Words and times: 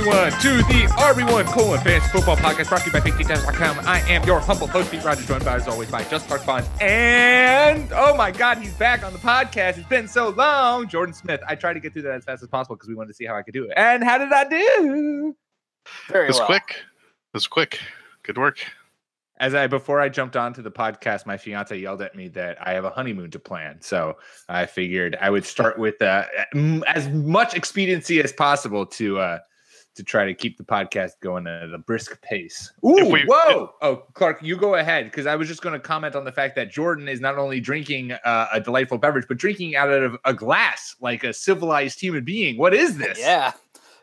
Everyone 0.00 0.30
to 0.40 0.56
the 0.72 0.86
RB1 0.96 1.44
colon 1.52 1.78
fantasy 1.82 2.10
football 2.10 2.34
podcast 2.34 2.70
brought 2.70 2.80
to 2.80 2.86
you 2.86 2.92
by 2.92 3.00
FakeTeams.com. 3.00 3.80
I 3.86 4.00
am 4.08 4.24
your 4.24 4.40
humble 4.40 4.66
host, 4.66 4.90
Pete 4.90 5.04
Rogers, 5.04 5.26
joined 5.26 5.44
by 5.44 5.56
as 5.56 5.68
always 5.68 5.90
by 5.90 6.02
Just 6.04 6.26
Clark 6.26 6.46
Bonds. 6.46 6.66
And 6.80 7.86
oh 7.92 8.16
my 8.16 8.30
god, 8.30 8.56
he's 8.56 8.72
back 8.72 9.04
on 9.04 9.12
the 9.12 9.18
podcast. 9.18 9.76
It's 9.76 9.86
been 9.88 10.08
so 10.08 10.30
long. 10.30 10.88
Jordan 10.88 11.12
Smith. 11.12 11.42
I 11.46 11.54
tried 11.54 11.74
to 11.74 11.80
get 11.80 11.92
through 11.92 12.00
that 12.02 12.14
as 12.14 12.24
fast 12.24 12.42
as 12.42 12.48
possible 12.48 12.76
because 12.76 12.88
we 12.88 12.94
wanted 12.94 13.08
to 13.08 13.14
see 13.14 13.26
how 13.26 13.36
I 13.36 13.42
could 13.42 13.52
do 13.52 13.64
it. 13.64 13.72
And 13.76 14.02
how 14.02 14.16
did 14.16 14.32
I 14.32 14.48
do? 14.48 15.36
Very 16.08 16.24
It 16.24 16.28
was 16.28 16.38
well. 16.38 16.46
quick. 16.46 16.70
It 16.70 17.34
was 17.34 17.46
quick. 17.46 17.78
Good 18.22 18.38
work. 18.38 18.56
As 19.38 19.54
I 19.54 19.66
before 19.66 20.00
I 20.00 20.08
jumped 20.08 20.34
onto 20.34 20.62
the 20.62 20.70
podcast, 20.70 21.26
my 21.26 21.36
fiance 21.36 21.76
yelled 21.76 22.00
at 22.00 22.14
me 22.14 22.28
that 22.28 22.56
I 22.66 22.72
have 22.72 22.86
a 22.86 22.90
honeymoon 22.90 23.30
to 23.32 23.38
plan. 23.38 23.82
So 23.82 24.16
I 24.48 24.64
figured 24.64 25.18
I 25.20 25.28
would 25.28 25.44
start 25.44 25.78
with 25.78 26.00
uh, 26.00 26.24
m- 26.54 26.84
as 26.86 27.06
much 27.10 27.52
expediency 27.54 28.22
as 28.22 28.32
possible 28.32 28.86
to 28.86 29.18
uh, 29.18 29.38
to 29.96 30.02
try 30.04 30.24
to 30.24 30.34
keep 30.34 30.56
the 30.56 30.64
podcast 30.64 31.12
going 31.20 31.46
at 31.46 31.72
a 31.72 31.78
brisk 31.78 32.20
pace. 32.22 32.72
Ooh, 32.84 33.08
we- 33.10 33.24
whoa! 33.24 33.74
oh, 33.82 33.96
Clark, 34.14 34.42
you 34.42 34.56
go 34.56 34.76
ahead 34.76 35.04
because 35.06 35.26
I 35.26 35.36
was 35.36 35.48
just 35.48 35.62
going 35.62 35.72
to 35.72 35.80
comment 35.80 36.14
on 36.14 36.24
the 36.24 36.32
fact 36.32 36.56
that 36.56 36.70
Jordan 36.70 37.08
is 37.08 37.20
not 37.20 37.38
only 37.38 37.60
drinking 37.60 38.12
uh, 38.12 38.46
a 38.52 38.60
delightful 38.60 38.98
beverage, 38.98 39.26
but 39.28 39.38
drinking 39.38 39.76
out 39.76 39.90
of 39.90 40.16
a 40.24 40.34
glass 40.34 40.94
like 41.00 41.24
a 41.24 41.32
civilized 41.32 42.00
human 42.00 42.24
being. 42.24 42.56
What 42.56 42.74
is 42.74 42.98
this? 42.98 43.18
Yeah. 43.18 43.52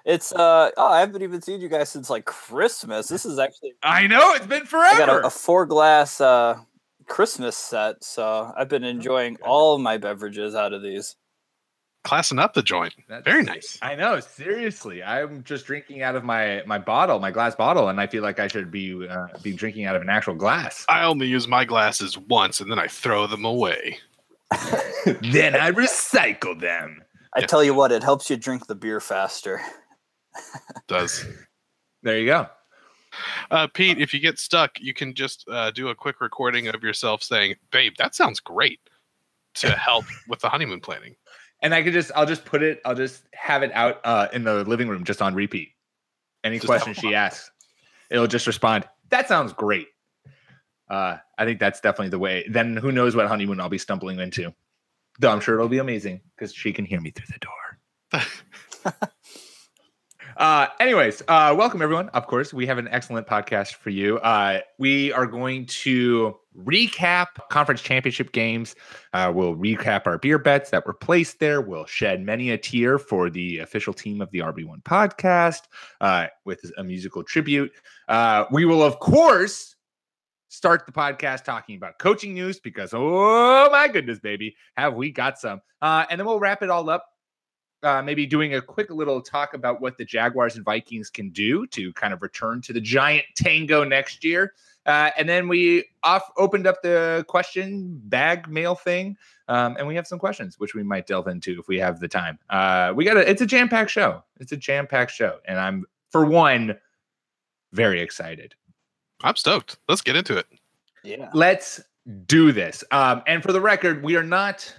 It's 0.05 0.31
uh 0.31 0.71
oh, 0.77 0.87
I 0.87 1.01
haven't 1.01 1.21
even 1.21 1.41
seen 1.41 1.59
you 1.59 1.67
guys 1.67 1.89
since 1.89 2.09
like 2.09 2.23
Christmas. 2.23 3.09
This 3.09 3.25
is 3.25 3.39
actually 3.39 3.73
I 3.83 4.07
know 4.07 4.33
it's 4.35 4.47
been 4.47 4.65
forever. 4.65 5.03
I 5.03 5.05
got 5.05 5.09
a, 5.09 5.27
a 5.27 5.29
four 5.29 5.65
glass 5.65 6.21
uh 6.21 6.57
Christmas 7.07 7.57
set, 7.57 8.01
so 8.03 8.53
I've 8.55 8.69
been 8.69 8.85
enjoying 8.85 9.37
all 9.41 9.75
of 9.75 9.81
my 9.81 9.97
beverages 9.97 10.55
out 10.55 10.71
of 10.71 10.81
these. 10.81 11.17
Classing 12.07 12.39
up 12.39 12.53
the 12.53 12.63
joint. 12.63 12.93
That's- 13.09 13.25
Very 13.25 13.43
nice. 13.43 13.77
I 13.81 13.93
know. 13.95 14.21
Seriously, 14.21 15.03
I'm 15.03 15.43
just 15.43 15.65
drinking 15.65 16.03
out 16.03 16.15
of 16.15 16.23
my 16.23 16.63
my 16.65 16.77
bottle, 16.77 17.19
my 17.19 17.31
glass 17.31 17.53
bottle, 17.53 17.89
and 17.89 17.99
I 17.99 18.07
feel 18.07 18.23
like 18.23 18.39
I 18.39 18.47
should 18.47 18.71
be 18.71 19.05
uh, 19.07 19.27
be 19.43 19.51
drinking 19.51 19.83
out 19.85 19.95
of 19.97 20.01
an 20.01 20.09
actual 20.09 20.33
glass. 20.35 20.85
I 20.87 21.03
only 21.03 21.27
use 21.27 21.49
my 21.49 21.65
glasses 21.65 22.17
once 22.17 22.61
and 22.61 22.71
then 22.71 22.79
I 22.79 22.87
throw 22.87 23.27
them 23.27 23.43
away. 23.43 23.97
then 25.05 25.53
I 25.55 25.71
recycle 25.71 26.57
them. 26.59 27.03
I 27.35 27.41
Yeah. 27.41 27.45
tell 27.47 27.61
you 27.63 27.73
what, 27.73 27.91
it 27.91 28.03
helps 28.03 28.29
you 28.29 28.37
drink 28.37 28.67
the 28.67 28.75
beer 28.75 29.01
faster. 29.01 29.59
Does. 30.87 31.25
There 32.03 32.17
you 32.17 32.27
go. 32.27 32.47
Uh, 33.51 33.67
Pete, 33.67 33.99
if 33.99 34.13
you 34.13 34.19
get 34.21 34.39
stuck, 34.39 34.79
you 34.79 34.93
can 34.93 35.13
just 35.13 35.43
uh, 35.49 35.71
do 35.71 35.89
a 35.89 35.95
quick 35.95 36.21
recording 36.21 36.67
of 36.69 36.83
yourself 36.83 37.21
saying, 37.21 37.55
"Babe, 37.71 37.93
that 37.97 38.15
sounds 38.15 38.39
great," 38.39 38.79
to 39.55 39.71
help 39.75 40.05
with 40.29 40.39
the 40.39 40.47
honeymoon 40.49 40.79
planning. 40.79 41.15
And 41.61 41.73
I 41.73 41.81
could 41.81 41.93
just, 41.93 42.11
I'll 42.15 42.25
just 42.25 42.45
put 42.45 42.61
it, 42.61 42.81
I'll 42.85 42.95
just 42.95 43.23
have 43.33 43.63
it 43.63 43.71
out 43.73 43.99
uh, 44.03 44.27
in 44.31 44.43
the 44.43 44.63
living 44.63 44.87
room, 44.87 45.03
just 45.03 45.21
on 45.21 45.33
repeat. 45.33 45.69
Any 46.43 46.57
Just 46.57 46.67
question 46.67 46.93
she 46.93 47.15
asks, 47.15 47.51
it'll 48.11 48.27
just 48.27 48.47
respond. 48.47 48.87
That 49.09 49.27
sounds 49.27 49.53
great. 49.53 49.87
Uh, 50.89 51.17
I 51.37 51.45
think 51.45 51.59
that's 51.59 51.81
definitely 51.81 52.09
the 52.09 52.19
way. 52.19 52.45
Then 52.49 52.77
who 52.77 52.91
knows 52.91 53.15
what 53.15 53.27
honeymoon 53.27 53.59
I'll 53.59 53.69
be 53.69 53.77
stumbling 53.77 54.19
into? 54.19 54.53
Though 55.19 55.31
I'm 55.31 55.39
sure 55.39 55.55
it'll 55.55 55.67
be 55.67 55.79
amazing 55.79 56.21
because 56.35 56.53
she 56.53 56.71
can 56.71 56.85
hear 56.85 57.01
me 57.01 57.11
through 57.11 57.25
the 57.33 57.39
door. 57.39 58.23
Uh, 60.37 60.67
anyways, 60.79 61.23
uh, 61.29 61.53
welcome 61.57 61.81
everyone. 61.81 62.09
Of 62.09 62.27
course, 62.27 62.53
we 62.53 62.67
have 62.67 62.77
an 62.77 62.87
excellent 62.89 63.25
podcast 63.25 63.73
for 63.73 63.89
you. 63.89 64.19
Uh, 64.19 64.59
we 64.77 65.11
are 65.11 65.25
going 65.25 65.65
to 65.65 66.35
recap 66.55 67.27
conference 67.49 67.81
championship 67.81 68.31
games. 68.33 68.75
Uh, 69.13 69.31
we'll 69.33 69.55
recap 69.55 70.05
our 70.05 70.19
beer 70.19 70.37
bets 70.37 70.69
that 70.69 70.85
were 70.85 70.93
placed 70.93 71.39
there. 71.39 71.59
We'll 71.59 71.87
shed 71.87 72.21
many 72.21 72.51
a 72.51 72.57
tear 72.57 72.99
for 72.99 73.31
the 73.31 73.59
official 73.59 73.93
team 73.93 74.21
of 74.21 74.29
the 74.29 74.39
RB1 74.39 74.83
podcast 74.83 75.61
uh, 76.01 76.27
with 76.45 76.59
a 76.77 76.83
musical 76.83 77.23
tribute. 77.23 77.71
Uh, 78.07 78.45
we 78.51 78.65
will, 78.65 78.83
of 78.83 78.99
course, 78.99 79.75
start 80.49 80.85
the 80.85 80.91
podcast 80.91 81.45
talking 81.45 81.77
about 81.77 81.97
coaching 81.97 82.35
news 82.35 82.59
because, 82.59 82.91
oh 82.93 83.69
my 83.71 83.87
goodness, 83.87 84.19
baby, 84.19 84.55
have 84.75 84.93
we 84.93 85.11
got 85.11 85.39
some. 85.39 85.61
Uh, 85.81 86.05
and 86.11 86.19
then 86.19 86.27
we'll 86.27 86.39
wrap 86.39 86.61
it 86.61 86.69
all 86.69 86.91
up 86.91 87.07
uh, 87.83 88.01
maybe 88.01 88.25
doing 88.25 88.55
a 88.55 88.61
quick 88.61 88.89
little 88.89 89.21
talk 89.21 89.53
about 89.53 89.81
what 89.81 89.97
the 89.97 90.05
Jaguars 90.05 90.55
and 90.55 90.65
Vikings 90.65 91.09
can 91.09 91.29
do 91.29 91.67
to 91.67 91.93
kind 91.93 92.13
of 92.13 92.21
return 92.21 92.61
to 92.63 92.73
the 92.73 92.81
giant 92.81 93.25
tango 93.35 93.83
next 93.83 94.23
year. 94.23 94.53
Uh, 94.85 95.11
and 95.17 95.27
then 95.27 95.47
we 95.47 95.83
off 96.03 96.23
opened 96.37 96.65
up 96.65 96.81
the 96.81 97.25
question 97.27 97.99
bag 98.05 98.47
mail 98.47 98.73
thing, 98.73 99.17
um, 99.49 99.75
and 99.77 99.85
we 99.85 99.95
have 99.95 100.07
some 100.07 100.17
questions 100.17 100.57
which 100.59 100.73
we 100.73 100.81
might 100.81 101.05
delve 101.05 101.27
into 101.27 101.59
if 101.59 101.67
we 101.67 101.77
have 101.77 101.99
the 101.99 102.07
time. 102.07 102.39
Uh, 102.49 102.93
we 102.95 103.03
got 103.03 103.17
a 103.17 103.29
it's 103.29 103.41
a 103.41 103.45
jam 103.45 103.67
packed 103.67 103.91
show. 103.91 104.23
It's 104.39 104.53
a 104.53 104.57
jam 104.57 104.87
packed 104.87 105.11
show, 105.11 105.39
and 105.45 105.59
I'm 105.59 105.85
for 106.09 106.25
one 106.25 106.77
very 107.73 108.01
excited. 108.01 108.55
I'm 109.21 109.35
stoked. 109.35 109.77
Let's 109.89 110.01
get 110.01 110.15
into 110.15 110.37
it. 110.37 110.45
Yeah. 111.03 111.29
Let's 111.33 111.81
do 112.25 112.51
this. 112.51 112.83
Um, 112.91 113.23
and 113.27 113.43
for 113.43 113.51
the 113.51 113.61
record, 113.61 114.03
we 114.03 114.15
are 114.15 114.23
not. 114.23 114.73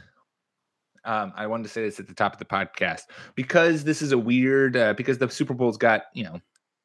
Um, 1.08 1.32
I 1.36 1.46
wanted 1.46 1.62
to 1.62 1.68
say 1.70 1.82
this 1.82 1.98
at 1.98 2.06
the 2.06 2.14
top 2.14 2.34
of 2.34 2.38
the 2.38 2.44
podcast 2.44 3.04
because 3.34 3.84
this 3.84 4.02
is 4.02 4.12
a 4.12 4.18
weird. 4.18 4.76
Uh, 4.76 4.92
because 4.92 5.18
the 5.18 5.30
Super 5.30 5.54
Bowl's 5.54 5.78
got 5.78 6.02
you 6.12 6.22
know 6.22 6.40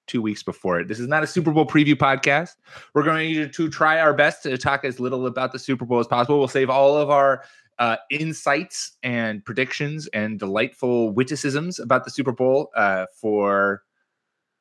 two 0.07 0.21
weeks 0.21 0.43
before 0.43 0.79
it. 0.79 0.87
This 0.87 0.99
is 0.99 1.07
not 1.07 1.23
a 1.23 1.27
Super 1.27 1.51
Bowl 1.51 1.65
preview 1.65 1.95
podcast. 1.95 2.51
We're 2.93 3.03
going 3.03 3.33
to, 3.33 3.47
to 3.47 3.69
try 3.69 3.99
our 3.99 4.13
best 4.13 4.43
to 4.43 4.57
talk 4.57 4.85
as 4.85 4.99
little 4.99 5.27
about 5.27 5.51
the 5.51 5.59
Super 5.59 5.85
Bowl 5.85 5.99
as 5.99 6.07
possible. 6.07 6.39
We'll 6.39 6.47
save 6.47 6.69
all 6.69 6.97
of 6.97 7.09
our 7.09 7.43
uh, 7.79 7.97
insights 8.09 8.93
and 9.03 9.43
predictions 9.43 10.07
and 10.07 10.39
delightful 10.39 11.11
witticisms 11.11 11.79
about 11.79 12.05
the 12.05 12.11
Super 12.11 12.31
Bowl 12.31 12.69
uh, 12.75 13.05
for 13.19 13.83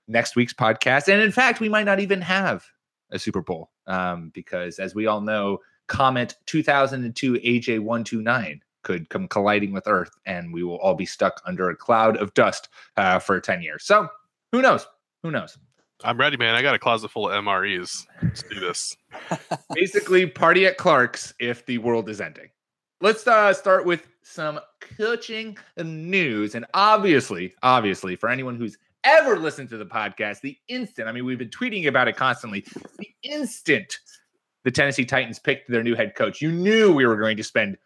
next 0.08 0.36
week's 0.36 0.54
podcast. 0.54 1.12
And 1.12 1.22
in 1.22 1.32
fact, 1.32 1.60
we 1.60 1.68
might 1.68 1.84
not 1.84 2.00
even 2.00 2.20
have 2.20 2.64
a 3.10 3.18
Super 3.18 3.42
Bowl 3.42 3.70
um, 3.86 4.30
because, 4.34 4.78
as 4.78 4.94
we 4.94 5.06
all 5.06 5.20
know, 5.20 5.58
Comet 5.88 6.34
2002 6.46 7.34
AJ129 7.34 8.60
could 8.82 9.08
come 9.08 9.28
colliding 9.28 9.72
with 9.72 9.86
Earth, 9.86 10.10
and 10.26 10.52
we 10.52 10.62
will 10.62 10.76
all 10.76 10.94
be 10.94 11.06
stuck 11.06 11.40
under 11.46 11.70
a 11.70 11.76
cloud 11.76 12.16
of 12.16 12.34
dust 12.34 12.68
uh, 12.96 13.18
for 13.18 13.40
10 13.40 13.62
years. 13.62 13.84
So, 13.84 14.08
who 14.50 14.62
knows? 14.62 14.86
Who 15.22 15.30
knows? 15.30 15.56
I'm 16.04 16.18
ready, 16.18 16.36
man. 16.36 16.54
I 16.54 16.62
got 16.62 16.74
a 16.74 16.78
closet 16.78 17.10
full 17.10 17.28
of 17.28 17.44
MREs. 17.44 18.06
Let's 18.22 18.42
do 18.42 18.58
this. 18.58 18.96
Basically, 19.74 20.26
party 20.26 20.66
at 20.66 20.76
Clark's 20.76 21.32
if 21.38 21.64
the 21.66 21.78
world 21.78 22.08
is 22.08 22.20
ending. 22.20 22.48
Let's 23.00 23.26
uh, 23.26 23.52
start 23.52 23.86
with 23.86 24.08
some 24.22 24.60
coaching 24.96 25.56
news. 25.76 26.54
And 26.54 26.66
obviously, 26.74 27.54
obviously, 27.62 28.16
for 28.16 28.28
anyone 28.28 28.56
who's 28.56 28.78
ever 29.04 29.38
listened 29.38 29.68
to 29.70 29.76
the 29.76 29.86
podcast, 29.86 30.40
the 30.40 30.56
instant, 30.68 31.08
I 31.08 31.12
mean, 31.12 31.24
we've 31.24 31.38
been 31.38 31.48
tweeting 31.48 31.86
about 31.86 32.08
it 32.08 32.16
constantly, 32.16 32.64
the 32.98 33.08
instant 33.22 33.98
the 34.64 34.70
Tennessee 34.70 35.04
Titans 35.04 35.38
picked 35.38 35.70
their 35.70 35.82
new 35.82 35.94
head 35.94 36.14
coach, 36.14 36.40
you 36.40 36.52
knew 36.52 36.92
we 36.92 37.06
were 37.06 37.16
going 37.16 37.36
to 37.36 37.44
spend 37.44 37.76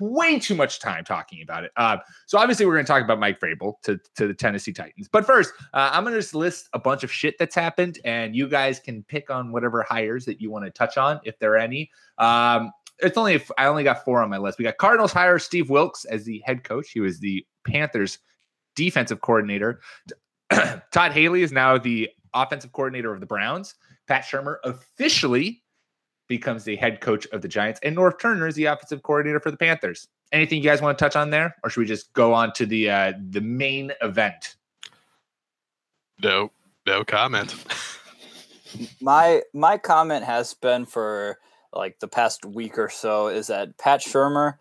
way 0.00 0.38
too 0.38 0.54
much 0.54 0.80
time 0.80 1.04
talking 1.04 1.42
about 1.42 1.64
it. 1.64 1.72
Uh, 1.76 1.98
so 2.26 2.38
obviously, 2.38 2.66
we're 2.66 2.74
going 2.74 2.84
to 2.84 2.92
talk 2.92 3.02
about 3.02 3.18
Mike 3.18 3.40
Vrabel 3.40 3.74
to, 3.82 3.98
to 4.16 4.26
the 4.26 4.34
Tennessee 4.34 4.72
Titans. 4.72 5.08
But 5.08 5.26
first, 5.26 5.52
uh, 5.74 5.90
I'm 5.92 6.04
going 6.04 6.14
to 6.14 6.20
just 6.20 6.34
list 6.34 6.68
a 6.72 6.78
bunch 6.78 7.04
of 7.04 7.12
shit 7.12 7.36
that's 7.38 7.54
happened, 7.54 7.98
and 8.04 8.34
you 8.34 8.48
guys 8.48 8.80
can 8.80 9.02
pick 9.04 9.30
on 9.30 9.52
whatever 9.52 9.82
hires 9.82 10.24
that 10.26 10.40
you 10.40 10.50
want 10.50 10.64
to 10.64 10.70
touch 10.70 10.96
on, 10.96 11.20
if 11.24 11.38
there 11.38 11.52
are 11.52 11.58
any. 11.58 11.90
Um, 12.18 12.72
it's 12.98 13.18
only 13.18 13.34
if 13.34 13.50
I 13.58 13.66
only 13.66 13.84
got 13.84 14.04
four 14.04 14.22
on 14.22 14.30
my 14.30 14.38
list. 14.38 14.58
We 14.58 14.64
got 14.64 14.76
Cardinals 14.76 15.12
hire 15.12 15.38
Steve 15.38 15.70
Wilks 15.70 16.04
as 16.04 16.24
the 16.24 16.42
head 16.44 16.64
coach. 16.64 16.90
He 16.90 17.00
was 17.00 17.18
the 17.18 17.44
Panthers 17.66 18.18
defensive 18.76 19.20
coordinator. 19.20 19.80
Todd 20.92 21.12
Haley 21.12 21.42
is 21.42 21.52
now 21.52 21.78
the 21.78 22.08
offensive 22.34 22.72
coordinator 22.72 23.12
of 23.12 23.20
the 23.20 23.26
Browns. 23.26 23.74
Pat 24.06 24.24
Shurmur 24.24 24.56
officially 24.64 25.61
becomes 26.28 26.64
the 26.64 26.76
head 26.76 27.00
coach 27.00 27.26
of 27.32 27.42
the 27.42 27.48
Giants, 27.48 27.80
and 27.82 27.96
Norv 27.96 28.18
Turner 28.18 28.46
is 28.46 28.54
the 28.54 28.66
offensive 28.66 29.02
coordinator 29.02 29.40
for 29.40 29.50
the 29.50 29.56
Panthers. 29.56 30.08
anything 30.32 30.58
you 30.58 30.64
guys 30.64 30.80
want 30.80 30.96
to 30.96 31.04
touch 31.04 31.16
on 31.16 31.30
there, 31.30 31.54
or 31.62 31.70
should 31.70 31.80
we 31.80 31.86
just 31.86 32.12
go 32.12 32.32
on 32.32 32.52
to 32.54 32.66
the 32.66 32.90
uh, 32.90 33.12
the 33.30 33.40
main 33.40 33.92
event? 34.00 34.56
No, 36.22 36.50
no 36.86 37.04
comment. 37.04 37.54
my 39.00 39.42
my 39.52 39.78
comment 39.78 40.24
has 40.24 40.54
been 40.54 40.86
for 40.86 41.38
like 41.72 41.98
the 42.00 42.08
past 42.08 42.44
week 42.44 42.78
or 42.78 42.88
so 42.88 43.28
is 43.28 43.46
that 43.48 43.76
Pat 43.78 44.00
Shurmur 44.00 44.54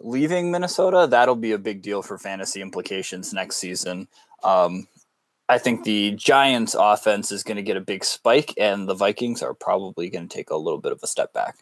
leaving 0.00 0.50
Minnesota 0.50 1.06
that'll 1.08 1.36
be 1.36 1.52
a 1.52 1.58
big 1.58 1.82
deal 1.82 2.02
for 2.02 2.18
fantasy 2.18 2.60
implications 2.60 3.32
next 3.32 3.56
season. 3.56 4.08
Um, 4.42 4.88
I 5.52 5.58
think 5.58 5.84
the 5.84 6.12
Giants' 6.12 6.74
offense 6.78 7.30
is 7.30 7.42
going 7.42 7.58
to 7.58 7.62
get 7.62 7.76
a 7.76 7.80
big 7.82 8.06
spike, 8.06 8.54
and 8.56 8.88
the 8.88 8.94
Vikings 8.94 9.42
are 9.42 9.52
probably 9.52 10.08
going 10.08 10.26
to 10.26 10.34
take 10.34 10.48
a 10.48 10.56
little 10.56 10.80
bit 10.80 10.92
of 10.92 11.00
a 11.02 11.06
step 11.06 11.34
back. 11.34 11.58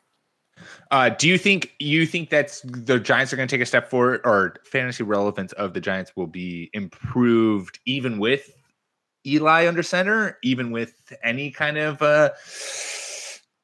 Uh, 0.93 1.09
do 1.09 1.27
you 1.27 1.37
think 1.37 1.75
you 1.81 2.07
think 2.07 2.31
that's 2.31 2.61
the 2.63 3.01
Giants 3.01 3.33
are 3.33 3.37
going 3.37 3.49
to 3.49 3.53
take 3.53 3.63
a 3.63 3.67
step 3.67 3.91
forward, 3.91 4.21
or 4.25 4.55
fantasy 4.65 5.03
relevance 5.03 5.53
of 5.55 5.75
the 5.75 5.81
Giants 5.81 6.13
will 6.15 6.29
be 6.29 6.71
improved 6.73 7.81
even 7.85 8.21
with 8.21 8.53
Eli 9.27 9.67
under 9.67 9.83
center, 9.83 10.39
even 10.45 10.71
with 10.71 11.13
any 11.25 11.51
kind 11.51 11.77
of 11.77 12.01
uh, 12.01 12.31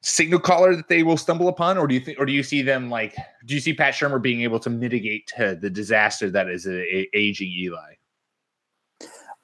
signal 0.01 0.41
caller 0.41 0.75
that 0.75 0.89
they 0.89 1.03
will 1.03 1.17
stumble 1.17 1.47
upon, 1.47 1.77
or 1.77 1.87
do 1.87 1.93
you 1.93 2.01
think, 2.01 2.19
or 2.19 2.25
do 2.25 2.33
you 2.33 2.43
see 2.43 2.61
them 2.61 2.89
like, 2.89 3.15
do 3.45 3.53
you 3.53 3.61
see 3.61 3.73
Pat 3.73 3.93
Shurmur 3.93 4.21
being 4.21 4.41
able 4.41 4.59
to 4.59 4.69
mitigate 4.69 5.31
uh, 5.39 5.53
the 5.53 5.69
disaster 5.69 6.29
that 6.31 6.49
is 6.49 6.67
a, 6.67 6.81
a 6.81 7.07
aging 7.13 7.49
Eli? 7.49 7.93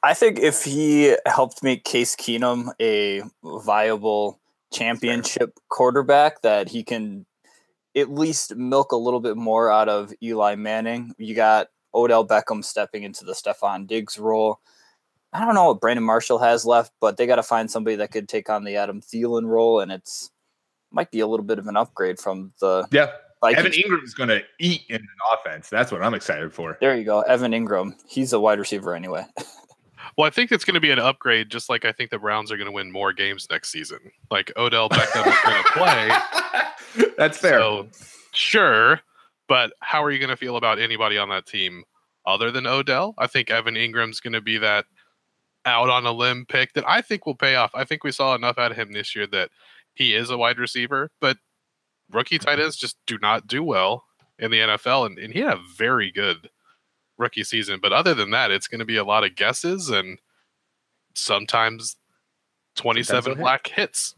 I 0.03 0.13
think 0.13 0.37
if 0.37 0.65
he 0.65 1.15
helped 1.25 1.63
make 1.63 1.85
Case 1.85 2.15
Keenum 2.15 2.71
a 2.81 3.23
viable 3.41 4.39
championship 4.73 5.57
quarterback, 5.69 6.41
that 6.41 6.67
he 6.67 6.83
can 6.83 7.25
at 7.95 8.11
least 8.11 8.55
milk 8.55 8.91
a 8.91 8.97
little 8.97 9.21
bit 9.21 9.37
more 9.37 9.71
out 9.71 9.87
of 9.87 10.13
Eli 10.21 10.55
Manning. 10.55 11.13
You 11.17 11.35
got 11.35 11.67
Odell 11.95 12.27
Beckham 12.27 12.65
stepping 12.65 13.03
into 13.03 13.23
the 13.23 13.33
Stefon 13.33 13.87
Diggs 13.87 14.19
role. 14.19 14.59
I 15.31 15.45
don't 15.45 15.55
know 15.55 15.67
what 15.67 15.79
Brandon 15.79 16.03
Marshall 16.03 16.39
has 16.39 16.65
left, 16.65 16.91
but 16.99 17.17
they 17.17 17.25
got 17.25 17.37
to 17.37 17.43
find 17.43 17.71
somebody 17.71 17.95
that 17.95 18.11
could 18.11 18.27
take 18.27 18.49
on 18.49 18.65
the 18.65 18.75
Adam 18.75 19.01
Thielen 19.01 19.47
role, 19.47 19.79
and 19.79 19.91
it's 19.91 20.31
might 20.91 21.11
be 21.11 21.21
a 21.21 21.27
little 21.27 21.45
bit 21.45 21.59
of 21.59 21.67
an 21.67 21.77
upgrade 21.77 22.19
from 22.19 22.53
the 22.59 22.87
yeah. 22.91 23.07
Vikings. 23.41 23.65
Evan 23.65 23.71
Engram 23.71 24.03
is 24.03 24.13
going 24.13 24.29
to 24.29 24.41
eat 24.59 24.83
in 24.89 24.97
an 24.97 25.07
offense. 25.33 25.69
That's 25.69 25.91
what 25.91 26.03
I'm 26.03 26.13
excited 26.13 26.53
for. 26.53 26.77
There 26.79 26.95
you 26.95 27.03
go, 27.03 27.21
Evan 27.21 27.51
Engram. 27.51 27.93
He's 28.07 28.31
a 28.31 28.39
wide 28.39 28.59
receiver 28.59 28.93
anyway. 28.93 29.25
Well, 30.17 30.27
I 30.27 30.29
think 30.29 30.51
it's 30.51 30.63
going 30.63 30.75
to 30.75 30.79
be 30.79 30.91
an 30.91 30.99
upgrade, 30.99 31.49
just 31.49 31.69
like 31.69 31.85
I 31.85 31.91
think 31.91 32.11
the 32.11 32.19
Browns 32.19 32.51
are 32.51 32.57
going 32.57 32.67
to 32.67 32.71
win 32.71 32.91
more 32.91 33.13
games 33.13 33.47
next 33.49 33.71
season. 33.71 33.99
Like 34.29 34.51
Odell 34.57 34.89
Beckham 34.89 35.25
is 35.27 35.39
going 35.43 35.63
to 35.63 35.69
play. 35.71 37.09
That's 37.17 37.37
fair. 37.37 37.59
So, 37.59 37.87
sure, 38.31 39.01
but 39.47 39.73
how 39.79 40.03
are 40.03 40.11
you 40.11 40.19
going 40.19 40.29
to 40.29 40.37
feel 40.37 40.57
about 40.57 40.79
anybody 40.79 41.17
on 41.17 41.29
that 41.29 41.45
team 41.45 41.83
other 42.25 42.51
than 42.51 42.67
Odell? 42.67 43.15
I 43.17 43.27
think 43.27 43.49
Evan 43.49 43.75
Engram's 43.75 44.19
going 44.19 44.33
to 44.33 44.41
be 44.41 44.57
that 44.59 44.85
out 45.65 45.89
on 45.89 46.05
a 46.05 46.11
limb 46.11 46.45
pick 46.47 46.73
that 46.73 46.87
I 46.87 47.01
think 47.01 47.25
will 47.25 47.35
pay 47.35 47.55
off. 47.55 47.71
I 47.73 47.83
think 47.83 48.03
we 48.03 48.11
saw 48.11 48.35
enough 48.35 48.57
out 48.57 48.71
of 48.71 48.77
him 48.77 48.91
this 48.91 49.15
year 49.15 49.27
that 49.27 49.49
he 49.95 50.13
is 50.13 50.29
a 50.29 50.37
wide 50.37 50.59
receiver, 50.59 51.09
but 51.21 51.37
rookie 52.11 52.39
tight 52.39 52.59
ends 52.59 52.75
just 52.75 52.97
do 53.07 53.17
not 53.21 53.47
do 53.47 53.63
well 53.63 54.03
in 54.39 54.51
the 54.51 54.59
NFL, 54.59 55.05
and, 55.05 55.17
and 55.17 55.33
he 55.33 55.39
had 55.39 55.53
a 55.53 55.61
very 55.77 56.11
good 56.11 56.49
rookie 57.17 57.43
season. 57.43 57.79
But 57.81 57.93
other 57.93 58.13
than 58.13 58.31
that, 58.31 58.51
it's 58.51 58.67
going 58.67 58.79
to 58.79 58.85
be 58.85 58.97
a 58.97 59.03
lot 59.03 59.23
of 59.23 59.35
guesses 59.35 59.89
and 59.89 60.19
sometimes 61.15 61.97
27 62.75 63.23
Sometimes 63.23 63.41
black 63.41 63.67
hits. 63.67 64.15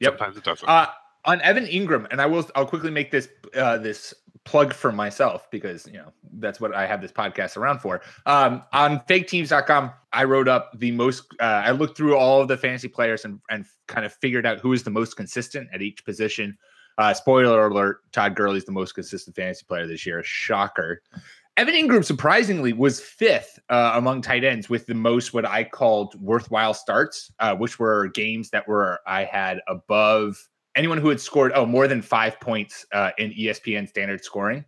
Yep. 0.00 0.18
Sometimes 0.18 0.36
it 0.36 0.44
doesn't. 0.44 0.68
Uh, 0.68 0.86
on 1.26 1.40
Evan 1.42 1.66
Engram, 1.66 2.06
and 2.10 2.20
I 2.20 2.26
will 2.26 2.48
I'll 2.54 2.66
quickly 2.66 2.90
make 2.90 3.10
this 3.10 3.28
uh, 3.56 3.78
this 3.78 4.14
plug 4.44 4.72
for 4.72 4.92
myself 4.92 5.50
because 5.50 5.86
you 5.86 5.94
know 5.94 6.12
that's 6.34 6.60
what 6.60 6.74
I 6.74 6.86
have 6.86 7.02
this 7.02 7.12
podcast 7.12 7.56
around 7.56 7.80
for. 7.80 8.00
Um, 8.24 8.62
on 8.72 9.00
faketeams.com, 9.00 9.92
I 10.12 10.24
wrote 10.24 10.48
up 10.48 10.70
the 10.78 10.92
most. 10.92 11.24
Uh, 11.40 11.62
I 11.64 11.72
looked 11.72 11.96
through 11.96 12.16
all 12.16 12.40
of 12.40 12.48
the 12.48 12.56
fantasy 12.56 12.88
players 12.88 13.24
and 13.24 13.40
and 13.50 13.66
kind 13.88 14.06
of 14.06 14.14
figured 14.14 14.46
out 14.46 14.60
who 14.60 14.72
is 14.72 14.84
the 14.84 14.90
most 14.90 15.16
consistent 15.16 15.68
at 15.74 15.82
each 15.82 16.04
position. 16.04 16.56
Uh, 16.96 17.12
spoiler 17.12 17.66
alert: 17.66 18.00
Todd 18.12 18.34
Gurley 18.36 18.58
is 18.58 18.64
the 18.64 18.72
most 18.72 18.92
consistent 18.92 19.36
fantasy 19.36 19.64
player 19.66 19.86
this 19.86 20.06
year. 20.06 20.22
Shocker. 20.22 21.02
Evan 21.56 21.74
Engram 21.74 22.04
surprisingly 22.04 22.74
was 22.74 23.00
fifth 23.00 23.58
uh, 23.70 23.92
among 23.94 24.20
tight 24.20 24.44
ends 24.44 24.68
with 24.68 24.84
the 24.86 24.94
most 24.94 25.32
what 25.32 25.46
I 25.46 25.64
called 25.64 26.14
worthwhile 26.20 26.74
starts, 26.74 27.32
uh, 27.38 27.56
which 27.56 27.78
were 27.78 28.08
games 28.08 28.50
that 28.50 28.68
were 28.68 29.00
I 29.06 29.24
had 29.24 29.60
above 29.66 30.36
anyone 30.76 30.98
who 30.98 31.08
had 31.08 31.18
scored 31.18 31.52
oh 31.54 31.64
more 31.64 31.88
than 31.88 32.02
five 32.02 32.38
points 32.40 32.84
uh, 32.92 33.12
in 33.16 33.30
ESPN 33.30 33.88
standard 33.88 34.22
scoring. 34.22 34.66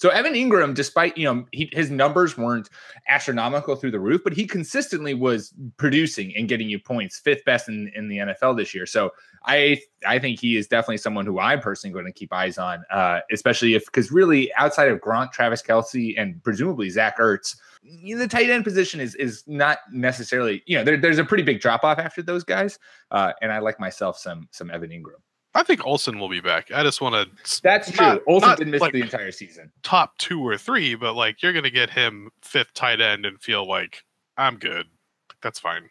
So 0.00 0.08
Evan 0.08 0.32
Engram, 0.32 0.74
despite 0.74 1.18
you 1.18 1.26
know 1.26 1.44
he, 1.52 1.68
his 1.74 1.90
numbers 1.90 2.38
weren't 2.38 2.70
astronomical 3.10 3.76
through 3.76 3.90
the 3.90 4.00
roof, 4.00 4.22
but 4.24 4.32
he 4.32 4.46
consistently 4.46 5.12
was 5.12 5.52
producing 5.76 6.34
and 6.34 6.48
getting 6.48 6.70
you 6.70 6.78
points, 6.78 7.18
fifth 7.18 7.44
best 7.44 7.68
in, 7.68 7.92
in 7.94 8.08
the 8.08 8.16
NFL 8.16 8.56
this 8.56 8.74
year. 8.74 8.86
So 8.86 9.10
I 9.44 9.78
I 10.06 10.18
think 10.18 10.40
he 10.40 10.56
is 10.56 10.66
definitely 10.66 10.96
someone 10.96 11.26
who 11.26 11.38
I'm 11.38 11.60
personally 11.60 11.92
going 11.92 12.06
to 12.06 12.12
keep 12.12 12.32
eyes 12.32 12.56
on, 12.56 12.82
uh, 12.90 13.20
especially 13.30 13.74
if 13.74 13.84
because 13.84 14.10
really 14.10 14.50
outside 14.54 14.88
of 14.88 15.00
Gronk, 15.00 15.32
Travis 15.32 15.60
Kelce, 15.60 16.14
and 16.16 16.42
presumably 16.42 16.88
Zach 16.88 17.18
Ertz, 17.18 17.56
the 17.82 18.26
tight 18.26 18.48
end 18.48 18.64
position 18.64 19.00
is 19.00 19.14
is 19.16 19.44
not 19.46 19.80
necessarily 19.92 20.62
you 20.64 20.78
know 20.78 20.84
there, 20.84 20.96
there's 20.96 21.18
a 21.18 21.24
pretty 21.26 21.44
big 21.44 21.60
drop 21.60 21.84
off 21.84 21.98
after 21.98 22.22
those 22.22 22.42
guys, 22.42 22.78
uh, 23.10 23.34
and 23.42 23.52
I 23.52 23.58
like 23.58 23.78
myself 23.78 24.16
some 24.16 24.48
some 24.50 24.70
Evan 24.70 24.88
Engram. 24.88 25.20
I 25.54 25.62
think 25.64 25.84
Olsen 25.84 26.18
will 26.20 26.28
be 26.28 26.40
back. 26.40 26.70
I 26.72 26.82
just 26.84 27.00
want 27.00 27.14
to 27.14 27.60
That's 27.62 27.90
true. 27.90 28.06
Not- 28.06 28.22
Olsen 28.28 28.48
not 28.48 28.58
didn't 28.58 28.70
miss 28.72 28.80
like- 28.80 28.92
the 28.92 29.00
entire 29.02 29.32
season. 29.32 29.72
top 29.82 30.16
two 30.18 30.40
or 30.46 30.56
three, 30.56 30.94
but 30.94 31.14
like 31.14 31.42
you're 31.42 31.52
gonna 31.52 31.70
get 31.70 31.90
him 31.90 32.30
fifth 32.42 32.72
tight 32.74 33.00
end 33.00 33.26
and 33.26 33.40
feel 33.40 33.66
like 33.68 34.04
I'm 34.36 34.56
good. 34.58 34.86
That's 35.42 35.58
fine. 35.58 35.90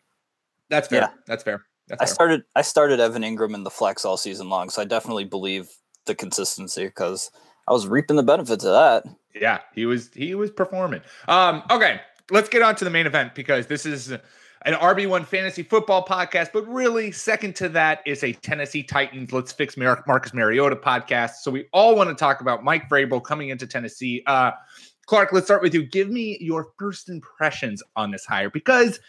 That's 0.69 0.87
fair. 0.87 1.01
Yeah. 1.01 1.09
That's 1.27 1.43
fair. 1.43 1.65
That's 1.87 2.01
I 2.01 2.05
fair. 2.05 2.13
started 2.13 2.43
I 2.55 2.61
started 2.61 2.99
Evan 2.99 3.23
Engram 3.23 3.53
in 3.53 3.63
the 3.63 3.69
flex 3.71 4.05
all 4.05 4.15
season 4.17 4.49
long, 4.49 4.69
so 4.69 4.81
I 4.81 4.85
definitely 4.85 5.25
believe 5.25 5.69
the 6.05 6.15
consistency 6.15 6.85
because 6.85 7.29
I 7.67 7.73
was 7.73 7.87
reaping 7.87 8.15
the 8.15 8.23
benefits 8.23 8.63
of 8.63 8.71
that. 8.71 9.03
Yeah, 9.35 9.59
he 9.75 9.85
was 9.85 10.09
he 10.13 10.35
was 10.35 10.51
performing. 10.51 11.01
Um, 11.27 11.63
okay, 11.69 11.99
let's 12.31 12.47
get 12.49 12.61
on 12.61 12.75
to 12.77 12.83
the 12.85 12.89
main 12.91 13.05
event 13.07 13.35
because 13.35 13.67
this 13.67 13.85
is 13.85 14.13
an 14.63 14.73
RB1 14.73 15.25
fantasy 15.25 15.63
football 15.63 16.05
podcast, 16.05 16.49
but 16.53 16.67
really 16.67 17.11
second 17.11 17.55
to 17.57 17.69
that 17.69 18.01
is 18.05 18.23
a 18.23 18.33
Tennessee 18.33 18.83
Titans 18.83 19.31
Let's 19.31 19.51
Fix 19.51 19.77
Mar- 19.77 20.03
Marcus 20.05 20.33
Mariota 20.33 20.75
podcast. 20.75 21.35
So 21.41 21.51
we 21.51 21.67
all 21.71 21.95
want 21.95 22.09
to 22.09 22.15
talk 22.15 22.41
about 22.41 22.63
Mike 22.63 22.89
Vrabel 22.89 23.23
coming 23.23 23.49
into 23.49 23.65
Tennessee. 23.65 24.21
Uh, 24.25 24.51
Clark, 25.05 25.31
let's 25.31 25.47
start 25.47 25.61
with 25.61 25.73
you. 25.73 25.83
Give 25.83 26.09
me 26.09 26.37
your 26.41 26.67
first 26.77 27.09
impressions 27.09 27.81
on 27.95 28.11
this 28.11 28.25
hire 28.25 28.49
because 28.49 28.99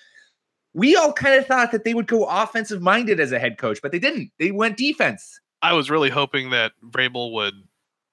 we 0.72 0.94
all 0.94 1.12
kind 1.12 1.34
of 1.34 1.46
thought 1.46 1.72
that 1.72 1.84
they 1.84 1.94
would 1.94 2.06
go 2.06 2.24
offensive 2.24 2.80
minded 2.80 3.18
as 3.18 3.32
a 3.32 3.38
head 3.38 3.58
coach, 3.58 3.80
but 3.82 3.90
they 3.92 3.98
didn't. 3.98 4.30
They 4.38 4.52
went 4.52 4.76
defense. 4.76 5.40
I 5.62 5.72
was 5.72 5.90
really 5.90 6.10
hoping 6.10 6.50
that 6.50 6.72
Vrabel 6.88 7.32
would 7.32 7.54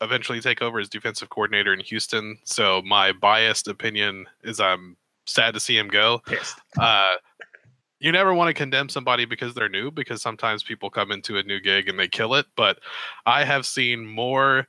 eventually 0.01 0.41
take 0.41 0.61
over 0.61 0.79
as 0.79 0.89
defensive 0.89 1.29
coordinator 1.29 1.73
in 1.73 1.79
Houston. 1.79 2.39
So 2.43 2.81
my 2.83 3.11
biased 3.11 3.67
opinion 3.67 4.25
is 4.43 4.59
I'm 4.59 4.97
sad 5.25 5.53
to 5.53 5.59
see 5.59 5.77
him 5.77 5.87
go. 5.87 6.21
Pissed. 6.25 6.59
Uh, 6.77 7.15
you 7.99 8.11
never 8.11 8.33
want 8.33 8.49
to 8.49 8.53
condemn 8.53 8.89
somebody 8.89 9.25
because 9.25 9.53
they're 9.53 9.69
new, 9.69 9.91
because 9.91 10.21
sometimes 10.21 10.63
people 10.63 10.89
come 10.89 11.11
into 11.11 11.37
a 11.37 11.43
new 11.43 11.59
gig 11.59 11.89
and 11.89 11.99
they 11.99 12.07
kill 12.07 12.35
it. 12.35 12.45
But 12.55 12.79
I 13.25 13.43
have 13.43 13.65
seen 13.65 14.05
more 14.05 14.67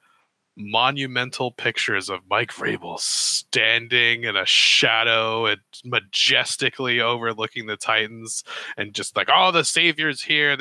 monumental 0.57 1.53
pictures 1.53 2.09
of 2.09 2.21
Mike 2.29 2.53
Vrabel 2.53 2.99
standing 2.99 4.25
in 4.25 4.37
a 4.37 4.45
shadow 4.45 5.47
and 5.47 5.61
majestically 5.85 7.01
overlooking 7.01 7.67
the 7.67 7.77
Titans 7.77 8.43
and 8.77 8.93
just 8.93 9.17
like, 9.17 9.29
oh, 9.33 9.53
the 9.53 9.65
savior's 9.65 10.23
here. 10.23 10.57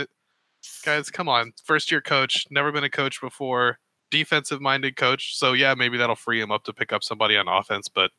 Guys, 0.86 1.09
come 1.09 1.27
on. 1.27 1.53
First 1.63 1.89
year 1.91 2.01
coach, 2.01 2.45
never 2.51 2.71
been 2.71 2.83
a 2.83 2.89
coach 2.89 3.19
before, 3.21 3.79
defensive 4.12 4.62
minded 4.62 4.97
coach. 4.97 5.38
So 5.38 5.53
yeah, 5.53 5.74
maybe 5.74 5.97
that'll 5.97 6.15
free 6.15 6.41
him 6.41 6.51
up 6.51 6.63
to 6.65 6.74
pick 6.74 6.93
up 6.93 7.03
somebody 7.03 7.36
on 7.38 7.47
offense, 7.47 7.88
but 7.88 8.12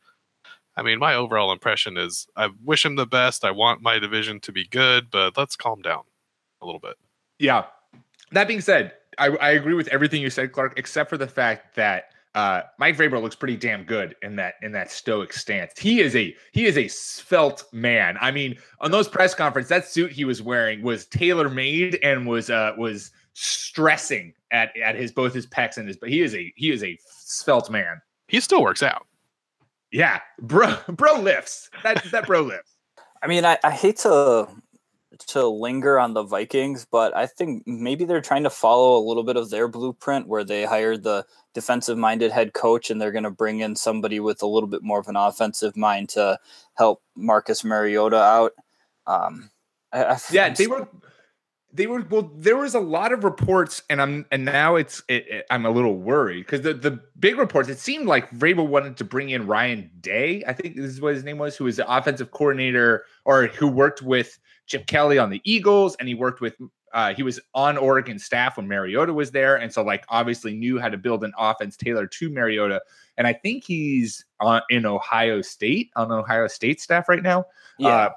I 0.78 0.82
mean, 0.82 1.00
my 1.00 1.14
overall 1.14 1.50
impression 1.50 1.96
is 1.96 2.28
I 2.36 2.50
wish 2.64 2.84
him 2.84 2.94
the 2.94 3.04
best. 3.04 3.44
I 3.44 3.50
want 3.50 3.82
my 3.82 3.98
division 3.98 4.38
to 4.40 4.52
be 4.52 4.64
good, 4.64 5.10
but 5.10 5.36
let's 5.36 5.56
calm 5.56 5.82
down 5.82 6.02
a 6.62 6.66
little 6.66 6.78
bit. 6.78 6.94
Yeah. 7.40 7.64
That 8.30 8.46
being 8.46 8.60
said, 8.60 8.92
I, 9.18 9.26
I 9.26 9.50
agree 9.50 9.74
with 9.74 9.88
everything 9.88 10.22
you 10.22 10.30
said, 10.30 10.52
Clark, 10.52 10.74
except 10.76 11.10
for 11.10 11.16
the 11.16 11.26
fact 11.26 11.74
that 11.74 12.12
uh, 12.36 12.62
Mike 12.78 12.96
Vrabel 12.96 13.20
looks 13.20 13.34
pretty 13.34 13.56
damn 13.56 13.82
good 13.82 14.14
in 14.22 14.36
that 14.36 14.54
in 14.62 14.70
that 14.70 14.92
stoic 14.92 15.32
stance. 15.32 15.72
He 15.76 16.00
is 16.00 16.14
a 16.14 16.36
he 16.52 16.66
is 16.66 16.78
a 16.78 16.86
svelte 16.86 17.64
man. 17.72 18.16
I 18.20 18.30
mean, 18.30 18.56
on 18.80 18.92
those 18.92 19.08
press 19.08 19.34
conference, 19.34 19.68
that 19.70 19.88
suit 19.88 20.12
he 20.12 20.24
was 20.24 20.40
wearing 20.40 20.82
was 20.82 21.06
tailor 21.06 21.48
made 21.48 21.98
and 22.04 22.24
was 22.28 22.50
uh 22.50 22.74
was 22.78 23.10
stressing 23.32 24.32
at 24.52 24.76
at 24.76 24.94
his 24.94 25.10
both 25.10 25.34
his 25.34 25.48
pecs 25.48 25.78
and 25.78 25.88
his. 25.88 25.96
But 25.96 26.10
he 26.10 26.20
is 26.20 26.36
a 26.36 26.52
he 26.54 26.70
is 26.70 26.84
a 26.84 26.96
svelte 27.02 27.70
man. 27.70 28.00
He 28.28 28.38
still 28.38 28.62
works 28.62 28.84
out. 28.84 29.07
Yeah, 29.90 30.20
bro, 30.40 30.76
bro 30.88 31.20
lifts. 31.20 31.70
That 31.82 32.04
that 32.10 32.26
bro 32.26 32.40
lifts. 32.42 32.76
I 33.22 33.26
mean, 33.26 33.44
I, 33.44 33.58
I 33.64 33.70
hate 33.70 33.98
to 33.98 34.48
to 35.28 35.48
linger 35.48 35.98
on 35.98 36.14
the 36.14 36.22
Vikings, 36.22 36.86
but 36.90 37.16
I 37.16 37.26
think 37.26 37.66
maybe 37.66 38.04
they're 38.04 38.20
trying 38.20 38.44
to 38.44 38.50
follow 38.50 38.96
a 38.98 39.06
little 39.06 39.24
bit 39.24 39.36
of 39.36 39.50
their 39.50 39.66
blueprint 39.66 40.28
where 40.28 40.44
they 40.44 40.64
hired 40.64 41.02
the 41.02 41.24
defensive 41.54 41.98
minded 41.98 42.30
head 42.30 42.52
coach 42.52 42.90
and 42.90 43.00
they're 43.00 43.12
going 43.12 43.24
to 43.24 43.30
bring 43.30 43.60
in 43.60 43.74
somebody 43.74 44.20
with 44.20 44.42
a 44.42 44.46
little 44.46 44.68
bit 44.68 44.82
more 44.82 45.00
of 45.00 45.08
an 45.08 45.16
offensive 45.16 45.76
mind 45.76 46.10
to 46.10 46.38
help 46.74 47.02
Marcus 47.16 47.64
Mariota 47.64 48.16
out. 48.16 48.52
Um, 49.06 49.50
I, 49.92 50.04
I, 50.04 50.18
Yeah, 50.30 50.50
they 50.50 50.66
were 50.66 50.86
they 51.72 51.86
were 51.86 52.02
well 52.10 52.30
there 52.36 52.56
was 52.56 52.74
a 52.74 52.80
lot 52.80 53.12
of 53.12 53.24
reports 53.24 53.82
and 53.90 54.00
i'm 54.00 54.24
and 54.32 54.44
now 54.44 54.76
it's 54.76 55.02
it, 55.08 55.26
it- 55.28 55.46
i'm 55.50 55.66
a 55.66 55.70
little 55.70 55.96
worried 55.98 56.40
because 56.46 56.62
the 56.62 56.72
the 56.72 56.98
big 57.18 57.36
reports 57.36 57.68
it 57.68 57.78
seemed 57.78 58.06
like 58.06 58.30
Vrabel 58.30 58.66
wanted 58.66 58.96
to 58.96 59.04
bring 59.04 59.30
in 59.30 59.46
ryan 59.46 59.90
day 60.00 60.42
i 60.46 60.52
think 60.52 60.76
this 60.76 60.86
is 60.86 61.00
what 61.00 61.14
his 61.14 61.24
name 61.24 61.38
was 61.38 61.56
who 61.56 61.64
was 61.64 61.76
the 61.76 61.90
offensive 61.90 62.30
coordinator 62.30 63.04
or 63.24 63.48
who 63.48 63.68
worked 63.68 64.00
with 64.02 64.38
chip 64.66 64.86
kelly 64.86 65.18
on 65.18 65.28
the 65.30 65.42
eagles 65.44 65.94
and 66.00 66.08
he 66.08 66.14
worked 66.14 66.40
with 66.40 66.54
uh, 66.94 67.12
he 67.12 67.22
was 67.22 67.38
on 67.52 67.76
Oregon 67.76 68.18
staff 68.18 68.56
when 68.56 68.66
Mariota 68.66 69.12
was 69.12 69.30
there, 69.30 69.56
and 69.56 69.70
so 69.70 69.82
like 69.82 70.06
obviously 70.08 70.54
knew 70.54 70.78
how 70.78 70.88
to 70.88 70.96
build 70.96 71.22
an 71.22 71.34
offense 71.38 71.76
tailored 71.76 72.10
to 72.12 72.30
Mariota. 72.30 72.80
And 73.18 73.26
I 73.26 73.34
think 73.34 73.64
he's 73.64 74.24
on 74.40 74.62
in 74.70 74.86
Ohio 74.86 75.42
State 75.42 75.90
on 75.96 76.10
Ohio 76.10 76.46
State 76.46 76.80
staff 76.80 77.06
right 77.06 77.22
now. 77.22 77.44
yeah. 77.78 77.88
Uh, 77.88 78.10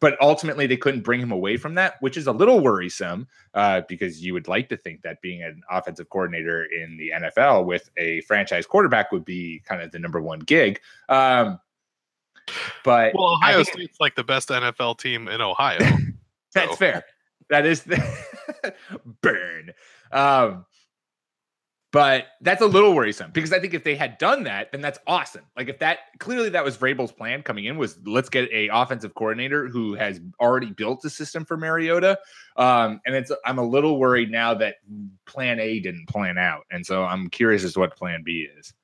but 0.00 0.20
ultimately, 0.20 0.66
they 0.66 0.76
couldn't 0.76 1.02
bring 1.02 1.20
him 1.20 1.32
away 1.32 1.56
from 1.56 1.74
that, 1.76 1.94
which 2.00 2.16
is 2.16 2.26
a 2.26 2.32
little 2.32 2.60
worrisome 2.60 3.26
uh, 3.54 3.82
because 3.88 4.22
you 4.22 4.32
would 4.32 4.48
like 4.48 4.68
to 4.68 4.76
think 4.76 5.02
that 5.02 5.20
being 5.22 5.42
an 5.42 5.62
offensive 5.70 6.08
coordinator 6.10 6.64
in 6.64 6.96
the 6.96 7.12
NFL 7.14 7.64
with 7.64 7.90
a 7.96 8.20
franchise 8.22 8.66
quarterback 8.66 9.12
would 9.12 9.24
be 9.24 9.62
kind 9.66 9.80
of 9.82 9.92
the 9.92 9.98
number 9.98 10.20
one 10.20 10.40
gig. 10.40 10.80
Um, 11.08 11.58
but 12.84 13.14
Well, 13.14 13.34
Ohio 13.34 13.62
State's 13.62 13.98
like 14.00 14.14
the 14.14 14.24
best 14.24 14.48
NFL 14.50 14.98
team 14.98 15.28
in 15.28 15.40
Ohio. 15.40 15.78
that's 16.54 16.70
so- 16.70 16.76
fair. 16.76 17.04
That 17.50 17.66
is 17.66 17.82
the 17.82 18.02
burn. 19.22 19.72
Um, 20.10 20.64
but 21.94 22.26
that's 22.40 22.60
a 22.60 22.66
little 22.66 22.92
worrisome 22.92 23.30
because 23.30 23.52
I 23.52 23.60
think 23.60 23.72
if 23.72 23.84
they 23.84 23.94
had 23.94 24.18
done 24.18 24.42
that, 24.42 24.72
then 24.72 24.80
that's 24.80 24.98
awesome. 25.06 25.44
Like 25.56 25.68
if 25.68 25.78
that 25.78 25.98
clearly 26.18 26.48
that 26.48 26.64
was 26.64 26.76
Vrabel's 26.76 27.12
plan 27.12 27.44
coming 27.44 27.66
in 27.66 27.76
was 27.78 27.96
let's 28.04 28.28
get 28.28 28.50
a 28.50 28.66
offensive 28.66 29.14
coordinator 29.14 29.68
who 29.68 29.94
has 29.94 30.20
already 30.40 30.72
built 30.72 31.04
a 31.04 31.10
system 31.10 31.44
for 31.44 31.56
Mariota. 31.56 32.18
Um, 32.56 33.00
and 33.06 33.14
it's 33.14 33.30
I'm 33.46 33.60
a 33.60 33.64
little 33.64 34.00
worried 34.00 34.32
now 34.32 34.54
that 34.54 34.78
plan 35.24 35.60
A 35.60 35.78
didn't 35.78 36.08
plan 36.08 36.36
out. 36.36 36.64
And 36.72 36.84
so 36.84 37.04
I'm 37.04 37.30
curious 37.30 37.62
as 37.62 37.74
to 37.74 37.78
what 37.78 37.96
plan 37.96 38.24
B 38.24 38.48
is. 38.58 38.74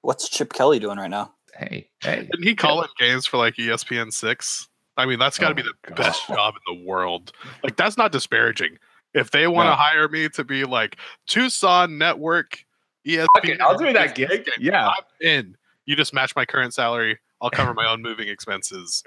What's 0.00 0.30
Chip 0.30 0.54
Kelly 0.54 0.78
doing 0.78 0.96
right 0.96 1.10
now? 1.10 1.34
Hey, 1.54 1.90
hey. 2.02 2.26
Didn't 2.30 2.42
he 2.42 2.54
call 2.54 2.80
in 2.80 2.88
games 2.98 3.26
for 3.26 3.36
like 3.36 3.56
ESPN 3.56 4.10
six? 4.10 4.66
I 4.96 5.04
mean, 5.04 5.18
that's 5.18 5.36
got 5.36 5.48
to 5.48 5.52
Oh 5.52 5.56
be 5.56 5.62
the 5.62 5.74
God. 5.88 5.96
best 5.96 6.26
job 6.26 6.54
in 6.54 6.78
the 6.78 6.86
world. 6.86 7.32
Like, 7.62 7.76
that's 7.76 7.98
not 7.98 8.12
disparaging. 8.12 8.78
If 9.16 9.30
they 9.30 9.46
want 9.48 9.66
to 9.66 9.70
No. 9.70 9.76
hire 9.76 10.08
me 10.08 10.28
to 10.28 10.44
be 10.44 10.64
like 10.64 10.96
Tucson 11.26 11.96
Network, 11.98 12.64
ESPN, 13.06 13.26
Okay, 13.38 13.58
I'll 13.58 13.78
do 13.78 13.92
that 13.92 14.14
gig. 14.14 14.46
Yeah. 14.58 14.88
I'm 14.88 15.04
in. 15.26 15.56
You 15.86 15.96
just 15.96 16.12
match 16.12 16.36
my 16.36 16.44
current 16.44 16.74
salary. 16.74 17.18
I'll 17.40 17.50
cover 17.50 17.72
my 17.72 17.88
own 17.90 18.02
moving 18.02 18.28
expenses. 18.28 19.02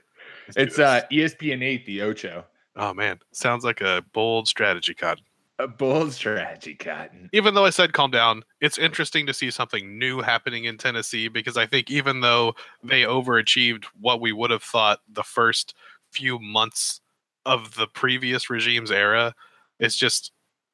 Let's 0.47 0.57
It's 0.57 0.79
uh 0.79 1.01
ESPN 1.11 1.63
8, 1.63 1.85
the 1.85 2.01
Ocho. 2.01 2.45
oh 2.75 2.93
man, 2.93 3.19
sounds 3.31 3.63
like 3.63 3.81
a 3.81 4.03
bold 4.13 4.47
strategy, 4.47 4.93
Cotton. 4.93 5.23
A 5.59 5.67
bold 5.67 6.13
strategy, 6.13 6.73
Cotton. 6.73 7.29
even 7.33 7.53
though 7.53 7.65
I 7.65 7.69
said 7.69 7.91
calm 7.93 8.09
down, 8.11 8.43
it's 8.61 8.77
interesting 8.77 9.25
to 9.27 9.33
see 9.33 9.51
something 9.51 9.99
new 9.99 10.21
happening 10.21 10.63
in 10.65 10.77
Tennessee 10.77 11.27
because 11.27 11.57
I 11.57 11.65
think 11.65 11.91
even 11.91 12.21
though 12.21 12.55
they 12.83 13.01
overachieved 13.03 13.85
what 13.99 14.21
we 14.21 14.31
would 14.31 14.49
have 14.51 14.63
thought 14.63 15.01
the 15.11 15.23
first 15.23 15.75
few 16.11 16.39
months 16.39 17.01
of 17.45 17.75
the 17.75 17.87
previous 17.87 18.49
regime's 18.49 18.89
era, 18.91 19.35
it's 19.79 19.95
just 19.95 20.31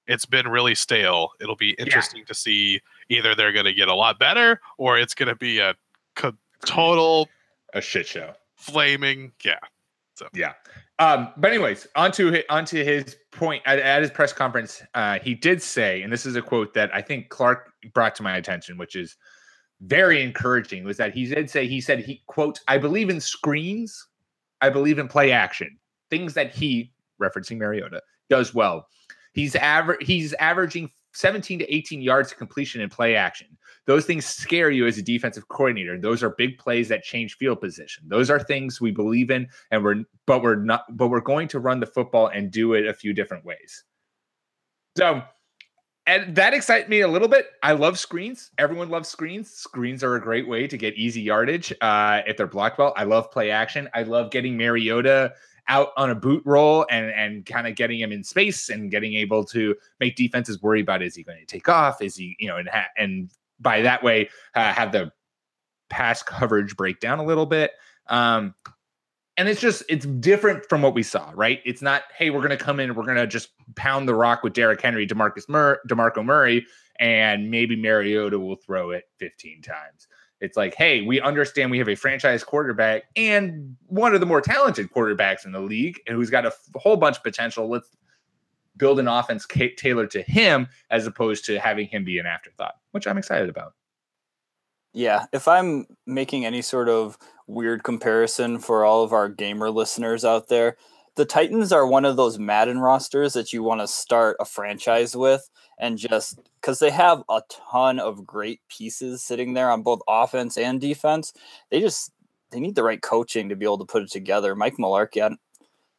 it's 0.07 0.25
been 0.25 0.47
really 0.47 0.75
stale. 0.75 1.29
It'll 1.39 1.55
be 1.55 1.71
interesting 1.71 2.25
to 2.25 2.33
see 2.33 2.81
either 3.09 3.33
they're 3.33 3.51
going 3.51 3.65
to 3.65 3.74
get 3.74 3.88
a 3.88 3.95
lot 3.95 4.19
better 4.19 4.59
or 4.77 5.00
it's 5.00 5.15
going 5.15 5.29
to 5.29 5.35
be 5.35 5.59
a 5.59 5.74
co- 6.15 6.38
total 6.63 7.27
A 7.74 7.81
shit 7.81 8.05
show. 8.07 8.33
flaming 8.55 9.31
yeah. 9.43 9.57
So 10.15 10.27
yeah. 10.33 10.53
Um, 11.00 11.33
but 11.38 11.51
anyways, 11.51 11.88
onto 11.95 12.31
his, 12.31 12.43
onto 12.50 12.83
his 12.83 13.17
point 13.31 13.62
at, 13.65 13.79
at 13.79 14.01
his 14.01 14.12
press 14.12 14.31
conference, 14.31 14.81
uh, 14.93 15.19
he 15.19 15.33
did 15.33 15.62
say, 15.62 16.01
and 16.03 16.13
this 16.13 16.25
is 16.25 16.35
a 16.35 16.41
quote 16.41 16.74
that 16.74 16.93
I 16.93 17.01
think 17.01 17.29
Clark 17.29 17.74
brought 17.93 18.15
to 18.15 18.24
my 18.24 18.38
attention, 18.38 18.77
which 18.77 18.95
is 18.95 19.17
very 19.81 20.21
encouraging, 20.24 20.85
was 20.85 20.95
that 20.97 21.13
he 21.13 21.25
did 21.25 21.50
say 21.50 21.67
he 21.67 21.81
said 21.81 22.00
he 22.00 22.21
quote, 22.27 22.59
I 22.69 22.77
believe 22.77 23.09
in 23.09 23.19
screens, 23.19 24.07
I 24.62 24.69
believe 24.69 25.00
in 25.00 25.09
play 25.09 25.31
action, 25.33 25.77
things 26.09 26.33
that 26.35 26.53
he 26.53 26.93
referencing 27.21 27.57
Mariota 27.57 28.01
does 28.29 28.53
well. 28.53 28.88
He's 29.34 29.55
aver- 29.55 30.00
he's 30.01 30.34
averaging 30.34 30.89
17 31.13 31.60
to 31.60 31.74
18 31.74 32.01
yards 32.01 32.34
completion 32.34 32.82
in 32.82 32.89
play 32.89 33.15
action. 33.15 33.48
Those 33.86 34.05
things 34.05 34.25
scare 34.25 34.72
you 34.72 34.88
as 34.88 34.98
a 34.98 35.01
defensive 35.01 35.48
coordinator. 35.48 36.00
Those 36.00 36.24
are 36.24 36.32
big 36.32 36.58
plays 36.58 36.88
that 36.89 37.03
change 37.03 37.38
field 37.38 37.62
position. 37.62 38.03
Those 38.08 38.29
are 38.29 38.39
things 38.39 38.82
we 38.82 38.91
believe 38.91 39.29
in, 39.29 39.48
and 39.72 39.84
we're 39.84 40.03
but 40.25 40.41
we're 40.41 40.55
not 40.55 40.86
but 40.98 41.08
we're 41.08 41.22
going 41.22 41.48
to 41.50 41.60
run 41.60 41.79
the 41.79 41.86
football 41.86 42.27
and 42.27 42.51
do 42.51 42.74
it 42.74 42.88
a 42.88 42.94
few 42.94 43.13
different 43.13 43.46
ways. 43.46 43.84
So 44.98 45.22
and 46.08 46.36
that 46.36 46.53
excites 46.53 46.88
me 46.88 47.01
a 47.01 47.08
little 47.08 47.27
bit. 47.27 47.48
I 47.63 47.72
love 47.72 47.98
screens. 47.98 48.51
Everyone 48.60 48.89
loves 48.89 49.10
screens. 49.10 49.50
Screens 49.50 50.03
are 50.03 50.15
a 50.15 50.22
great 50.22 50.48
way 50.48 50.67
to 50.67 50.77
get 50.77 50.94
easy 50.96 51.22
yardage 51.22 51.74
uh, 51.82 52.22
if 52.27 52.38
they're 52.38 52.46
blocked 52.46 52.77
well. 52.77 52.94
I 52.96 53.05
love 53.05 53.32
play 53.32 53.50
action. 53.50 53.89
I 53.94 54.03
love 54.03 54.29
getting 54.29 54.55
Mariota 54.55 55.34
out 55.67 55.89
on 55.98 56.10
a 56.10 56.15
boot 56.15 56.43
roll 56.45 56.86
and 56.89 57.10
and 57.12 57.45
kind 57.45 57.67
of 57.67 57.75
getting 57.75 58.00
him 58.00 58.12
in 58.12 58.24
space 58.24 58.69
and 58.69 58.91
getting 58.91 59.15
able 59.15 59.43
to 59.45 59.75
make 60.00 60.15
defenses 60.15 60.62
worry 60.62 60.81
about 60.81 61.01
is 61.01 61.15
he 61.15 61.24
going 61.24 61.39
to 61.39 61.45
take 61.45 61.67
off? 61.69 62.01
Is 62.01 62.15
he 62.15 62.36
you 62.39 62.48
know 62.48 62.57
and 62.57 62.69
ha- 62.69 62.89
and 62.98 63.31
by 63.60 63.81
that 63.81 64.03
way 64.03 64.29
uh, 64.53 64.74
have 64.74 64.91
the 64.91 65.12
pass 65.89 66.24
coverage 66.24 66.75
break 66.75 67.00
down 67.00 67.19
a 67.19 67.24
little 67.25 67.45
bit. 67.45 67.72
Um, 68.07 68.53
and 69.38 69.50
it's 69.50 69.60
just 69.60 69.84
it's 69.89 70.05
different 70.05 70.65
from 70.69 70.81
what 70.81 70.93
we 70.93 71.03
saw, 71.03 71.31
right? 71.36 71.60
It's 71.65 71.81
not, 71.81 72.03
hey, 72.17 72.29
we're 72.29 72.41
gonna 72.41 72.55
come 72.57 72.79
in, 72.79 72.95
we're 72.95 73.05
gonna 73.05 73.27
just 73.27 73.50
pound 73.75 74.07
the 74.07 74.15
rock 74.15 74.43
with 74.43 74.53
Derrick 74.53 74.81
Henry, 74.81 75.05
Demarcus 75.05 75.50
Mur- 75.50 75.81
Demarco 75.89 76.24
Murray, 76.24 76.65
and 77.00 77.51
maybe 77.51 77.75
Mariota 77.75 78.39
will 78.39 78.55
throw 78.55 78.91
it 78.91 79.05
15 79.19 79.62
times. 79.62 80.07
It's 80.42 80.58
like, 80.58 80.75
hey, 80.75 81.01
we 81.01 81.22
understand 81.22 81.72
we 81.72 81.77
have 81.80 81.89
a 81.89 81.96
franchise 81.96 82.44
quarterback 82.44 83.04
and 83.15 83.75
one 83.88 84.13
of 84.13 84.20
the 84.20 84.25
more 84.25 84.42
talented 84.42 84.92
quarterbacks 84.92 85.46
in 85.46 85.51
the 85.51 85.62
league, 85.62 86.00
and 86.08 86.15
who's 86.15 86.30
got 86.30 86.46
a 86.46 86.50
f- 86.50 86.70
whole 86.75 86.98
bunch 86.98 87.18
of 87.18 87.24
potential. 87.24 87.70
Let's 87.70 87.89
build 88.77 89.00
an 89.00 89.08
offense 89.08 89.46
ca- 89.46 89.75
tailored 89.75 90.12
to 90.12 90.22
him 90.22 90.68
as 90.92 91.08
opposed 91.08 91.46
to 91.46 91.60
having 91.60 91.88
him 91.88 92.04
be 92.04 92.20
an 92.20 92.25
afterthought, 92.25 92.75
which 92.92 93.08
I'm 93.08 93.18
excited 93.18 93.50
about. 93.50 93.74
Yeah, 94.94 95.25
if 95.34 95.48
I'm 95.48 95.88
making 96.06 96.46
any 96.46 96.62
sort 96.62 96.89
of 96.89 97.18
weird 97.48 97.84
comparison 97.84 98.60
for 98.60 98.86
all 98.86 99.04
of 99.04 99.13
our 99.13 99.30
gamer 99.30 99.70
listeners 99.70 100.24
out 100.24 100.48
there, 100.48 100.77
the 101.15 101.25
Titans 101.25 101.72
are 101.72 101.88
one 101.88 102.06
of 102.06 102.18
those 102.18 102.39
Madden 102.39 102.80
rosters 102.80 103.34
that 103.34 103.54
you 103.54 103.63
want 103.63 103.82
to 103.82 103.88
start 103.88 104.38
a 104.39 104.46
franchise 104.46 105.15
with 105.15 105.50
and 105.80 105.98
just 105.98 106.39
because 106.65 106.79
they 106.79 106.89
have 106.89 107.24
a 107.29 107.43
ton 107.48 108.00
of 108.00 108.25
great 108.25 108.60
pieces 108.69 109.22
sitting 109.22 109.53
there 109.53 109.69
on 109.69 109.84
both 109.84 110.00
offense 110.07 110.57
and 110.57 110.81
defense. 110.81 111.31
They 111.69 111.79
just 111.79 112.12
they 112.50 112.60
need 112.60 112.74
the 112.74 112.81
right 112.81 113.00
coaching 113.00 113.50
to 113.50 113.55
be 113.55 113.65
able 113.65 113.77
to 113.77 113.86
put 113.86 114.01
it 114.01 114.10
together. 114.10 114.55
Mike 114.55 114.77
Mularkey, 114.77 115.22
I 115.22 115.29
don't, 115.29 115.39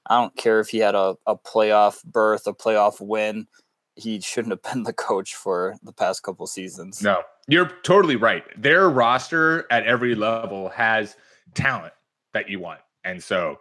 I 0.06 0.20
don't 0.20 0.37
care 0.37 0.58
if 0.58 0.68
he 0.68 0.78
had 0.78 0.96
a, 0.96 1.14
a 1.25 1.37
playoff 1.37 2.02
berth, 2.02 2.49
a 2.49 2.52
playoff 2.52 3.00
win. 3.00 3.46
He 3.94 4.20
shouldn't 4.20 4.52
have 4.52 4.73
been 4.73 4.82
the 4.82 4.92
coach 4.92 5.37
for 5.37 5.76
the 5.85 5.92
past 5.92 6.25
couple 6.25 6.49
seasons. 6.49 7.00
No, 7.00 7.23
you're 7.46 7.70
totally 7.85 8.16
right. 8.16 8.42
Their 8.61 8.88
roster 8.88 9.66
at 9.70 9.87
every 9.87 10.16
level 10.16 10.68
has 10.70 11.14
talent 11.54 11.94
that 12.35 12.49
you 12.49 12.58
want. 12.58 12.80
And 13.04 13.23
so 13.23 13.61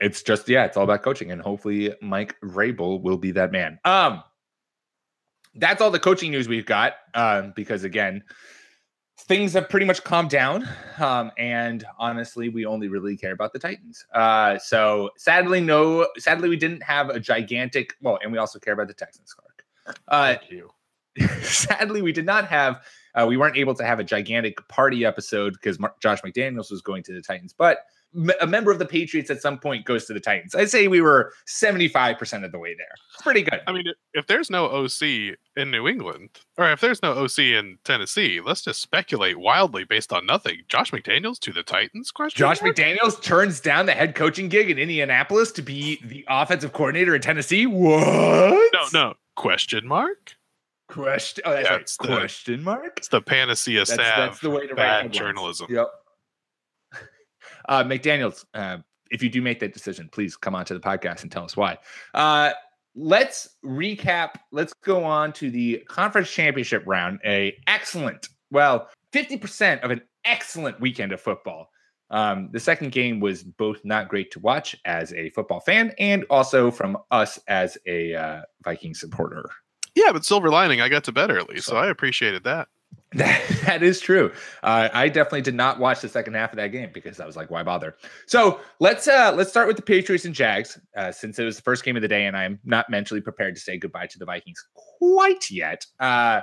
it's 0.00 0.22
just, 0.22 0.48
yeah, 0.48 0.64
it's 0.64 0.78
all 0.78 0.84
about 0.84 1.02
coaching. 1.02 1.30
And 1.30 1.42
hopefully 1.42 1.94
Mike 2.00 2.34
Vrabel 2.42 3.02
will 3.02 3.18
be 3.18 3.30
that 3.32 3.52
man. 3.52 3.78
Um, 3.84 4.22
that's 5.58 5.80
all 5.80 5.90
the 5.90 5.98
coaching 5.98 6.30
news 6.30 6.48
we've 6.48 6.66
got. 6.66 6.94
Um, 7.14 7.52
because 7.56 7.84
again, 7.84 8.22
things 9.20 9.54
have 9.54 9.68
pretty 9.68 9.86
much 9.86 10.04
calmed 10.04 10.30
down. 10.30 10.68
Um, 10.98 11.32
and 11.38 11.84
honestly, 11.98 12.48
we 12.48 12.64
only 12.66 12.88
really 12.88 13.16
care 13.16 13.32
about 13.32 13.52
the 13.52 13.58
Titans. 13.58 14.04
Uh, 14.14 14.58
so 14.58 15.10
sadly, 15.16 15.60
no, 15.60 16.08
sadly, 16.18 16.48
we 16.48 16.56
didn't 16.56 16.82
have 16.82 17.08
a 17.08 17.18
gigantic, 17.18 17.94
well, 18.00 18.18
and 18.22 18.32
we 18.32 18.38
also 18.38 18.58
care 18.58 18.74
about 18.74 18.88
the 18.88 18.94
Texans, 18.94 19.32
Clark. 19.32 19.96
Uh, 20.08 20.36
Thank 20.36 20.50
you. 20.50 20.70
sadly, 21.42 22.02
we 22.02 22.12
did 22.12 22.26
not 22.26 22.46
have, 22.46 22.82
uh, 23.14 23.26
we 23.26 23.36
weren't 23.36 23.56
able 23.56 23.74
to 23.74 23.84
have 23.84 23.98
a 23.98 24.04
gigantic 24.04 24.66
party 24.68 25.04
episode 25.04 25.54
because 25.54 25.78
Mar- 25.78 25.94
Josh 26.00 26.20
McDaniels 26.22 26.70
was 26.70 26.82
going 26.82 27.02
to 27.04 27.12
the 27.12 27.22
Titans. 27.22 27.54
But 27.56 27.78
a 28.40 28.46
member 28.46 28.70
of 28.70 28.78
the 28.78 28.86
Patriots 28.86 29.30
at 29.30 29.40
some 29.42 29.58
point 29.58 29.84
goes 29.84 30.06
to 30.06 30.12
the 30.14 30.20
Titans. 30.20 30.54
I'd 30.54 30.70
say 30.70 30.88
we 30.88 31.00
were 31.00 31.32
75% 31.46 32.44
of 32.44 32.52
the 32.52 32.58
way 32.58 32.74
there. 32.74 32.86
It's 33.14 33.22
pretty 33.22 33.42
good. 33.42 33.60
I 33.66 33.72
mean, 33.72 33.84
if 34.14 34.26
there's 34.26 34.50
no 34.50 34.66
OC 34.66 35.36
in 35.56 35.70
New 35.70 35.86
England, 35.88 36.30
or 36.56 36.70
if 36.70 36.80
there's 36.80 37.02
no 37.02 37.12
OC 37.12 37.38
in 37.38 37.78
Tennessee, 37.84 38.40
let's 38.40 38.62
just 38.62 38.80
speculate 38.80 39.38
wildly 39.38 39.84
based 39.84 40.12
on 40.12 40.26
nothing. 40.26 40.60
Josh 40.68 40.90
McDaniels 40.90 41.38
to 41.40 41.52
the 41.52 41.62
Titans? 41.62 42.10
Question. 42.10 42.38
Josh 42.38 42.62
mark? 42.62 42.76
McDaniels 42.76 43.22
turns 43.22 43.60
down 43.60 43.86
the 43.86 43.92
head 43.92 44.14
coaching 44.14 44.48
gig 44.48 44.70
in 44.70 44.78
Indianapolis 44.78 45.52
to 45.52 45.62
be 45.62 46.00
the 46.04 46.24
offensive 46.28 46.72
coordinator 46.72 47.14
in 47.14 47.20
Tennessee. 47.22 47.66
What? 47.66 48.72
No, 48.72 48.86
no. 48.92 49.14
Question 49.34 49.86
mark. 49.86 50.34
Question. 50.88 51.42
Oh, 51.46 51.52
that's 51.52 51.68
right. 51.70 51.86
the- 52.00 52.16
Question 52.18 52.62
mark. 52.62 52.94
It's 52.98 53.08
the 53.08 53.20
panacea 53.20 53.80
That's, 53.80 53.90
salve. 53.90 53.98
that's 54.16 54.40
the 54.40 54.50
way 54.50 54.66
to 54.66 54.74
write 54.74 55.10
journalism. 55.10 55.66
Yep. 55.68 55.88
Uh, 57.68 57.84
McDaniel's, 57.84 58.44
uh, 58.54 58.78
if 59.10 59.22
you 59.22 59.28
do 59.28 59.40
make 59.42 59.60
that 59.60 59.72
decision, 59.72 60.08
please 60.12 60.36
come 60.36 60.54
on 60.54 60.64
to 60.66 60.74
the 60.74 60.80
podcast 60.80 61.22
and 61.22 61.30
tell 61.30 61.44
us 61.44 61.56
why. 61.56 61.78
Uh, 62.14 62.52
let's 62.94 63.48
recap. 63.64 64.36
Let's 64.52 64.72
go 64.72 65.04
on 65.04 65.32
to 65.34 65.50
the 65.50 65.84
conference 65.88 66.30
championship 66.30 66.82
round. 66.86 67.20
A 67.24 67.56
excellent, 67.66 68.28
well, 68.50 68.88
50% 69.12 69.82
of 69.82 69.90
an 69.90 70.02
excellent 70.24 70.80
weekend 70.80 71.12
of 71.12 71.20
football. 71.20 71.70
Um, 72.10 72.50
the 72.52 72.60
second 72.60 72.92
game 72.92 73.18
was 73.20 73.42
both 73.42 73.84
not 73.84 74.08
great 74.08 74.30
to 74.32 74.40
watch 74.40 74.76
as 74.84 75.12
a 75.14 75.30
football 75.30 75.60
fan 75.60 75.92
and 75.98 76.24
also 76.30 76.70
from 76.70 76.96
us 77.10 77.38
as 77.48 77.76
a 77.86 78.14
uh, 78.14 78.42
Viking 78.64 78.94
supporter. 78.94 79.50
Yeah, 79.94 80.12
but 80.12 80.24
silver 80.24 80.50
lining, 80.50 80.80
I 80.80 80.88
got 80.88 81.04
to 81.04 81.12
bed 81.12 81.30
early, 81.30 81.58
so 81.60 81.76
I 81.76 81.88
appreciated 81.88 82.44
that. 82.44 82.68
That, 83.16 83.42
that 83.64 83.82
is 83.82 84.00
true. 84.00 84.30
Uh, 84.62 84.88
I 84.92 85.08
definitely 85.08 85.40
did 85.42 85.54
not 85.54 85.78
watch 85.78 86.00
the 86.02 86.08
second 86.08 86.34
half 86.34 86.52
of 86.52 86.56
that 86.56 86.68
game 86.68 86.90
because 86.92 87.18
I 87.18 87.26
was 87.26 87.34
like, 87.36 87.50
why 87.50 87.62
bother? 87.62 87.96
So 88.26 88.60
let's 88.78 89.08
uh 89.08 89.32
let's 89.34 89.50
start 89.50 89.68
with 89.68 89.76
the 89.76 89.82
Patriots 89.82 90.24
and 90.26 90.34
Jags, 90.34 90.78
uh, 90.96 91.12
since 91.12 91.38
it 91.38 91.44
was 91.44 91.56
the 91.56 91.62
first 91.62 91.82
game 91.82 91.96
of 91.96 92.02
the 92.02 92.08
day, 92.08 92.26
and 92.26 92.36
I'm 92.36 92.58
not 92.64 92.90
mentally 92.90 93.20
prepared 93.22 93.54
to 93.54 93.60
say 93.60 93.78
goodbye 93.78 94.08
to 94.08 94.18
the 94.18 94.26
Vikings 94.26 94.62
quite 94.74 95.50
yet. 95.50 95.86
Uh 95.98 96.42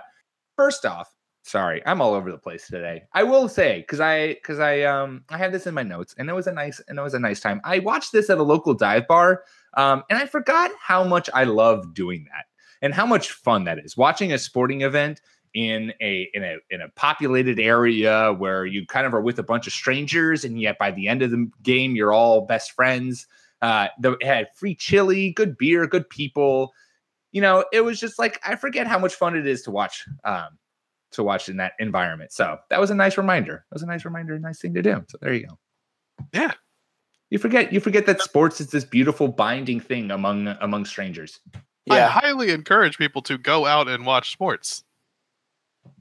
first 0.55 0.85
off, 0.85 1.13
sorry, 1.43 1.81
I'm 1.85 2.01
all 2.01 2.13
over 2.13 2.31
the 2.31 2.37
place 2.37 2.67
today. 2.67 3.03
I 3.13 3.23
will 3.23 3.47
say, 3.47 3.81
because 3.81 3.99
I 3.99 4.33
because 4.33 4.59
I 4.59 4.81
um 4.81 5.23
I 5.29 5.37
had 5.37 5.51
this 5.51 5.67
in 5.67 5.75
my 5.75 5.83
notes, 5.83 6.15
and 6.17 6.29
it 6.29 6.33
was 6.33 6.47
a 6.47 6.53
nice 6.53 6.81
and 6.87 6.97
it 6.97 7.01
was 7.03 7.13
a 7.13 7.19
nice 7.19 7.39
time. 7.39 7.61
I 7.63 7.79
watched 7.79 8.11
this 8.11 8.29
at 8.29 8.39
a 8.39 8.43
local 8.43 8.73
dive 8.73 9.07
bar, 9.07 9.43
um, 9.75 10.03
and 10.09 10.17
I 10.17 10.25
forgot 10.25 10.71
how 10.81 11.03
much 11.03 11.29
I 11.33 11.43
love 11.43 11.93
doing 11.93 12.25
that 12.31 12.45
and 12.81 12.93
how 12.93 13.05
much 13.05 13.31
fun 13.31 13.63
that 13.65 13.79
is. 13.79 13.95
Watching 13.95 14.33
a 14.33 14.37
sporting 14.37 14.81
event 14.81 15.21
in 15.53 15.93
a 16.01 16.29
in 16.33 16.43
a 16.43 16.57
in 16.69 16.81
a 16.81 16.89
populated 16.89 17.59
area 17.59 18.33
where 18.33 18.65
you 18.65 18.85
kind 18.85 19.05
of 19.05 19.13
are 19.13 19.21
with 19.21 19.37
a 19.39 19.43
bunch 19.43 19.67
of 19.67 19.73
strangers 19.73 20.43
and 20.43 20.59
yet 20.59 20.77
by 20.79 20.91
the 20.91 21.07
end 21.07 21.21
of 21.21 21.31
the 21.31 21.49
game 21.61 21.95
you're 21.95 22.13
all 22.13 22.41
best 22.41 22.71
friends. 22.71 23.27
Uh 23.61 23.87
the, 23.99 24.13
it 24.13 24.25
had 24.25 24.47
free 24.55 24.75
chili 24.75 25.31
good 25.31 25.57
beer 25.57 25.87
good 25.87 26.09
people. 26.09 26.73
You 27.31 27.41
know 27.41 27.65
it 27.71 27.81
was 27.81 27.99
just 27.99 28.19
like 28.19 28.39
i 28.45 28.55
forget 28.55 28.87
how 28.87 28.99
much 28.99 29.15
fun 29.15 29.35
it 29.35 29.47
is 29.47 29.63
to 29.63 29.71
watch 29.71 30.05
um 30.23 30.57
to 31.11 31.23
watch 31.23 31.49
in 31.49 31.57
that 31.57 31.73
environment. 31.79 32.31
So 32.31 32.57
that 32.69 32.79
was 32.79 32.89
a 32.89 32.95
nice 32.95 33.17
reminder. 33.17 33.65
That 33.69 33.75
was 33.75 33.83
a 33.83 33.87
nice 33.87 34.05
reminder 34.05 34.37
nice 34.39 34.59
thing 34.59 34.73
to 34.73 34.81
do. 34.81 35.03
So 35.07 35.17
there 35.21 35.33
you 35.33 35.47
go. 35.47 35.59
Yeah. 36.33 36.53
you 37.29 37.37
forget 37.37 37.71
you 37.71 37.79
forget 37.79 38.05
that 38.07 38.21
sports 38.21 38.59
is 38.59 38.67
this 38.67 38.83
beautiful 38.83 39.27
binding 39.27 39.79
thing 39.79 40.11
among 40.11 40.47
among 40.61 40.85
strangers. 40.85 41.39
Yeah. 41.85 42.05
I 42.05 42.09
highly 42.09 42.51
encourage 42.51 42.97
people 42.97 43.21
to 43.23 43.37
go 43.37 43.65
out 43.65 43.87
and 43.87 44.05
watch 44.05 44.31
sports. 44.31 44.83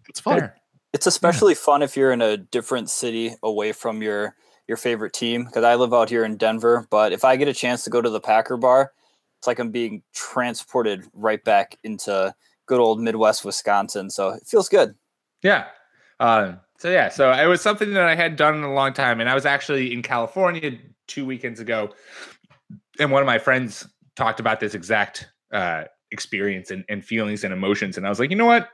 It's 0.09 0.21
fun. 0.21 0.41
Fair. 0.41 0.57
it's 0.93 1.07
especially 1.07 1.55
fun 1.55 1.83
if 1.83 1.97
you're 1.97 2.13
in 2.13 2.23
a 2.23 2.37
different 2.37 2.91
city 2.91 3.35
away 3.43 3.73
from 3.73 4.03
your 4.03 4.35
your 4.69 4.77
favorite 4.77 5.13
team. 5.13 5.45
Because 5.45 5.65
I 5.65 5.75
live 5.75 5.93
out 5.93 6.09
here 6.09 6.25
in 6.25 6.37
Denver, 6.37 6.87
but 6.91 7.13
if 7.13 7.25
I 7.25 7.37
get 7.37 7.49
a 7.49 7.55
chance 7.55 7.85
to 7.85 7.91
go 7.91 8.01
to 8.01 8.11
the 8.11 8.21
Packer 8.21 8.57
bar, 8.57 8.93
it's 9.39 9.47
like 9.47 9.59
I'm 9.59 9.71
being 9.71 10.03
transported 10.15 11.05
right 11.13 11.43
back 11.43 11.79
into 11.83 12.35
good 12.67 12.81
old 12.81 13.01
Midwest 13.01 13.45
Wisconsin. 13.45 14.11
So 14.11 14.31
it 14.31 14.45
feels 14.47 14.69
good. 14.69 14.95
Yeah. 15.43 15.67
Um, 16.21 16.61
so 16.79 16.91
yeah, 16.91 17.09
so 17.11 17.31
it 17.33 17.47
was 17.47 17.61
something 17.61 17.93
that 17.95 18.05
I 18.05 18.15
had 18.15 18.37
done 18.37 18.57
in 18.57 18.65
a 18.65 18.73
long 18.73 18.93
time, 18.93 19.21
and 19.21 19.29
I 19.29 19.35
was 19.35 19.47
actually 19.47 19.93
in 19.93 20.03
California 20.03 20.73
two 21.07 21.25
weekends 21.25 21.61
ago, 21.61 21.91
and 22.99 23.11
one 23.13 23.23
of 23.23 23.27
my 23.27 23.39
friends 23.39 23.87
talked 24.17 24.41
about 24.41 24.59
this 24.59 24.75
exact 24.75 25.29
uh, 25.53 25.85
experience 26.11 26.73
and, 26.73 26.85
and 26.89 27.05
feelings 27.05 27.45
and 27.45 27.53
emotions, 27.53 27.97
and 27.97 28.05
I 28.05 28.09
was 28.09 28.19
like, 28.19 28.31
you 28.31 28.37
know 28.37 28.47
what? 28.47 28.69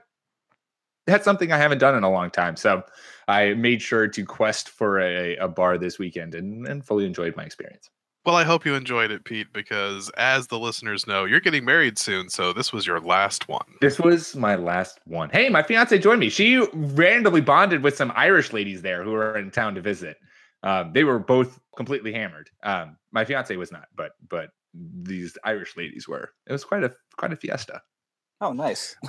That's 1.08 1.24
something 1.24 1.52
I 1.52 1.56
haven't 1.56 1.78
done 1.78 1.96
in 1.96 2.04
a 2.04 2.10
long 2.10 2.30
time. 2.30 2.54
So 2.56 2.82
I 3.26 3.54
made 3.54 3.80
sure 3.80 4.06
to 4.08 4.24
quest 4.24 4.68
for 4.68 5.00
a, 5.00 5.36
a 5.36 5.48
bar 5.48 5.78
this 5.78 5.98
weekend 5.98 6.34
and, 6.34 6.68
and 6.68 6.84
fully 6.84 7.06
enjoyed 7.06 7.34
my 7.34 7.44
experience. 7.44 7.88
Well, 8.26 8.36
I 8.36 8.44
hope 8.44 8.66
you 8.66 8.74
enjoyed 8.74 9.10
it, 9.10 9.24
Pete, 9.24 9.54
because 9.54 10.10
as 10.18 10.48
the 10.48 10.58
listeners 10.58 11.06
know, 11.06 11.24
you're 11.24 11.40
getting 11.40 11.64
married 11.64 11.98
soon, 11.98 12.28
so 12.28 12.52
this 12.52 12.74
was 12.74 12.86
your 12.86 13.00
last 13.00 13.48
one. 13.48 13.64
This 13.80 13.98
was 13.98 14.36
my 14.36 14.54
last 14.54 15.00
one. 15.06 15.30
Hey, 15.30 15.48
my 15.48 15.62
fiance 15.62 15.98
joined 15.98 16.20
me. 16.20 16.28
She 16.28 16.58
randomly 16.74 17.40
bonded 17.40 17.82
with 17.82 17.96
some 17.96 18.12
Irish 18.14 18.52
ladies 18.52 18.82
there 18.82 19.02
who 19.02 19.12
were 19.12 19.38
in 19.38 19.50
town 19.50 19.76
to 19.76 19.80
visit. 19.80 20.18
Um, 20.62 20.92
they 20.92 21.04
were 21.04 21.18
both 21.18 21.58
completely 21.74 22.12
hammered. 22.12 22.50
Um, 22.62 22.98
my 23.12 23.24
fiance 23.24 23.56
was 23.56 23.72
not, 23.72 23.86
but 23.96 24.12
but 24.28 24.50
these 24.74 25.38
Irish 25.44 25.76
ladies 25.76 26.06
were. 26.06 26.32
It 26.46 26.52
was 26.52 26.64
quite 26.64 26.84
a 26.84 26.92
quite 27.16 27.32
a 27.32 27.36
fiesta. 27.36 27.80
Oh, 28.40 28.52
nice. 28.52 28.96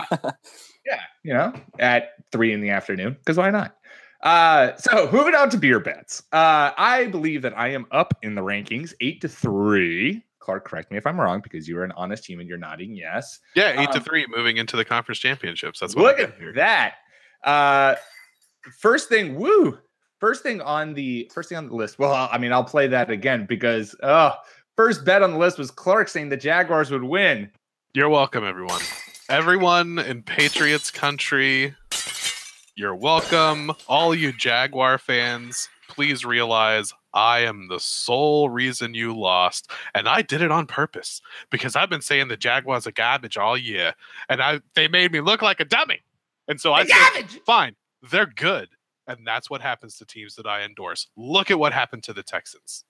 Yeah, 0.85 1.01
you 1.23 1.33
know, 1.33 1.53
at 1.77 2.13
three 2.31 2.51
in 2.51 2.61
the 2.61 2.69
afternoon. 2.71 3.13
Because 3.19 3.37
why 3.37 3.51
not? 3.51 3.75
Uh, 4.23 4.75
so 4.77 5.07
moving 5.11 5.35
on 5.35 5.51
to 5.51 5.57
beer 5.57 5.79
bets. 5.79 6.23
Uh, 6.31 6.71
I 6.75 7.07
believe 7.11 7.43
that 7.43 7.55
I 7.55 7.67
am 7.67 7.85
up 7.91 8.15
in 8.23 8.33
the 8.33 8.41
rankings, 8.41 8.93
eight 9.01 9.21
to 9.21 9.27
three. 9.29 10.23
Clark, 10.39 10.65
correct 10.65 10.89
me 10.89 10.97
if 10.97 11.05
I'm 11.05 11.19
wrong, 11.19 11.41
because 11.41 11.67
you're 11.69 11.83
an 11.83 11.91
honest 11.91 12.25
human. 12.25 12.47
You're 12.47 12.57
nodding 12.57 12.95
yes. 12.95 13.39
Yeah, 13.55 13.79
eight 13.79 13.91
to 13.91 13.97
Um, 13.99 14.03
three, 14.03 14.25
moving 14.35 14.57
into 14.57 14.77
the 14.77 14.85
conference 14.85 15.19
championships. 15.19 15.79
That's 15.79 15.95
what 15.95 16.05
Look 16.05 16.17
I 16.19 16.23
at 16.23 16.29
get 16.31 16.39
here. 16.39 16.53
that. 16.53 16.95
Uh, 17.43 17.95
first 18.79 19.09
thing, 19.09 19.35
woo. 19.35 19.77
First 20.19 20.41
thing 20.41 20.59
on 20.61 20.95
the 20.95 21.29
first 21.33 21.49
thing 21.49 21.57
on 21.59 21.67
the 21.67 21.75
list. 21.75 21.99
Well, 21.99 22.29
I 22.31 22.37
mean, 22.39 22.51
I'll 22.51 22.63
play 22.63 22.87
that 22.87 23.11
again 23.11 23.45
because 23.47 23.95
uh 24.01 24.31
first 24.75 25.05
bet 25.05 25.21
on 25.21 25.31
the 25.33 25.37
list 25.37 25.59
was 25.59 25.69
Clark 25.69 26.07
saying 26.07 26.29
the 26.29 26.37
Jaguars 26.37 26.89
would 26.89 27.03
win. 27.03 27.51
You're 27.93 28.09
welcome, 28.09 28.43
everyone. 28.43 28.81
Everyone 29.29 29.99
in 29.99 30.23
Patriots 30.23 30.89
country, 30.89 31.75
you're 32.75 32.95
welcome. 32.95 33.71
All 33.87 34.15
you 34.15 34.33
Jaguar 34.33 34.97
fans, 34.97 35.69
please 35.87 36.25
realize 36.25 36.95
I 37.13 37.41
am 37.41 37.67
the 37.67 37.79
sole 37.79 38.49
reason 38.49 38.95
you 38.95 39.15
lost. 39.15 39.69
And 39.93 40.09
I 40.09 40.23
did 40.23 40.41
it 40.41 40.49
on 40.49 40.65
purpose 40.65 41.21
because 41.51 41.75
I've 41.75 41.91
been 41.91 42.01
saying 42.01 42.29
the 42.29 42.37
Jaguars 42.37 42.87
are 42.87 42.91
garbage 42.91 43.37
all 43.37 43.55
year. 43.55 43.93
And 44.29 44.41
I 44.41 44.61
they 44.73 44.87
made 44.87 45.11
me 45.11 45.21
look 45.21 45.43
like 45.43 45.59
a 45.59 45.65
dummy. 45.65 45.99
And 46.47 46.59
so 46.59 46.73
I 46.73 46.85
said, 46.85 46.95
Garbage! 47.13 47.39
fine, 47.45 47.75
they're 48.09 48.25
good. 48.25 48.69
And 49.05 49.27
that's 49.27 49.47
what 49.47 49.61
happens 49.61 49.95
to 49.99 50.05
teams 50.05 50.33
that 50.37 50.47
I 50.47 50.63
endorse. 50.63 51.05
Look 51.15 51.51
at 51.51 51.59
what 51.59 51.71
happened 51.71 52.01
to 52.05 52.13
the 52.13 52.23
Texans. 52.23 52.83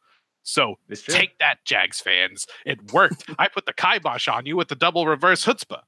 So 0.43 0.75
take 0.93 1.37
that, 1.39 1.65
Jags 1.65 1.99
fans. 1.99 2.47
It 2.65 2.93
worked. 2.93 3.25
I 3.37 3.49
put 3.49 3.65
the 3.65 3.73
kibosh 3.73 4.29
on 4.29 4.45
you 4.45 4.55
with 4.55 4.69
the 4.69 4.75
double 4.75 5.05
reverse 5.05 5.43
chutzpah. 5.43 5.81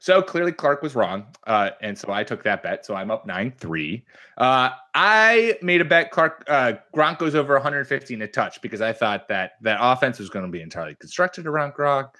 So 0.00 0.22
clearly 0.22 0.52
Clark 0.52 0.82
was 0.82 0.94
wrong. 0.94 1.26
Uh, 1.46 1.70
and 1.82 1.98
so 1.98 2.12
I 2.12 2.22
took 2.22 2.44
that 2.44 2.62
bet. 2.62 2.86
So 2.86 2.94
I'm 2.94 3.10
up 3.10 3.26
9 3.26 3.52
3. 3.58 4.04
Uh, 4.36 4.70
I 4.94 5.58
made 5.60 5.80
a 5.80 5.84
bet 5.84 6.10
Clark 6.10 6.44
uh, 6.46 6.74
Gronk 6.94 7.18
goes 7.18 7.34
over 7.34 7.54
150 7.54 8.14
in 8.14 8.22
a 8.22 8.28
touch 8.28 8.62
because 8.62 8.80
I 8.80 8.92
thought 8.92 9.28
that 9.28 9.52
that 9.62 9.78
offense 9.80 10.18
was 10.18 10.30
going 10.30 10.44
to 10.44 10.50
be 10.50 10.62
entirely 10.62 10.94
constructed 10.94 11.46
around 11.46 11.74
Gronk. 11.74 12.10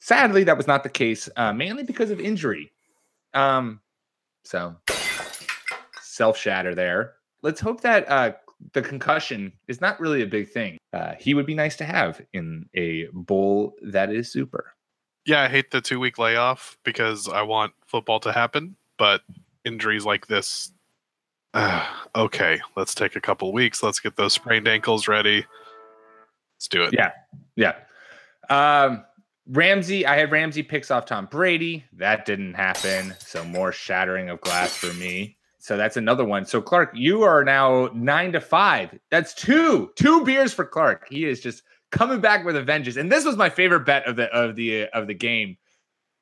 Sadly, 0.00 0.44
that 0.44 0.56
was 0.56 0.66
not 0.66 0.82
the 0.82 0.90
case, 0.90 1.28
uh, 1.36 1.52
mainly 1.52 1.82
because 1.82 2.10
of 2.10 2.20
injury. 2.20 2.70
Um, 3.32 3.80
so 4.44 4.76
self 6.00 6.36
shatter 6.36 6.74
there. 6.74 7.14
Let's 7.42 7.60
hope 7.60 7.80
that 7.80 8.08
uh, 8.10 8.32
the 8.72 8.82
concussion 8.82 9.52
is 9.68 9.80
not 9.80 10.00
really 10.00 10.22
a 10.22 10.26
big 10.26 10.50
thing. 10.50 10.78
Uh, 10.92 11.14
he 11.18 11.34
would 11.34 11.46
be 11.46 11.54
nice 11.54 11.76
to 11.76 11.84
have 11.84 12.20
in 12.32 12.68
a 12.74 13.06
bowl 13.12 13.74
that 13.82 14.10
is 14.12 14.30
super. 14.30 14.74
Yeah, 15.26 15.42
I 15.42 15.48
hate 15.48 15.72
the 15.72 15.80
two 15.80 15.98
week 15.98 16.18
layoff 16.18 16.78
because 16.84 17.28
I 17.28 17.42
want 17.42 17.72
football 17.84 18.20
to 18.20 18.32
happen, 18.32 18.76
but 18.96 19.22
injuries 19.64 20.06
like 20.06 20.28
this. 20.28 20.72
Uh, 21.52 21.84
okay, 22.14 22.60
let's 22.76 22.94
take 22.94 23.16
a 23.16 23.20
couple 23.20 23.52
weeks. 23.52 23.82
Let's 23.82 23.98
get 23.98 24.16
those 24.16 24.34
sprained 24.34 24.68
ankles 24.68 25.08
ready. 25.08 25.44
Let's 26.56 26.68
do 26.68 26.84
it. 26.84 26.94
Yeah. 26.94 27.10
Yeah. 27.56 27.74
Um, 28.48 29.04
Ramsey, 29.48 30.06
I 30.06 30.16
had 30.16 30.30
Ramsey 30.30 30.62
picks 30.62 30.90
off 30.90 31.06
Tom 31.06 31.26
Brady. 31.26 31.84
That 31.92 32.24
didn't 32.24 32.54
happen. 32.54 33.14
So 33.18 33.44
more 33.44 33.72
shattering 33.72 34.30
of 34.30 34.40
glass 34.40 34.76
for 34.76 34.92
me. 34.94 35.36
So 35.58 35.76
that's 35.76 35.96
another 35.96 36.24
one. 36.24 36.46
So 36.46 36.62
Clark, 36.62 36.92
you 36.94 37.22
are 37.22 37.44
now 37.44 37.90
nine 37.92 38.32
to 38.32 38.40
five. 38.40 38.96
That's 39.10 39.34
two, 39.34 39.90
two 39.96 40.24
beers 40.24 40.52
for 40.52 40.64
Clark. 40.64 41.08
He 41.08 41.24
is 41.24 41.40
just 41.40 41.64
coming 41.96 42.20
back 42.20 42.44
with 42.44 42.56
a 42.56 42.62
vengeance. 42.62 42.96
And 42.96 43.10
this 43.10 43.24
was 43.24 43.36
my 43.36 43.48
favorite 43.48 43.80
bet 43.80 44.06
of 44.06 44.16
the 44.16 44.26
of 44.26 44.56
the 44.56 44.84
of 44.86 45.06
the 45.06 45.14
game 45.14 45.56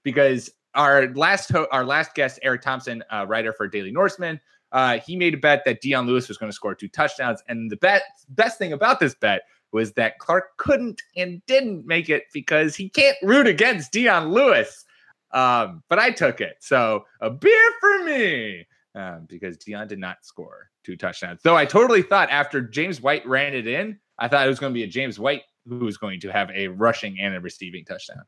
because 0.03 0.51
our 0.75 1.13
last 1.15 1.51
ho- 1.51 1.69
our 1.73 1.85
last 1.85 2.15
guest, 2.15 2.39
Eric 2.43 2.63
Thompson, 2.63 3.03
uh, 3.11 3.27
writer 3.29 3.53
for 3.53 3.69
Daily 3.69 3.93
Norseman, 3.93 4.41
uh, 4.73 4.99
he 4.99 5.17
made 5.17 5.35
a 5.35 5.39
bet 5.39 5.65
that 5.65 5.81
Dion 5.81 6.07
Lewis 6.07 6.29
was 6.29 6.37
going 6.37 6.51
to 6.51 6.55
score 6.55 6.75
two 6.75 6.89
touchdowns. 6.89 7.43
And 7.49 7.71
the 7.71 7.77
bet, 7.77 8.03
best 8.31 8.59
thing 8.59 8.73
about 8.73 9.01
this 9.01 9.15
bet 9.15 9.43
was 9.73 9.93
that 9.93 10.19
Clark 10.19 10.57
couldn't 10.57 11.03
and 11.17 11.45
didn't 11.47 11.87
make 11.87 12.09
it 12.09 12.25
because 12.33 12.75
he 12.77 12.89
can't 12.89 13.17
root 13.23 13.47
against 13.47 13.93
Dion 13.93 14.31
Lewis. 14.31 14.85
Um, 15.33 15.83
but 15.89 15.99
I 15.99 16.11
took 16.11 16.41
it. 16.41 16.57
So 16.61 17.05
a 17.21 17.31
beer 17.31 17.71
for 17.81 18.05
me 18.05 18.67
um, 18.95 19.27
because 19.29 19.57
Dion 19.59 19.89
did 19.89 19.99
not 19.99 20.25
score 20.25 20.71
two 20.85 20.97
touchdowns. 20.97 21.41
Though 21.43 21.57
I 21.57 21.67
totally 21.67 22.03
thought 22.03 22.31
after 22.31 22.61
James 22.61 23.01
White 23.01 23.27
ran 23.27 23.55
it 23.55 23.67
in, 23.67 23.99
I 24.19 24.29
thought 24.29 24.47
it 24.47 24.49
was 24.49 24.61
going 24.61 24.73
to 24.73 24.75
be 24.75 24.85
a 24.85 24.89
James 24.89 25.19
White 25.19 25.43
who 25.69 25.79
was 25.79 25.97
going 25.97 26.21
to 26.21 26.31
have 26.31 26.51
a 26.51 26.69
rushing 26.69 27.19
and 27.21 27.35
a 27.35 27.41
receiving 27.41 27.85
touchdown. 27.85 28.25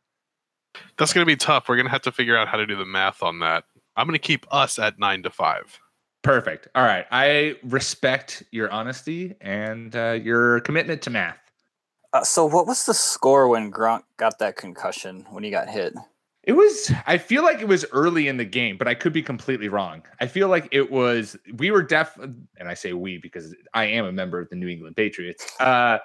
That's 0.98 1.12
going 1.12 1.22
to 1.22 1.26
be 1.26 1.36
tough. 1.36 1.68
We're 1.68 1.76
going 1.76 1.86
to 1.86 1.92
have 1.92 2.02
to 2.02 2.12
figure 2.12 2.36
out 2.36 2.48
how 2.48 2.56
to 2.56 2.66
do 2.66 2.76
the 2.76 2.84
math 2.84 3.22
on 3.22 3.40
that. 3.40 3.64
I'm 3.96 4.06
going 4.06 4.12
to 4.12 4.18
keep 4.18 4.46
us 4.50 4.78
at 4.78 4.98
nine 4.98 5.22
to 5.22 5.30
five. 5.30 5.78
Perfect. 6.22 6.68
All 6.74 6.84
right. 6.84 7.06
I 7.10 7.56
respect 7.62 8.42
your 8.50 8.70
honesty 8.70 9.34
and 9.40 9.94
uh, 9.94 10.12
your 10.12 10.60
commitment 10.60 11.02
to 11.02 11.10
math. 11.10 11.38
Uh, 12.12 12.24
so, 12.24 12.46
what 12.46 12.66
was 12.66 12.84
the 12.84 12.94
score 12.94 13.48
when 13.48 13.70
Gronk 13.70 14.02
got 14.16 14.38
that 14.38 14.56
concussion 14.56 15.26
when 15.30 15.44
he 15.44 15.50
got 15.50 15.68
hit? 15.68 15.94
It 16.42 16.52
was, 16.52 16.92
I 17.06 17.18
feel 17.18 17.42
like 17.42 17.60
it 17.60 17.66
was 17.66 17.84
early 17.92 18.28
in 18.28 18.36
the 18.36 18.44
game, 18.44 18.76
but 18.78 18.86
I 18.86 18.94
could 18.94 19.12
be 19.12 19.22
completely 19.22 19.68
wrong. 19.68 20.04
I 20.20 20.28
feel 20.28 20.48
like 20.48 20.68
it 20.70 20.92
was, 20.92 21.36
we 21.56 21.72
were 21.72 21.82
deaf, 21.82 22.16
and 22.18 22.68
I 22.68 22.74
say 22.74 22.92
we 22.92 23.18
because 23.18 23.52
I 23.74 23.86
am 23.86 24.04
a 24.04 24.12
member 24.12 24.40
of 24.40 24.48
the 24.48 24.54
New 24.54 24.68
England 24.68 24.94
Patriots. 24.94 25.44
Uh, 25.60 25.98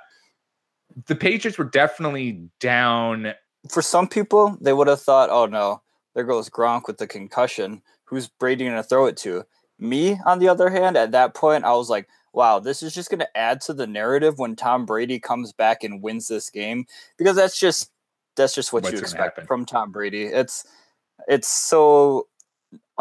the 1.08 1.16
Patriots 1.16 1.58
were 1.58 1.66
definitely 1.66 2.50
down. 2.60 3.34
For 3.70 3.82
some 3.82 4.08
people, 4.08 4.58
they 4.62 4.74
would 4.74 4.88
have 4.88 5.02
thought, 5.02 5.30
oh 5.30 5.46
no, 5.46 5.82
there 6.16 6.24
goes 6.24 6.50
Gronk 6.50 6.88
with 6.88 6.98
the 6.98 7.08
concussion. 7.08 7.82
Who's 8.06 8.28
Brady 8.28 8.66
going 8.66 8.76
to 8.76 8.84
throw 8.84 9.06
it 9.06 9.18
to? 9.18 9.46
Me, 9.80 10.20
on 10.26 10.40
the 10.40 10.50
other 10.50 10.70
hand, 10.70 10.98
at 10.98 11.12
that 11.12 11.34
point, 11.34 11.64
I 11.64 11.74
was 11.74 11.90
like, 11.90 12.08
wow, 12.34 12.60
this 12.60 12.84
is 12.84 12.94
just 12.94 13.10
going 13.10 13.20
to 13.20 13.38
add 13.38 13.62
to 13.62 13.74
the 13.74 13.88
narrative 13.88 14.38
when 14.38 14.56
Tom 14.56 14.86
Brady 14.86 15.20
comes 15.20 15.54
back 15.54 15.84
and 15.84 16.04
wins 16.04 16.28
this 16.28 16.50
game 16.50 16.86
because 17.18 17.36
that's 17.36 17.60
just 17.60 17.92
that's 18.36 18.56
just 18.56 18.72
what 18.72 18.84
What's 18.84 18.94
you 18.94 19.00
expect 19.00 19.38
happen. 19.38 19.48
from 19.48 19.66
Tom 19.66 19.92
Brady. 19.92 20.26
It's 20.26 20.66
it's 21.28 21.48
so 21.48 22.28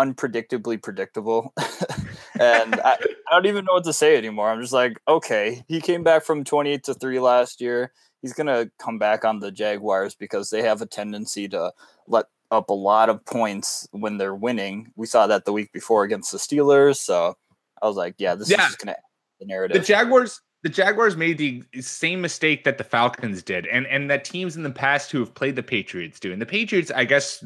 unpredictably 0.00 0.82
predictable. 0.82 1.52
and 2.40 2.80
I, 2.80 2.96
I 3.30 3.32
don't 3.32 3.46
even 3.46 3.64
know 3.64 3.74
what 3.74 3.84
to 3.84 3.92
say 3.92 4.16
anymore. 4.16 4.50
I'm 4.50 4.60
just 4.60 4.72
like, 4.72 4.98
okay, 5.06 5.62
he 5.68 5.80
came 5.80 6.02
back 6.02 6.24
from 6.24 6.44
28 6.44 6.84
to 6.84 6.94
3 6.94 7.20
last 7.20 7.60
year. 7.60 7.92
He's 8.22 8.32
going 8.32 8.46
to 8.46 8.70
come 8.78 8.98
back 8.98 9.24
on 9.24 9.40
the 9.40 9.50
Jaguars 9.50 10.14
because 10.14 10.50
they 10.50 10.62
have 10.62 10.82
a 10.82 10.86
tendency 10.86 11.48
to 11.48 11.72
let 12.06 12.26
up 12.50 12.68
a 12.70 12.74
lot 12.74 13.08
of 13.08 13.24
points 13.24 13.88
when 13.92 14.18
they're 14.18 14.34
winning. 14.34 14.92
We 14.96 15.06
saw 15.06 15.26
that 15.26 15.44
the 15.44 15.52
week 15.52 15.72
before 15.72 16.02
against 16.04 16.32
the 16.32 16.38
Steelers. 16.38 16.96
So 16.96 17.36
I 17.82 17.86
was 17.86 17.96
like, 17.96 18.16
yeah, 18.18 18.34
this 18.34 18.50
Yeah. 18.50 18.62
is 18.62 18.66
just 18.72 18.78
going 18.78 18.94
to 18.94 19.00
the 19.40 19.46
narrative. 19.46 19.80
The 19.80 19.86
Jaguars, 19.86 20.40
the 20.62 20.68
Jaguars 20.68 21.16
made 21.16 21.38
the 21.38 21.62
same 21.80 22.20
mistake 22.20 22.64
that 22.64 22.76
the 22.78 22.84
Falcons 22.84 23.42
did, 23.42 23.66
and 23.66 23.86
and 23.86 24.10
that 24.10 24.24
teams 24.24 24.56
in 24.56 24.62
the 24.62 24.70
past 24.70 25.10
who 25.10 25.20
have 25.20 25.34
played 25.34 25.56
the 25.56 25.62
Patriots 25.62 26.20
do. 26.20 26.32
And 26.32 26.40
the 26.42 26.46
Patriots, 26.46 26.90
I 26.90 27.04
guess, 27.04 27.42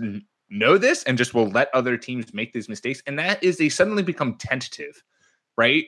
know 0.55 0.79
this 0.79 1.03
and 1.05 1.19
just 1.19 1.35
will 1.35 1.49
let 1.51 1.69
other 1.75 1.97
teams 1.97 2.33
make 2.33 2.53
these 2.53 2.69
mistakes. 2.69 3.03
And 3.07 3.19
that 3.19 3.43
is 3.43 3.59
they 3.59 3.69
suddenly 3.69 4.03
become 4.03 4.37
tentative, 4.37 5.03
right? 5.57 5.87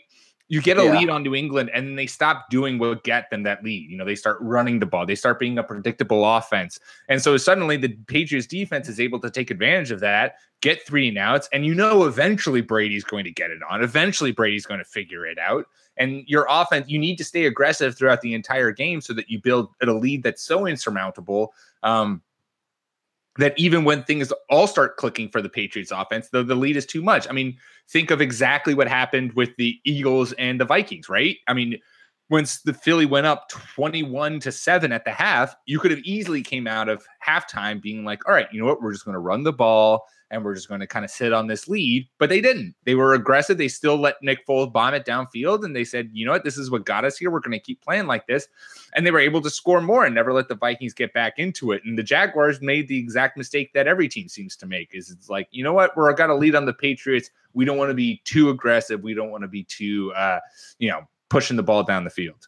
You 0.48 0.62
get 0.62 0.78
a 0.78 0.84
Yeah. 0.84 0.92
lead 0.92 1.10
on 1.10 1.24
New 1.24 1.34
England, 1.34 1.70
and 1.74 1.98
they 1.98 2.06
stop 2.06 2.50
doing 2.50 2.78
what 2.78 3.02
get 3.02 3.30
them 3.30 3.42
that 3.42 3.64
lead. 3.64 3.90
You 3.90 3.96
know, 3.96 4.04
they 4.04 4.14
start 4.14 4.38
running 4.40 4.78
the 4.78 4.86
ball, 4.86 5.04
they 5.04 5.16
start 5.16 5.40
being 5.40 5.58
a 5.58 5.62
predictable 5.64 6.24
offense, 6.24 6.78
and 7.08 7.20
so 7.20 7.36
suddenly 7.36 7.76
the 7.76 7.88
Patriots 8.06 8.46
defense 8.46 8.88
is 8.88 9.00
able 9.00 9.18
to 9.20 9.30
take 9.30 9.50
advantage 9.50 9.90
of 9.90 9.98
that, 10.00 10.36
get 10.60 10.86
three 10.86 11.08
and 11.08 11.18
outs, 11.18 11.48
and 11.52 11.66
you 11.66 11.74
know 11.74 12.04
eventually 12.04 12.60
Brady's 12.60 13.02
going 13.02 13.24
to 13.24 13.32
get 13.32 13.50
it 13.50 13.58
on. 13.68 13.82
Eventually 13.82 14.30
Brady's 14.30 14.66
going 14.66 14.78
to 14.78 14.84
figure 14.84 15.26
it 15.26 15.38
out. 15.38 15.66
And 15.96 16.22
your 16.28 16.46
offense, 16.48 16.88
you 16.88 16.98
need 16.98 17.16
to 17.16 17.24
stay 17.24 17.46
aggressive 17.46 17.96
throughout 17.96 18.20
the 18.20 18.34
entire 18.34 18.70
game 18.70 19.00
so 19.00 19.14
that 19.14 19.28
you 19.30 19.40
build 19.40 19.70
a 19.82 19.86
lead 19.86 20.22
that's 20.22 20.42
so 20.42 20.66
insurmountable 20.66 21.54
um, 21.82 22.22
that 23.38 23.54
even 23.58 23.84
when 23.84 24.02
things 24.02 24.32
all 24.48 24.66
start 24.66 24.96
clicking 24.96 25.28
for 25.28 25.42
the 25.42 25.48
Patriots 25.48 25.90
offense, 25.90 26.28
the, 26.28 26.42
the 26.42 26.54
lead 26.54 26.76
is 26.76 26.86
too 26.86 27.02
much. 27.02 27.28
I 27.28 27.32
mean, 27.32 27.56
think 27.88 28.10
of 28.10 28.20
exactly 28.20 28.74
what 28.74 28.88
happened 28.88 29.32
with 29.34 29.56
the 29.56 29.78
Eagles 29.84 30.32
and 30.32 30.60
the 30.60 30.64
Vikings, 30.64 31.08
right? 31.08 31.36
I 31.46 31.54
mean, 31.54 31.78
once 32.28 32.60
the 32.62 32.74
Philly 32.74 33.06
went 33.06 33.26
up 33.26 33.48
21 33.48 34.40
to 34.40 34.52
7 34.52 34.92
at 34.92 35.04
the 35.04 35.12
half, 35.12 35.54
you 35.66 35.78
could 35.78 35.90
have 35.90 36.00
easily 36.00 36.42
came 36.42 36.66
out 36.66 36.88
of 36.88 37.06
halftime 37.24 37.80
being 37.80 38.04
like, 38.04 38.26
all 38.28 38.34
right, 38.34 38.48
you 38.52 38.60
know 38.60 38.66
what? 38.66 38.82
We're 38.82 38.92
just 38.92 39.04
going 39.04 39.14
to 39.14 39.20
run 39.20 39.44
the 39.44 39.52
ball 39.52 40.04
and 40.30 40.44
we're 40.44 40.54
just 40.54 40.68
going 40.68 40.80
to 40.80 40.88
kind 40.88 41.04
of 41.04 41.10
sit 41.10 41.32
on 41.32 41.46
this 41.46 41.68
lead. 41.68 42.08
But 42.18 42.28
they 42.30 42.40
didn't. 42.40 42.74
They 42.84 42.96
were 42.96 43.14
aggressive. 43.14 43.58
They 43.58 43.68
still 43.68 43.96
let 43.96 44.16
Nick 44.22 44.44
Foles 44.44 44.72
bomb 44.72 44.94
it 44.94 45.06
downfield. 45.06 45.64
And 45.64 45.74
they 45.74 45.84
said, 45.84 46.10
you 46.12 46.26
know 46.26 46.32
what? 46.32 46.42
This 46.42 46.58
is 46.58 46.68
what 46.68 46.84
got 46.84 47.04
us 47.04 47.16
here. 47.16 47.30
We're 47.30 47.38
going 47.38 47.52
to 47.52 47.60
keep 47.60 47.80
playing 47.80 48.06
like 48.06 48.26
this. 48.26 48.48
And 48.94 49.06
they 49.06 49.12
were 49.12 49.20
able 49.20 49.40
to 49.42 49.50
score 49.50 49.80
more 49.80 50.04
and 50.04 50.14
never 50.14 50.32
let 50.32 50.48
the 50.48 50.56
Vikings 50.56 50.94
get 50.94 51.12
back 51.12 51.34
into 51.38 51.70
it. 51.70 51.82
And 51.84 51.96
the 51.96 52.02
Jaguars 52.02 52.60
made 52.60 52.88
the 52.88 52.98
exact 52.98 53.36
mistake 53.36 53.72
that 53.74 53.86
every 53.86 54.08
team 54.08 54.28
seems 54.28 54.56
to 54.56 54.66
make 54.66 54.90
is 54.92 55.10
it's 55.10 55.30
like, 55.30 55.46
you 55.52 55.62
know 55.62 55.72
what? 55.72 55.96
We're 55.96 56.12
got 56.12 56.26
to 56.26 56.34
lead 56.34 56.56
on 56.56 56.66
the 56.66 56.72
Patriots. 56.72 57.30
We 57.54 57.64
don't 57.64 57.78
want 57.78 57.90
to 57.90 57.94
be 57.94 58.20
too 58.24 58.50
aggressive. 58.50 59.04
We 59.04 59.14
don't 59.14 59.30
want 59.30 59.42
to 59.42 59.48
be 59.48 59.62
too, 59.62 60.12
uh, 60.14 60.40
you 60.78 60.90
know, 60.90 61.06
pushing 61.28 61.56
the 61.56 61.62
ball 61.62 61.82
down 61.84 62.04
the 62.04 62.10
field. 62.10 62.46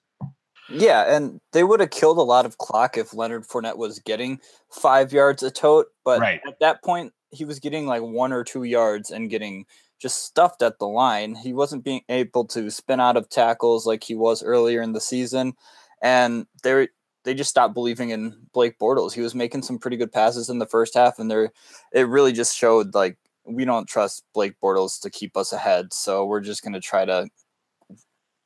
Yeah, 0.70 1.14
and 1.14 1.40
they 1.52 1.64
would 1.64 1.80
have 1.80 1.90
killed 1.90 2.18
a 2.18 2.22
lot 2.22 2.44
of 2.44 2.58
clock 2.58 2.98
if 2.98 3.14
Leonard 3.14 3.46
Fournette 3.46 3.78
was 3.78 3.98
getting 4.00 4.38
five 4.70 5.12
yards 5.12 5.42
a 5.42 5.50
tote. 5.50 5.86
But 6.04 6.20
Right. 6.20 6.40
at 6.46 6.60
that 6.60 6.82
point, 6.84 7.14
he 7.30 7.44
was 7.44 7.58
getting 7.58 7.86
like 7.86 8.02
one 8.02 8.32
or 8.32 8.44
two 8.44 8.64
yards 8.64 9.10
and 9.10 9.30
getting 9.30 9.64
just 9.98 10.24
stuffed 10.24 10.62
at 10.62 10.78
the 10.78 10.86
line. 10.86 11.34
He 11.34 11.52
wasn't 11.52 11.84
being 11.84 12.02
able 12.08 12.44
to 12.48 12.70
spin 12.70 13.00
out 13.00 13.16
of 13.16 13.28
tackles 13.30 13.86
like 13.86 14.04
he 14.04 14.14
was 14.14 14.42
earlier 14.42 14.82
in 14.82 14.92
the 14.92 15.00
season, 15.00 15.54
and 16.02 16.46
they 16.62 16.88
they 17.24 17.34
just 17.34 17.50
stopped 17.50 17.74
believing 17.74 18.10
in 18.10 18.46
Blake 18.52 18.78
Bortles. 18.78 19.12
He 19.12 19.20
was 19.20 19.34
making 19.34 19.62
some 19.62 19.78
pretty 19.78 19.96
good 19.96 20.12
passes 20.12 20.48
in 20.48 20.58
the 20.58 20.66
first 20.66 20.94
half, 20.94 21.18
and 21.18 21.30
there 21.30 21.50
it 21.92 22.08
really 22.08 22.32
just 22.32 22.56
showed 22.56 22.94
like 22.94 23.16
we 23.44 23.64
don't 23.64 23.88
trust 23.88 24.22
Blake 24.34 24.54
Bortles 24.62 25.00
to 25.00 25.10
keep 25.10 25.36
us 25.36 25.52
ahead. 25.52 25.92
So 25.92 26.26
we're 26.26 26.40
just 26.40 26.62
gonna 26.62 26.80
try 26.80 27.04
to 27.06 27.28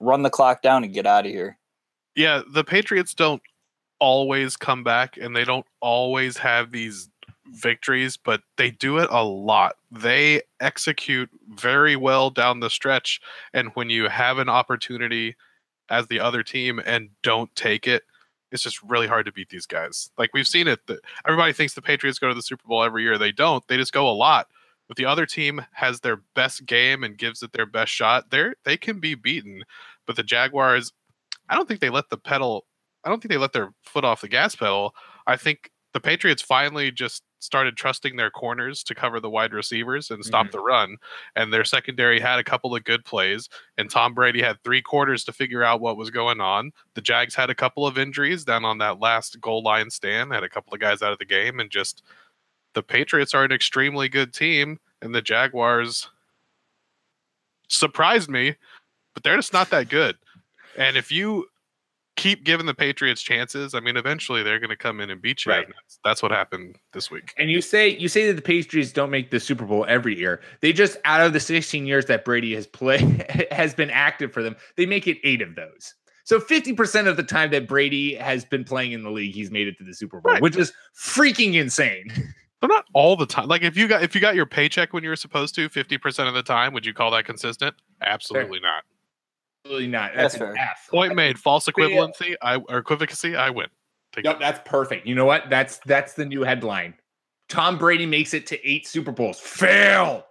run 0.02 0.22
the 0.22 0.30
clock 0.30 0.62
down 0.62 0.84
and 0.84 0.92
get 0.92 1.06
out 1.06 1.26
of 1.26 1.32
here. 1.32 1.58
Yeah, 2.14 2.42
the 2.48 2.64
Patriots 2.64 3.14
don't 3.14 3.42
always 3.98 4.56
come 4.56 4.82
back 4.84 5.16
and 5.16 5.34
they 5.34 5.44
don't 5.44 5.66
always 5.80 6.36
have 6.38 6.72
these 6.72 7.08
victories, 7.46 8.16
but 8.16 8.42
they 8.56 8.70
do 8.70 8.98
it 8.98 9.08
a 9.10 9.24
lot. 9.24 9.76
They 9.90 10.42
execute 10.60 11.30
very 11.48 11.96
well 11.96 12.30
down 12.30 12.60
the 12.60 12.70
stretch. 12.70 13.20
And 13.52 13.70
when 13.74 13.90
you 13.90 14.08
have 14.08 14.38
an 14.38 14.48
opportunity 14.48 15.36
as 15.88 16.06
the 16.06 16.20
other 16.20 16.42
team 16.42 16.80
and 16.84 17.10
don't 17.22 17.54
take 17.54 17.86
it, 17.86 18.02
it's 18.50 18.62
just 18.62 18.82
really 18.82 19.06
hard 19.06 19.26
to 19.26 19.32
beat 19.32 19.48
these 19.48 19.66
guys. 19.66 20.10
Like 20.18 20.34
we've 20.34 20.46
seen 20.46 20.68
it. 20.68 20.80
Everybody 21.26 21.52
thinks 21.52 21.74
the 21.74 21.82
Patriots 21.82 22.18
go 22.18 22.28
to 22.28 22.34
the 22.34 22.42
Super 22.42 22.66
Bowl 22.68 22.82
every 22.82 23.02
year. 23.02 23.16
They 23.16 23.32
don't. 23.32 23.66
They 23.66 23.76
just 23.76 23.92
go 23.92 24.08
a 24.08 24.12
lot. 24.12 24.48
But 24.88 24.96
the 24.96 25.06
other 25.06 25.24
team 25.24 25.64
has 25.72 26.00
their 26.00 26.16
best 26.34 26.66
game 26.66 27.02
and 27.02 27.16
gives 27.16 27.42
it 27.42 27.52
their 27.52 27.64
best 27.64 27.90
shot, 27.90 28.30
they're 28.30 28.56
they 28.64 28.76
can 28.76 29.00
be 29.00 29.14
beaten. 29.14 29.64
But 30.06 30.16
the 30.16 30.22
Jaguars, 30.22 30.92
I 31.48 31.54
don't 31.54 31.68
think 31.68 31.80
they 31.80 31.90
let 31.90 32.10
the 32.10 32.18
pedal. 32.18 32.66
I 33.04 33.08
don't 33.08 33.20
think 33.20 33.30
they 33.30 33.38
let 33.38 33.52
their 33.52 33.72
foot 33.82 34.04
off 34.04 34.20
the 34.20 34.28
gas 34.28 34.54
pedal. 34.54 34.94
I 35.26 35.36
think 35.36 35.70
the 35.92 36.00
Patriots 36.00 36.42
finally 36.42 36.90
just 36.90 37.22
started 37.38 37.76
trusting 37.76 38.16
their 38.16 38.30
corners 38.30 38.84
to 38.84 38.94
cover 38.94 39.18
the 39.18 39.28
wide 39.28 39.52
receivers 39.52 40.10
and 40.10 40.24
stop 40.24 40.46
mm-hmm. 40.46 40.52
the 40.52 40.62
run. 40.62 40.96
And 41.34 41.52
their 41.52 41.64
secondary 41.64 42.20
had 42.20 42.38
a 42.38 42.44
couple 42.44 42.74
of 42.74 42.84
good 42.84 43.04
plays. 43.04 43.48
And 43.76 43.90
Tom 43.90 44.14
Brady 44.14 44.40
had 44.40 44.62
three 44.62 44.80
quarters 44.80 45.24
to 45.24 45.32
figure 45.32 45.64
out 45.64 45.80
what 45.80 45.96
was 45.96 46.10
going 46.10 46.40
on. 46.40 46.70
The 46.94 47.00
Jags 47.00 47.34
had 47.34 47.50
a 47.50 47.54
couple 47.54 47.86
of 47.86 47.98
injuries 47.98 48.44
down 48.44 48.64
on 48.64 48.78
that 48.78 49.00
last 49.00 49.40
goal 49.40 49.62
line 49.62 49.90
stand, 49.90 50.32
had 50.32 50.44
a 50.44 50.48
couple 50.48 50.72
of 50.72 50.80
guys 50.80 51.02
out 51.02 51.12
of 51.12 51.18
the 51.18 51.24
game, 51.24 51.58
and 51.58 51.68
just 51.68 52.02
the 52.74 52.82
Patriots 52.82 53.34
are 53.34 53.44
an 53.44 53.52
extremely 53.52 54.08
good 54.08 54.32
team, 54.32 54.78
and 55.02 55.14
the 55.14 55.20
Jaguars 55.20 56.08
surprised 57.68 58.30
me, 58.30 58.56
but 59.14 59.22
they're 59.22 59.36
just 59.36 59.52
not 59.52 59.70
that 59.70 59.88
good. 59.88 60.16
And 60.76 60.96
if 60.96 61.10
you 61.12 61.46
keep 62.16 62.44
giving 62.44 62.66
the 62.66 62.74
Patriots 62.74 63.22
chances, 63.22 63.74
I 63.74 63.80
mean, 63.80 63.96
eventually 63.96 64.42
they're 64.42 64.58
going 64.58 64.70
to 64.70 64.76
come 64.76 65.00
in 65.00 65.10
and 65.10 65.20
beat 65.20 65.44
you. 65.46 65.52
Right. 65.52 65.64
And 65.64 65.74
That's, 65.74 65.98
that's 66.04 66.22
what 66.22 66.30
happened 66.30 66.76
this 66.92 67.10
week. 67.10 67.32
And 67.38 67.50
you 67.50 67.60
say 67.60 67.88
you 67.96 68.08
say 68.08 68.26
that 68.26 68.34
the 68.34 68.42
Patriots 68.42 68.92
don't 68.92 69.10
make 69.10 69.30
the 69.30 69.40
Super 69.40 69.64
Bowl 69.64 69.84
every 69.88 70.18
year. 70.18 70.40
They 70.60 70.72
just 70.72 70.98
out 71.04 71.20
of 71.20 71.32
the 71.32 71.40
16 71.40 71.86
years 71.86 72.06
that 72.06 72.24
Brady 72.24 72.54
has 72.54 72.66
played 72.66 73.26
has 73.50 73.74
been 73.74 73.90
active 73.90 74.32
for 74.32 74.42
them, 74.42 74.56
they 74.76 74.86
make 74.86 75.06
it 75.06 75.18
eight 75.24 75.42
of 75.42 75.54
those. 75.54 75.94
So 76.24 76.38
50% 76.38 77.08
of 77.08 77.16
the 77.16 77.24
time 77.24 77.50
that 77.50 77.66
Brady 77.66 78.14
has 78.14 78.44
been 78.44 78.62
playing 78.62 78.92
in 78.92 79.02
the 79.02 79.10
league, 79.10 79.34
he's 79.34 79.50
made 79.50 79.66
it 79.66 79.76
to 79.78 79.84
the 79.84 79.92
Super 79.92 80.20
Bowl, 80.20 80.34
Right. 80.34 80.42
which 80.42 80.56
is 80.56 80.72
freaking 80.98 81.54
insane. 81.54 82.06
But 82.60 82.68
not 82.68 82.84
all 82.94 83.16
the 83.16 83.26
time. 83.26 83.48
Like 83.48 83.62
if 83.62 83.76
you 83.76 83.88
got 83.88 84.04
if 84.04 84.14
you 84.14 84.20
got 84.20 84.36
your 84.36 84.46
paycheck 84.46 84.92
when 84.92 85.02
you 85.02 85.08
were 85.08 85.16
supposed 85.16 85.56
to, 85.56 85.68
fifty 85.68 85.98
percent 85.98 86.28
of 86.28 86.34
the 86.34 86.44
time, 86.44 86.72
would 86.74 86.86
you 86.86 86.94
call 86.94 87.10
that 87.10 87.24
consistent? 87.24 87.74
Absolutely 88.02 88.60
not. 88.60 88.84
Absolutely 89.64 89.88
not. 89.88 90.12
That's 90.16 90.34
That's, 90.36 90.54
fair. 90.56 90.74
Point 90.90 91.14
made. 91.14 91.38
False 91.38 91.66
equivalency. 91.68 92.34
I 92.42 92.56
or 92.56 92.82
equivalency. 92.82 93.36
I 93.36 93.50
win. 93.50 93.68
Take 94.12 94.24
Yep, 94.24 94.40
that's 94.40 94.60
perfect. 94.68 95.06
You 95.06 95.14
know 95.14 95.24
what? 95.24 95.48
That's 95.50 95.78
that's 95.86 96.14
the 96.14 96.24
new 96.24 96.42
headline. 96.42 96.94
Tom 97.48 97.78
Brady 97.78 98.06
makes 98.06 98.34
it 98.34 98.46
to 98.48 98.68
eight 98.68 98.86
Super 98.86 99.12
Bowls. 99.12 99.38
Fail. 99.38 100.26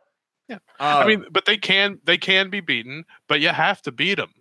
Yeah. 0.50 0.56
Um, 0.80 0.98
I 0.98 1.06
mean, 1.08 1.26
but 1.32 1.46
they 1.46 1.58
can 1.58 2.00
they 2.04 2.18
can 2.18 2.50
be 2.50 2.60
beaten, 2.60 3.06
but 3.30 3.40
you 3.40 3.50
have 3.50 3.82
to 3.84 3.92
beat 3.92 4.16
them. 4.16 4.32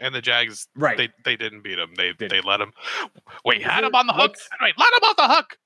And 0.00 0.14
the 0.14 0.22
Jags, 0.22 0.68
right. 0.76 0.96
they 0.96 1.08
they 1.24 1.36
didn't 1.36 1.62
beat 1.62 1.74
them. 1.74 1.92
They 1.96 2.12
Didn't. 2.12 2.30
they 2.30 2.40
let 2.40 2.58
them. 2.58 2.72
Wait, 3.44 3.62
had 3.62 3.82
Is 3.82 3.88
him 3.88 3.94
on 3.96 4.06
the 4.06 4.12
hook. 4.12 4.30
what's- 4.30 4.48
Wait, 4.62 4.74
let 4.78 4.92
him 4.94 5.00
off 5.02 5.16
the 5.16 5.28
hook. 5.28 5.58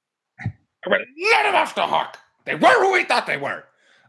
Let 0.88 1.42
them 1.44 1.54
off 1.54 1.74
the 1.76 1.86
hook. 1.86 2.16
They 2.44 2.56
were 2.56 2.84
who 2.84 2.92
we 2.94 3.04
thought 3.04 3.26
they 3.28 3.36
were. 3.36 3.62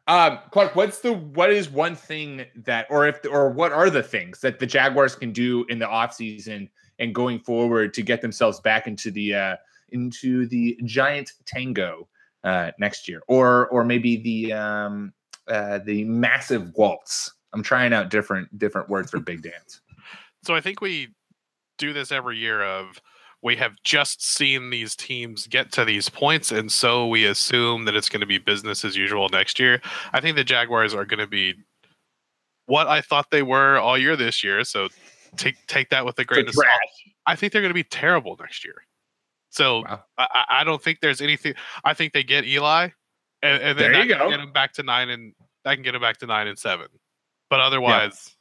Um, 0.07 0.39
Clark, 0.51 0.75
what's 0.75 0.99
the 0.99 1.13
what 1.13 1.51
is 1.51 1.69
one 1.69 1.95
thing 1.95 2.45
that, 2.55 2.87
or 2.89 3.07
if, 3.07 3.19
or 3.29 3.49
what 3.49 3.71
are 3.71 3.89
the 3.89 4.03
things 4.03 4.41
that 4.41 4.59
the 4.59 4.65
Jaguars 4.65 5.15
can 5.15 5.31
do 5.31 5.65
in 5.69 5.79
the 5.79 5.85
offseason 5.85 6.69
and 6.99 7.15
going 7.15 7.39
forward 7.39 7.93
to 7.93 8.01
get 8.01 8.21
themselves 8.21 8.59
back 8.59 8.85
into 8.85 9.11
the 9.11 9.33
uh 9.33 9.55
into 9.89 10.45
the 10.47 10.77
giant 10.83 11.31
tango 11.45 12.07
uh 12.43 12.71
next 12.79 13.07
year, 13.07 13.21
or 13.27 13.67
or 13.69 13.85
maybe 13.85 14.17
the 14.17 14.51
um 14.51 15.13
uh 15.47 15.79
the 15.85 16.03
massive 16.03 16.73
waltz. 16.75 17.31
I'm 17.53 17.63
trying 17.63 17.93
out 17.93 18.09
different 18.09 18.57
different 18.59 18.89
words 18.89 19.09
for 19.11 19.19
big 19.19 19.41
dance. 19.41 19.81
So 20.45 20.53
I 20.53 20.59
think 20.59 20.81
we 20.81 21.07
do 21.77 21.93
this 21.93 22.11
every 22.11 22.37
year 22.37 22.61
of 22.61 23.01
we 23.43 23.55
have 23.57 23.73
just 23.83 24.25
seen 24.25 24.69
these 24.69 24.95
teams 24.95 25.47
get 25.47 25.71
to 25.73 25.83
these 25.85 26.07
points 26.09 26.51
and 26.51 26.71
so 26.71 27.07
we 27.07 27.25
assume 27.25 27.83
that 27.85 27.95
it's 27.95 28.07
going 28.09 28.21
to 28.21 28.25
be 28.25 28.37
business 28.37 28.85
as 28.85 28.95
usual 28.95 29.27
next 29.29 29.59
year. 29.59 29.81
I 30.13 30.21
think 30.21 30.35
the 30.37 30.43
Jaguars 30.43 30.93
are 30.93 31.05
going 31.05 31.19
to 31.19 31.27
be 31.27 31.53
what 32.67 32.87
I 32.87 33.01
thought 33.01 33.29
they 33.31 33.43
were 33.43 33.77
all 33.77 33.97
year 33.97 34.15
this 34.15 34.43
year, 34.43 34.63
so 34.63 34.87
take 35.35 35.55
take 35.67 35.89
that 35.89 36.05
with 36.05 36.17
a 36.19 36.23
grain 36.25 36.47
of 36.47 36.53
salt. 36.53 36.67
I 37.25 37.35
think 37.35 37.51
they're 37.53 37.61
going 37.61 37.69
to 37.69 37.73
be 37.75 37.83
terrible 37.83 38.37
next 38.39 38.63
year. 38.63 38.85
So 39.49 39.81
Wow. 39.81 40.03
I, 40.17 40.27
I- 40.31 40.45
I 40.61 40.63
don't 40.63 40.81
think 40.81 40.99
there's 41.01 41.19
anything. 41.21 41.53
I 41.83 41.93
think 41.93 42.13
they 42.13 42.23
get 42.23 42.45
Eli, 42.45 42.89
and, 43.41 43.61
and 43.61 43.77
then 43.77 43.91
There 43.91 44.03
you 44.05 44.09
can 44.15 44.19
go. 44.19 44.29
get 44.29 44.37
them 44.37 44.53
back 44.53 44.73
to 44.73 44.83
nine 44.83 45.09
and 45.09 45.33
that 45.65 45.73
can 45.75 45.83
get 45.83 45.91
them 45.93 46.01
back 46.01 46.17
to 46.19 46.25
nine 46.25 46.47
and 46.47 46.57
seven. 46.57 46.87
But 47.49 47.59
otherwise, 47.59 48.35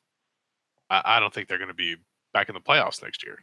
I, 0.90 1.02
I 1.16 1.20
don't 1.20 1.32
think 1.34 1.48
they're 1.48 1.58
going 1.58 1.68
to 1.68 1.74
be 1.74 1.96
back 2.32 2.48
in 2.48 2.54
the 2.54 2.60
playoffs 2.60 3.02
next 3.02 3.24
year. 3.24 3.38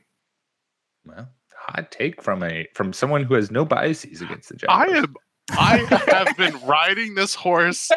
Well, 1.05 1.29
hot 1.75 1.91
take 1.91 2.21
from 2.21 2.43
a 2.43 2.67
from 2.73 2.93
someone 2.93 3.23
who 3.23 3.33
has 3.35 3.51
no 3.51 3.65
biases 3.65 4.21
against 4.21 4.49
the 4.49 4.55
Jaguars. 4.55 4.89
I 4.91 4.97
am. 4.97 5.15
I 5.51 5.77
have 6.07 6.37
been 6.37 6.55
riding 6.65 7.15
this 7.15 7.33
horse 7.33 7.89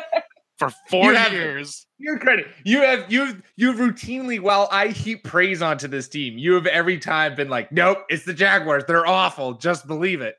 for 0.58 0.70
four 0.88 1.12
haven't. 1.12 1.38
years. 1.38 1.86
Your 1.98 2.18
credit. 2.18 2.46
You 2.64 2.82
have 2.82 3.10
you've 3.12 3.42
you've 3.56 3.76
routinely, 3.76 4.40
while 4.40 4.68
I 4.72 4.88
heap 4.88 5.24
praise 5.24 5.62
onto 5.62 5.86
this 5.88 6.08
team, 6.08 6.38
you 6.38 6.54
have 6.54 6.66
every 6.66 6.98
time 6.98 7.34
been 7.34 7.48
like, 7.48 7.70
nope, 7.70 7.98
it's 8.08 8.24
the 8.24 8.34
Jaguars. 8.34 8.84
They're 8.86 9.06
awful. 9.06 9.54
Just 9.54 9.86
believe 9.86 10.20
it. 10.20 10.36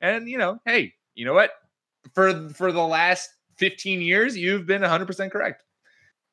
And 0.00 0.28
you 0.28 0.38
know, 0.38 0.58
hey, 0.64 0.92
you 1.14 1.24
know 1.24 1.34
what? 1.34 1.50
For 2.14 2.48
for 2.50 2.72
the 2.72 2.82
last 2.82 3.30
15 3.58 4.00
years, 4.00 4.36
you've 4.36 4.66
been 4.66 4.82
100 4.82 5.06
percent 5.06 5.32
correct. 5.32 5.62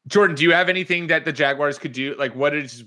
Jordan, 0.08 0.36
do 0.36 0.44
you 0.44 0.52
have 0.52 0.68
anything 0.68 1.08
that 1.08 1.24
the 1.24 1.32
Jaguars 1.32 1.78
could 1.78 1.94
do? 1.94 2.16
Like, 2.20 2.36
what 2.36 2.54
is 2.54 2.84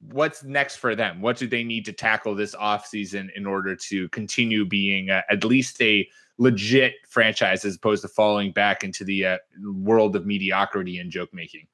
what's 0.00 0.44
next 0.44 0.76
for 0.76 0.94
them? 0.94 1.20
What 1.20 1.36
do 1.36 1.46
they 1.46 1.64
need 1.64 1.84
to 1.86 1.92
tackle 1.92 2.34
this 2.34 2.54
offseason 2.54 3.28
in 3.34 3.46
order 3.46 3.74
to 3.74 4.08
continue 4.10 4.64
being 4.64 5.10
uh, 5.10 5.22
at 5.30 5.44
least 5.44 5.80
a 5.82 6.08
legit 6.38 6.94
franchise 7.08 7.64
as 7.64 7.76
opposed 7.76 8.02
to 8.02 8.08
falling 8.08 8.52
back 8.52 8.84
into 8.84 9.04
the 9.04 9.26
uh, 9.26 9.38
world 9.64 10.14
of 10.14 10.24
mediocrity 10.24 10.98
and 10.98 11.10
joke 11.10 11.30
making? 11.32 11.66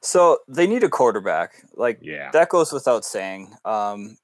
So 0.00 0.38
they 0.48 0.66
need 0.66 0.84
a 0.84 0.88
quarterback. 0.88 1.62
Like 1.74 1.98
Yeah. 2.00 2.30
that 2.32 2.48
goes 2.48 2.72
without 2.72 3.04
saying. 3.04 3.54
Um, 3.64 4.16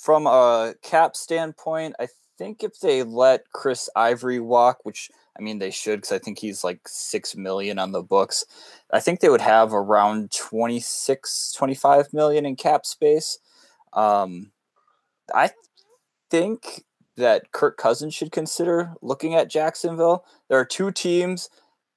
from 0.00 0.26
a 0.26 0.74
cap 0.82 1.16
standpoint, 1.16 1.96
I 2.00 2.08
think 2.38 2.62
if 2.64 2.78
they 2.80 3.02
let 3.02 3.50
Chris 3.52 3.90
Ivory 3.94 4.40
walk, 4.40 4.84
which 4.84 5.10
I 5.38 5.42
mean 5.42 5.58
they 5.58 5.70
should, 5.70 6.02
because 6.02 6.12
I 6.12 6.18
think 6.18 6.38
he's 6.38 6.62
like 6.62 6.80
six 6.86 7.34
million 7.36 7.78
on 7.78 7.92
the 7.92 8.02
books. 8.02 8.44
I 8.92 9.00
think 9.00 9.20
they 9.20 9.28
would 9.28 9.40
have 9.40 9.72
around 9.72 10.30
26, 10.32 11.52
25 11.56 12.12
million 12.12 12.44
in 12.44 12.56
cap 12.56 12.84
space. 12.84 13.38
Um, 13.92 14.52
I 15.34 15.50
think 16.30 16.84
that 17.16 17.52
Kirk 17.52 17.76
Cousins 17.76 18.14
should 18.14 18.32
consider 18.32 18.94
looking 19.02 19.34
at 19.34 19.50
Jacksonville. 19.50 20.24
There 20.48 20.58
are 20.58 20.64
two 20.64 20.90
teams 20.90 21.48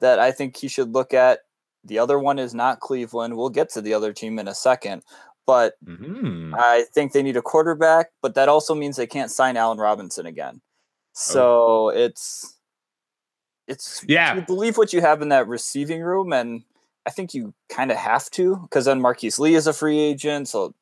that 0.01 0.19
I 0.19 0.31
think 0.31 0.57
he 0.57 0.67
should 0.67 0.93
look 0.93 1.13
at. 1.13 1.39
The 1.83 1.99
other 1.99 2.19
one 2.19 2.39
is 2.39 2.53
not 2.53 2.79
Cleveland. 2.79 3.37
We'll 3.37 3.49
get 3.49 3.69
to 3.71 3.81
the 3.81 3.93
other 3.93 4.11
team 4.11 4.39
in 4.39 4.47
a 4.47 4.55
second. 4.55 5.03
But 5.45 5.75
Mhm. 5.85 6.53
I 6.57 6.85
think 6.93 7.11
they 7.11 7.21
need 7.21 7.37
a 7.37 7.41
quarterback, 7.41 8.11
but 8.21 8.33
that 8.35 8.49
also 8.49 8.73
means 8.73 8.95
they 8.95 9.07
can't 9.07 9.31
sign 9.31 9.57
Allen 9.57 9.77
Robinson 9.77 10.25
again. 10.25 10.61
So 11.13 11.89
it's 11.89 12.54
it's 13.67 14.03
Yeah. 14.07 14.35
you 14.35 14.41
believe 14.41 14.77
what 14.77 14.93
you 14.93 15.01
have 15.01 15.21
in 15.21 15.29
that 15.29 15.47
receiving 15.47 16.01
room, 16.01 16.33
and 16.33 16.63
I 17.05 17.09
think 17.11 17.33
you 17.33 17.53
kind 17.69 17.91
of 17.91 17.97
have 17.97 18.29
to 18.31 18.57
because 18.57 18.85
then 18.85 19.01
Marquise 19.01 19.39
Lee 19.39 19.55
is 19.55 19.67
a 19.67 19.73
free 19.73 19.99
agent. 19.99 20.47
So 20.47 20.73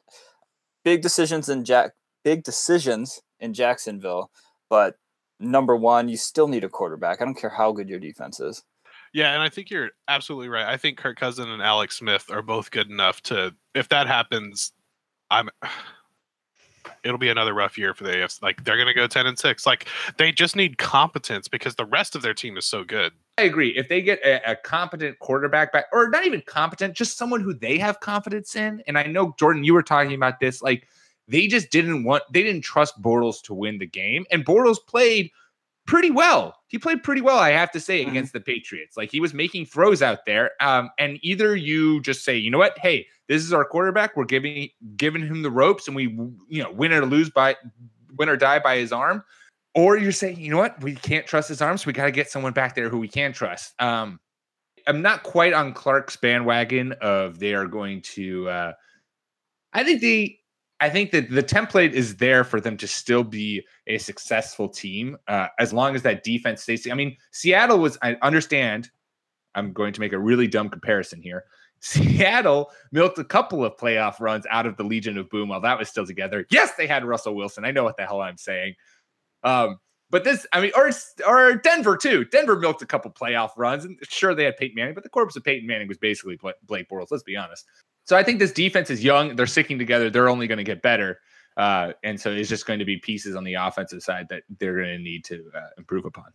big 0.84 1.02
decisions 1.02 1.50
in 1.50 1.66
Jack 1.66 1.92
big 2.24 2.44
decisions 2.44 3.22
in 3.40 3.54
Jacksonville, 3.54 4.32
but 4.70 4.96
number 5.40 5.76
one, 5.76 6.08
you 6.08 6.16
still 6.16 6.48
need 6.48 6.64
a 6.64 6.70
quarterback. 6.70 7.22
I 7.22 7.26
don't 7.26 7.36
care 7.36 7.50
how 7.50 7.74
good 7.74 7.90
your 7.90 8.00
defense 8.00 8.40
is. 8.40 8.64
Yeah, 9.14 9.34
and 9.34 9.44
I 9.44 9.50
think 9.50 9.70
you're 9.70 9.92
absolutely 10.08 10.50
right. 10.50 10.66
I 10.66 10.78
think 10.78 10.98
Kirk 10.98 11.20
Cousin 11.20 11.50
and 11.50 11.62
Alex 11.62 11.98
Smith 11.98 12.32
are 12.32 12.42
both 12.42 12.72
good 12.72 12.90
enough 12.90 13.22
to 13.24 13.54
if 13.76 13.90
that 13.90 14.08
happens, 14.08 14.72
I'm 15.30 15.50
it'll 17.04 17.18
be 17.18 17.30
another 17.30 17.54
rough 17.54 17.78
year 17.78 17.94
for 17.94 18.04
the 18.04 18.12
AFC. 18.12 18.42
Like 18.42 18.64
they're 18.64 18.78
gonna 18.78 18.94
go 18.94 19.08
ten 19.08 19.28
and 19.28 19.38
six. 19.38 19.66
Like 19.66 19.88
they 20.18 20.32
just 20.32 20.56
need 20.56 20.78
competence 20.78 21.48
because 21.48 21.76
the 21.76 21.86
rest 21.86 22.16
of 22.16 22.22
their 22.22 22.34
team 22.34 22.58
is 22.58 22.66
so 22.66 22.84
good. 22.84 23.14
I 23.38 23.44
agree. 23.44 23.70
If 23.70 23.90
they 23.90 24.02
get 24.02 24.20
a, 24.24 24.52
a 24.52 24.56
competent 24.56 25.20
quarterback 25.20 25.72
back, 25.72 25.86
or 25.92 26.10
not 26.10 26.26
even 26.26 26.42
competent, 26.46 26.96
just 26.96 27.18
someone 27.18 27.42
who 27.42 27.54
they 27.54 27.78
have 27.78 28.00
confidence 28.00 28.56
in. 28.56 28.84
And 28.88 28.98
I 28.98 29.04
know 29.04 29.36
Jordan, 29.40 29.64
you 29.64 29.74
were 29.74 29.84
talking 29.84 30.14
about 30.14 30.40
this. 30.40 30.62
Like 30.62 30.88
they 31.28 31.48
just 31.48 31.72
didn't 31.72 32.04
want, 32.04 32.24
they 32.32 32.44
didn't 32.44 32.62
trust 32.62 33.02
Bortles 33.02 33.42
to 33.44 33.54
win 33.54 33.80
the 33.80 33.88
game, 33.88 34.26
and 34.32 34.46
Bortles 34.46 34.78
played 34.86 35.32
pretty 35.86 36.10
well. 36.12 36.56
He 36.68 36.80
played 36.80 37.04
pretty 37.04 37.22
well, 37.22 37.38
I 37.38 37.52
have 37.52 37.72
to 37.72 37.80
say, 37.80 38.04
Mhm. 38.04 38.10
against 38.10 38.34
the 38.34 38.40
Patriots. 38.40 38.96
Like 38.98 39.12
he 39.12 39.20
was 39.20 39.34
making 39.34 39.66
throws 39.66 40.02
out 40.02 40.26
there. 40.26 40.52
Um, 40.60 40.90
and 40.98 41.20
either 41.22 41.56
you 41.56 42.02
just 42.02 42.24
say, 42.24 42.38
you 42.38 42.50
know 42.50 42.58
what, 42.58 42.78
hey, 42.80 43.06
this 43.28 43.44
is 43.44 43.54
our 43.54 43.66
quarterback. 43.66 44.16
We're 44.18 44.26
giving 44.26 44.70
giving 44.96 45.22
him 45.26 45.42
the 45.44 45.52
ropes, 45.52 45.88
and 45.88 45.96
we 45.96 46.04
you 46.48 46.64
know 46.64 46.72
win 46.72 46.94
or 46.94 47.06
lose 47.06 47.30
by 47.30 47.56
win 48.18 48.30
or 48.30 48.38
die 48.38 48.60
by 48.60 48.78
his 48.78 48.92
arm. 48.92 49.24
Or 49.76 49.98
you're 49.98 50.12
saying, 50.12 50.40
you 50.40 50.52
know 50.52 50.58
what, 50.58 50.82
we 50.84 50.94
can't 50.96 51.26
trust 51.26 51.50
his 51.50 51.62
arms. 51.62 51.86
we 51.86 51.94
got 51.94 52.06
to 52.06 52.12
get 52.12 52.30
someone 52.30 52.54
back 52.54 52.76
there 52.76 52.90
who 52.90 53.00
we 53.00 53.08
can 53.08 53.34
trust. 53.34 53.74
Um, 53.82 54.20
I'm 54.86 55.02
not 55.02 55.24
quite 55.24 55.54
on 55.54 55.74
Clark's 55.74 56.16
bandwagon 56.16 56.92
of 57.02 57.40
they 57.40 57.54
are 57.56 57.66
going 57.66 58.02
to. 58.14 58.50
Uh, 58.50 58.74
I 59.74 59.84
think 59.84 60.02
the 60.02 60.38
I 60.84 60.90
think 60.90 61.12
that 61.12 61.30
the 61.30 61.42
template 61.42 61.94
is 61.94 62.18
there 62.18 62.44
for 62.44 62.60
them 62.60 62.76
to 62.76 62.88
still 62.88 63.24
be 63.24 63.66
a 63.88 63.98
successful 64.00 64.68
team 64.68 65.18
uh, 65.30 65.48
as 65.58 65.72
long 65.72 65.96
as 65.96 66.02
that 66.02 66.26
defense 66.26 66.62
stays. 66.62 66.92
I 66.92 66.94
mean, 66.94 67.16
Seattle 67.32 67.80
was. 67.80 67.98
I 68.02 68.18
understand. 68.22 68.92
I'm 69.56 69.72
going 69.72 69.94
to 69.94 70.02
make 70.02 70.12
a 70.12 70.20
really 70.20 70.46
dumb 70.46 70.68
comparison 70.68 71.22
here. 71.22 71.46
Seattle 71.80 72.70
milked 72.92 73.18
a 73.18 73.24
couple 73.24 73.64
of 73.64 73.78
playoff 73.78 74.20
runs 74.20 74.46
out 74.50 74.66
of 74.66 74.76
the 74.76 74.84
Legion 74.84 75.18
of 75.18 75.30
Boom 75.30 75.48
while 75.48 75.62
that 75.62 75.80
was 75.80 75.88
still 75.88 76.06
together. 76.06 76.46
Yes, 76.50 76.74
they 76.78 76.86
had 76.86 77.06
Russell 77.06 77.34
Wilson. 77.34 77.64
I 77.64 77.72
know 77.72 77.86
what 77.86 77.96
the 77.96 78.06
hell 78.06 78.20
I'm 78.20 78.38
saying. 78.38 78.74
Um, 79.42 79.78
but 80.10 80.26
this, 80.26 80.46
I 80.52 80.60
mean, 80.60 80.72
or 80.76 80.92
or 81.26 81.56
Denver 81.56 81.96
too. 81.96 82.26
Denver 82.26 82.60
milked 82.60 82.82
a 82.82 82.86
couple 82.86 83.10
playoff 83.10 83.52
runs, 83.56 83.86
and 83.86 83.98
sure 84.10 84.36
they 84.36 84.44
had 84.44 84.58
Peyton 84.58 84.76
Manning, 84.76 84.96
but 84.96 85.04
the 85.04 85.10
corpse 85.10 85.38
of 85.38 85.46
Peyton 85.46 85.66
Manning 85.66 85.88
was 85.88 85.98
basically 85.98 86.38
Blake 86.68 86.90
Bortles. 86.90 87.08
Let's 87.10 87.24
be 87.24 87.38
honest. 87.38 87.66
So 88.06 88.18
I 88.18 88.24
think 88.24 88.40
this 88.40 88.52
defense 88.52 88.90
is 88.90 89.04
young. 89.04 89.36
They're 89.36 89.48
sticking 89.48 89.78
together. 89.80 90.10
They're 90.10 90.30
only 90.30 90.48
going 90.48 90.58
to 90.58 90.64
get 90.64 90.82
better, 90.82 91.20
uh, 91.58 91.94
and 92.04 92.20
so 92.20 92.32
it's 92.32 92.50
just 92.50 92.66
going 92.66 92.80
to 92.80 92.86
be 92.86 92.98
pieces 92.98 93.36
on 93.36 93.44
the 93.44 93.54
offensive 93.56 94.04
side 94.04 94.28
that 94.30 94.44
they're 94.60 94.76
going 94.76 94.98
to 94.98 95.04
need 95.04 95.24
to 95.26 95.50
uh, 95.56 95.70
improve 95.78 96.06
upon. 96.06 96.26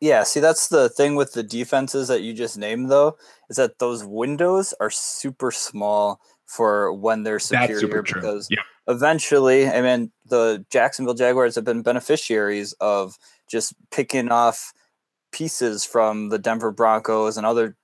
Yeah, 0.00 0.24
see, 0.24 0.40
that's 0.40 0.66
the 0.66 0.88
thing 0.88 1.14
with 1.14 1.32
the 1.32 1.44
defenses 1.44 2.08
that 2.08 2.22
you 2.22 2.34
just 2.34 2.58
named, 2.58 2.90
though, 2.90 3.16
is 3.48 3.56
that 3.56 3.78
those 3.78 4.04
windows 4.04 4.74
are 4.80 4.90
super 4.90 5.52
small 5.52 6.20
for 6.44 6.92
when 6.92 7.22
they're 7.22 7.38
superior 7.38 7.68
That's 7.68 7.80
super 7.80 8.02
true. 8.02 8.20
because 8.20 8.48
Yeah. 8.50 8.62
eventually, 8.88 9.68
I 9.68 9.80
mean, 9.80 10.10
the 10.26 10.66
Jacksonville 10.70 11.14
Jaguars 11.14 11.54
have 11.54 11.64
been 11.64 11.82
beneficiaries 11.82 12.72
of 12.80 13.16
just 13.48 13.74
picking 13.92 14.28
off 14.30 14.72
pieces 15.30 15.84
from 15.84 16.30
the 16.30 16.38
Denver 16.38 16.72
Broncos 16.72 17.36
and 17.36 17.46
other 17.46 17.76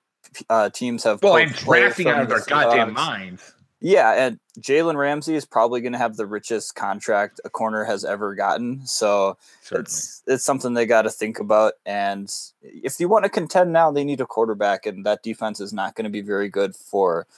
uh, 0.48 0.70
teams 0.70 1.04
have. 1.04 1.22
Well, 1.22 1.36
and 1.36 1.52
drafting 1.54 2.08
out 2.08 2.22
of 2.22 2.28
the 2.28 2.36
their 2.36 2.44
goddamn 2.44 2.92
minds. 2.92 3.54
Yeah, 3.80 4.12
and 4.26 4.40
Jalen 4.58 4.96
Ramsey 4.96 5.36
is 5.36 5.44
probably 5.44 5.80
going 5.80 5.92
to 5.92 5.98
have 5.98 6.16
the 6.16 6.26
richest 6.26 6.74
contract 6.74 7.40
a 7.44 7.50
corner 7.50 7.84
has 7.84 8.04
ever 8.04 8.34
gotten. 8.34 8.84
So 8.86 9.36
Certainly. 9.62 9.82
it's 9.82 10.22
it's 10.26 10.44
something 10.44 10.74
they 10.74 10.86
got 10.86 11.02
to 11.02 11.10
think 11.10 11.38
about. 11.38 11.74
And 11.86 12.32
if 12.62 12.98
you 12.98 13.08
want 13.08 13.24
to 13.24 13.30
contend 13.30 13.72
now, 13.72 13.92
they 13.92 14.02
need 14.02 14.20
a 14.20 14.26
quarterback, 14.26 14.84
and 14.86 15.06
that 15.06 15.22
defense 15.22 15.60
is 15.60 15.72
not 15.72 15.94
going 15.94 16.04
to 16.04 16.10
be 16.10 16.22
very 16.22 16.48
good 16.48 16.74
for 16.74 17.28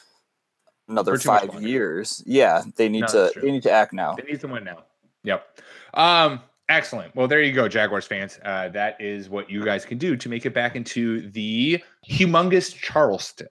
another 0.89 1.19
five 1.19 1.63
years. 1.63 2.23
Yeah, 2.27 2.63
they 2.77 2.89
need 2.89 3.03
No, 3.03 3.31
to 3.31 3.41
they 3.41 3.51
need 3.51 3.65
to 3.65 3.71
act 3.71 3.93
now. 3.93 4.15
They 4.15 4.23
need 4.23 4.41
someone 4.41 4.65
now. 4.65 4.85
Yep. 5.25 5.61
Um, 5.93 6.41
Excellent. 6.71 7.15
Well, 7.17 7.27
there 7.27 7.43
you 7.43 7.53
go, 7.53 7.67
Jaguars 7.69 8.07
fans. 8.07 8.39
Uh, 8.45 8.69
that 8.69 8.97
is 9.01 9.29
what 9.29 9.51
you 9.51 9.65
guys 9.65 9.85
can 9.85 9.99
do 9.99 10.17
to 10.17 10.29
make 10.29 10.47
it 10.47 10.55
back 10.55 10.77
into 10.77 11.29
the 11.31 11.83
humongous 12.09 12.73
Charleston 12.73 13.49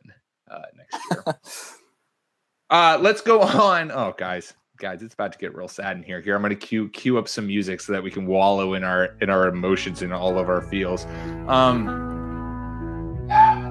uh, 0.49 0.61
next 0.77 0.97
year. 1.11 1.23
uh, 2.69 2.97
let's 3.01 3.19
go 3.19 3.41
on. 3.41 3.91
Oh, 3.91 4.15
guys, 4.17 4.53
guys, 4.77 5.03
it's 5.03 5.15
about 5.15 5.33
to 5.33 5.37
get 5.37 5.53
real 5.53 5.67
sad 5.67 5.97
in 5.97 6.03
here. 6.03 6.21
Here, 6.21 6.33
I'm 6.33 6.41
going 6.41 6.51
to 6.51 6.55
cue 6.55 6.87
cue 6.91 7.17
up 7.17 7.27
some 7.27 7.45
music 7.45 7.81
so 7.81 7.91
that 7.91 8.01
we 8.01 8.09
can 8.09 8.25
wallow 8.25 8.73
in 8.73 8.85
our 8.85 9.17
in 9.19 9.29
our 9.29 9.49
emotions 9.49 10.01
and 10.01 10.13
all 10.13 10.39
of 10.39 10.47
our 10.47 10.61
feels. 10.61 11.05
Um, 11.49 11.87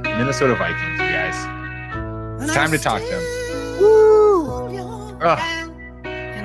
Minnesota 0.03 0.57
Vikings, 0.57 1.01
you 1.01 1.09
guys. 1.09 2.43
It's 2.43 2.53
time 2.53 2.71
to 2.71 2.79
talk 2.79 3.01
to 3.01 3.09
them. 3.09 3.23
Ugh. 5.23 5.71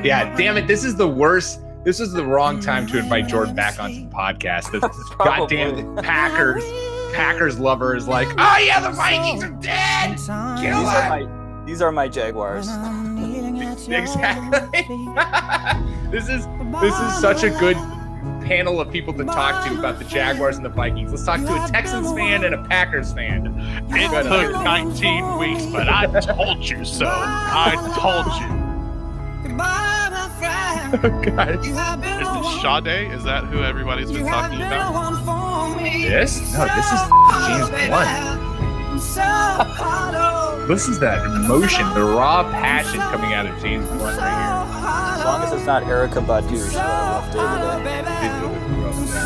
Yeah, 0.06 0.34
damn 0.38 0.56
it. 0.56 0.68
This 0.68 0.86
is 0.86 0.96
the 0.96 1.10
worst. 1.10 1.60
This 1.84 2.00
is 2.00 2.13
the 2.13 2.26
wrong 2.26 2.62
time 2.62 2.88
to 2.88 2.98
invite 2.98 3.28
Jordan 3.28 3.56
back 3.56 3.78
onto 3.78 4.08
the 4.08 4.15
podcast. 4.15 4.72
This 4.72 4.82
Probably. 5.12 5.58
goddamn 5.58 5.98
Packers, 5.98 6.63
Packers 7.13 7.60
lover 7.60 7.93
is 7.96 8.08
like, 8.08 8.30
oh 8.38 8.58
yeah, 8.58 8.80
the 8.80 8.91
Vikings 8.91 9.43
are 9.43 9.50
dead. 9.50 10.17
Kill 10.17 10.80
These 10.80 10.88
are 10.88 11.10
my 11.10 11.65
these 11.65 11.82
are 11.82 11.91
my 11.91 12.08
Jaguars. 12.08 12.69
Exactly. 13.86 14.82
this 16.12 16.30
is 16.30 16.48
this 16.82 17.00
is 17.00 17.19
such 17.19 17.43
a 17.43 17.50
good 17.60 17.76
panel 18.46 18.80
of 18.80 18.91
people 18.91 19.13
to 19.13 19.26
talk 19.26 19.67
to 19.67 19.78
about 19.78 20.00
the 20.00 20.06
Jaguars 20.06 20.56
and 20.56 20.65
the 20.65 20.69
Vikings. 20.69 21.12
Let's 21.12 21.26
talk 21.26 21.41
to 21.41 21.63
a 21.63 21.67
Texans 21.67 22.12
fan 22.13 22.46
and 22.46 22.56
a 22.56 22.63
Packers 22.65 23.12
fan. 23.13 23.48
It 23.89 24.24
took 24.24 24.63
19 24.63 25.38
weeks, 25.38 25.65
but 25.65 25.89
I 25.89 26.06
told 26.22 26.63
you 26.63 26.86
so. 26.86 27.08
I 27.08 27.76
told 28.00 28.28
you. 28.41 28.62
Guys, 30.44 31.66
Is 31.66 31.76
it 31.76 32.62
Sade? 32.62 33.12
Is 33.14 33.24
that 33.24 33.46
who 33.46 33.64
everybody's 33.64 34.12
been 34.12 34.26
talking 34.28 34.62
about? 34.62 34.94
this? 36.04 36.40
No, 36.54 36.66
this 36.66 36.86
is 36.92 37.02
James 37.48 37.70
Blunt. 37.90 38.44
Listen 40.70 40.94
to 40.94 41.00
that 41.00 41.26
emotion, 41.26 41.94
the 41.94 42.04
raw 42.04 42.44
passion 42.52 43.00
coming 43.00 43.34
out 43.34 43.46
of 43.46 43.60
James 43.62 43.88
Blunt 43.88 44.18
right 44.18 44.66
here. 44.70 45.20
As 45.20 45.26
long 45.26 45.44
as 45.44 45.52
it's 45.54 45.66
not 45.66 45.84
Erykah 45.84 46.26
Badu, 46.26 46.50
she 46.50 46.56
would 46.56 46.72
have 46.74 47.36
left 47.36 47.86
it 47.86 48.04
today. 48.04 49.24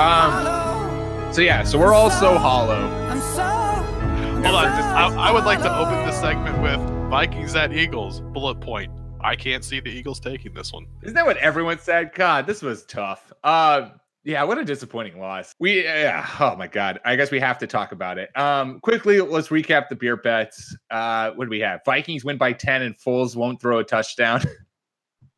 Um, 0.00 1.32
so 1.32 1.40
yeah, 1.42 1.62
so 1.64 1.78
we're 1.78 1.92
all 1.92 2.10
so 2.10 2.38
hollow. 2.38 2.88
Hold 2.88 4.54
on, 4.54 4.64
just, 4.76 4.88
I, 4.88 5.14
I 5.28 5.30
would 5.30 5.44
like 5.44 5.60
to 5.60 5.76
open 5.78 6.06
this 6.06 6.18
segment 6.18 6.60
with 6.62 6.80
Vikings 7.10 7.54
at 7.54 7.72
Eagles. 7.72 8.20
Bullet 8.20 8.58
point. 8.60 8.90
I 9.22 9.36
can't 9.36 9.64
see 9.64 9.80
the 9.80 9.90
Eagles 9.90 10.20
taking 10.20 10.54
this 10.54 10.72
one. 10.72 10.86
Isn't 11.02 11.14
that 11.14 11.26
what 11.26 11.36
everyone 11.38 11.78
said? 11.78 12.12
God, 12.14 12.46
this 12.46 12.62
was 12.62 12.84
tough. 12.84 13.32
Uh, 13.44 13.90
yeah, 14.24 14.42
what 14.42 14.58
a 14.58 14.64
disappointing 14.64 15.18
loss. 15.18 15.54
We, 15.58 15.84
yeah, 15.84 16.26
oh 16.40 16.54
my 16.56 16.66
God. 16.66 17.00
I 17.04 17.16
guess 17.16 17.30
we 17.30 17.40
have 17.40 17.58
to 17.58 17.66
talk 17.66 17.92
about 17.92 18.18
it. 18.18 18.36
Um, 18.36 18.80
quickly, 18.80 19.20
let's 19.20 19.48
recap 19.48 19.88
the 19.88 19.96
beer 19.96 20.16
bets. 20.16 20.76
Uh, 20.90 21.30
what 21.32 21.46
do 21.46 21.50
we 21.50 21.60
have? 21.60 21.80
Vikings 21.84 22.24
win 22.24 22.36
by 22.36 22.52
10 22.52 22.82
and 22.82 22.98
Foles 22.98 23.34
won't 23.36 23.60
throw 23.60 23.78
a 23.78 23.84
touchdown. 23.84 24.42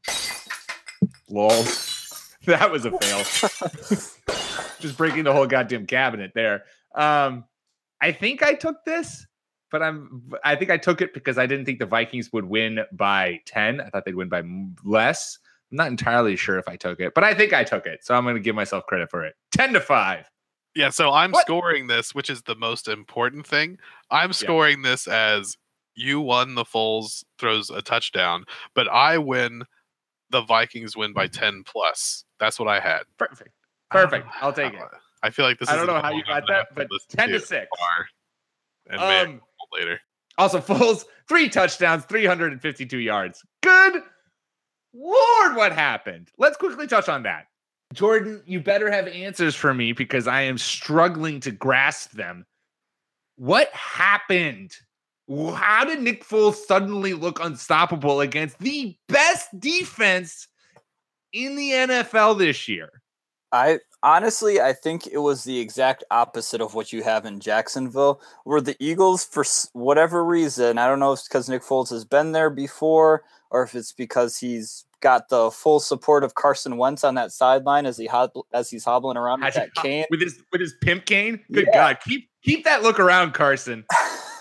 Lol. 1.29 1.65
That 2.47 2.73
was 2.73 2.85
a 2.85 2.91
fail. 2.99 3.19
Just 4.81 4.97
breaking 4.97 5.25
the 5.25 5.33
whole 5.33 5.47
goddamn 5.47 5.87
cabinet 5.87 6.33
there. 6.35 6.65
Um, 6.95 7.45
I 8.01 8.11
think 8.11 8.43
I 8.43 8.55
took 8.55 8.85
this, 8.85 9.27
but 9.73 9.83
I'm 9.83 10.31
I 10.45 10.55
think 10.55 10.71
I 10.71 10.77
took 10.77 11.01
it 11.01 11.13
because 11.15 11.39
I 11.39 11.47
didn't 11.47 11.65
think 11.65 11.79
the 11.81 11.87
Vikings 11.87 12.33
would 12.33 12.45
win 12.45 12.81
by 12.93 13.41
10. 13.47 13.81
I 13.81 13.89
thought 13.91 14.05
they'd 14.05 14.15
win 14.15 14.29
by 14.29 14.43
less. 14.85 15.39
I'm 15.73 15.77
not 15.79 15.89
entirely 15.89 16.37
sure 16.37 16.59
if 16.59 16.69
I 16.69 16.77
took 16.77 17.01
it, 17.01 17.15
but 17.15 17.25
I 17.25 17.35
think 17.35 17.53
I 17.53 17.65
took 17.65 17.87
it. 17.87 18.05
So 18.05 18.15
I'm 18.15 18.23
going 18.25 18.37
to 18.37 18.41
give 18.41 18.55
myself 18.55 18.85
credit 18.87 19.11
for 19.11 19.25
it. 19.25 19.35
10 19.53 19.73
to 19.73 19.81
5. 19.81 20.25
Yeah, 20.75 20.91
so 20.91 21.11
I'm 21.11 21.33
What? 21.33 21.43
scoring 21.47 21.87
this, 21.87 22.15
which 22.15 22.31
is 22.31 22.43
the 22.43 22.55
most 22.55 22.89
important 22.89 23.47
thing. 23.47 23.79
I'm 24.11 24.33
scoring 24.33 24.83
this 24.83 25.09
as 25.09 25.57
you 25.95 26.21
won 26.21 26.55
the 26.55 26.65
Foles 26.65 27.25
throws 27.39 27.69
a 27.71 27.83
touchdown, 27.83 28.45
but 28.75 28.89
I 28.89 29.19
win 29.19 29.65
the 30.31 30.43
Vikings 30.43 30.97
win 30.97 31.13
by 31.13 31.27
10 31.27 31.63
plus. 31.65 32.25
That's 32.39 32.59
what 32.59 32.69
I 32.69 32.81
had. 32.81 33.03
Perfect. 33.19 33.51
Perfect. 33.91 34.27
I'll 34.41 34.53
take 34.53 34.73
it. 34.75 34.81
I 35.23 35.31
feel 35.31 35.45
like 35.45 35.59
this 35.59 35.69
I 35.69 35.77
don't 35.77 35.87
know 35.87 36.01
how 36.01 36.11
you 36.11 36.25
got 36.25 36.47
that, 36.49 36.69
but 36.75 36.89
10 37.11 37.29
to 37.31 37.41
6. 37.41 37.67
far 37.79 38.07
And 38.89 39.01
man, 39.01 39.27
Um, 39.27 39.41
later. 39.73 40.01
also, 40.39 40.61
Foles, 40.61 41.05
three 41.29 41.49
touchdowns, 41.49 42.05
352 42.05 42.99
yards. 42.99 43.43
Good 43.63 44.03
Lord, 44.95 45.57
what 45.57 45.73
happened? 45.73 46.29
Let's 46.39 46.57
quickly 46.57 46.87
touch 46.87 47.09
on 47.09 47.23
that. 47.23 47.47
Jordan, 47.95 48.43
you 48.47 48.61
better 48.61 48.91
have 48.91 49.07
answers 49.09 49.55
for 49.55 49.73
me 49.73 49.93
because 49.93 50.27
I 50.27 50.43
am 50.43 50.59
struggling 50.59 51.41
to 51.41 51.51
grasp 51.51 52.13
them. 52.13 52.47
What 53.37 53.71
happened? 53.73 54.73
How 55.29 55.85
did 55.85 56.03
Nick 56.03 56.27
Foles 56.27 56.55
suddenly 56.55 57.15
look 57.15 57.43
unstoppable 57.43 58.21
against 58.21 58.59
the 58.59 58.97
best 59.09 59.49
defense 59.59 60.49
in 61.33 61.57
the 61.57 61.71
NFL 61.71 62.39
this 62.39 62.69
year? 62.69 63.02
I 63.53 63.81
honestly, 64.03 64.61
I 64.61 64.73
think 64.73 65.07
it 65.07 65.19
was 65.19 65.45
the 65.45 65.61
exact 65.61 66.05
opposite 66.11 66.61
of 66.61 66.75
what 66.75 66.93
you 66.93 67.03
have 67.03 67.25
in 67.25 67.39
Jacksonville, 67.39 68.21
where 68.45 68.61
the 68.61 68.77
Eagles, 68.81 69.25
for 69.25 69.45
whatever 69.73 70.25
reason, 70.25 70.79
I 70.79 70.87
don't 70.87 70.99
know 70.99 71.13
if 71.13 71.21
it's 71.21 71.29
because 71.29 71.49
Nick 71.49 71.63
Foles 71.63 71.91
has 71.91 72.05
been 72.05 72.33
there 72.33 72.51
before, 72.51 73.23
or 73.51 73.63
if 73.63 73.75
it's 73.75 73.93
because 73.93 74.39
he's 74.39 74.87
got 75.01 75.29
the 75.29 75.51
full 75.51 75.81
support 75.81 76.25
of 76.25 76.35
Carson 76.35 76.79
Wentz 76.79 77.05
on 77.05 77.15
that 77.17 77.33
sideline 77.33 77.85
as 77.85 77.99
he 77.99 78.07
hobble, 78.07 78.47
as 78.53 78.71
he's 78.71 78.85
hobbling 78.85 79.17
around 79.17 79.43
with 79.43 79.55
that 79.55 79.75
cane. 79.75 80.07
with 80.11 80.23
his 80.23 80.43
with 80.51 80.61
his 80.61 80.75
pimp 80.81 81.05
cane? 81.05 81.41
Good 81.53 81.67
Yeah. 81.67 81.75
God, 81.75 81.99
keep 82.03 82.31
keep 82.43 82.65
that 82.65 82.83
look 82.83 82.99
around, 82.99 83.35
Carson. 83.35 83.85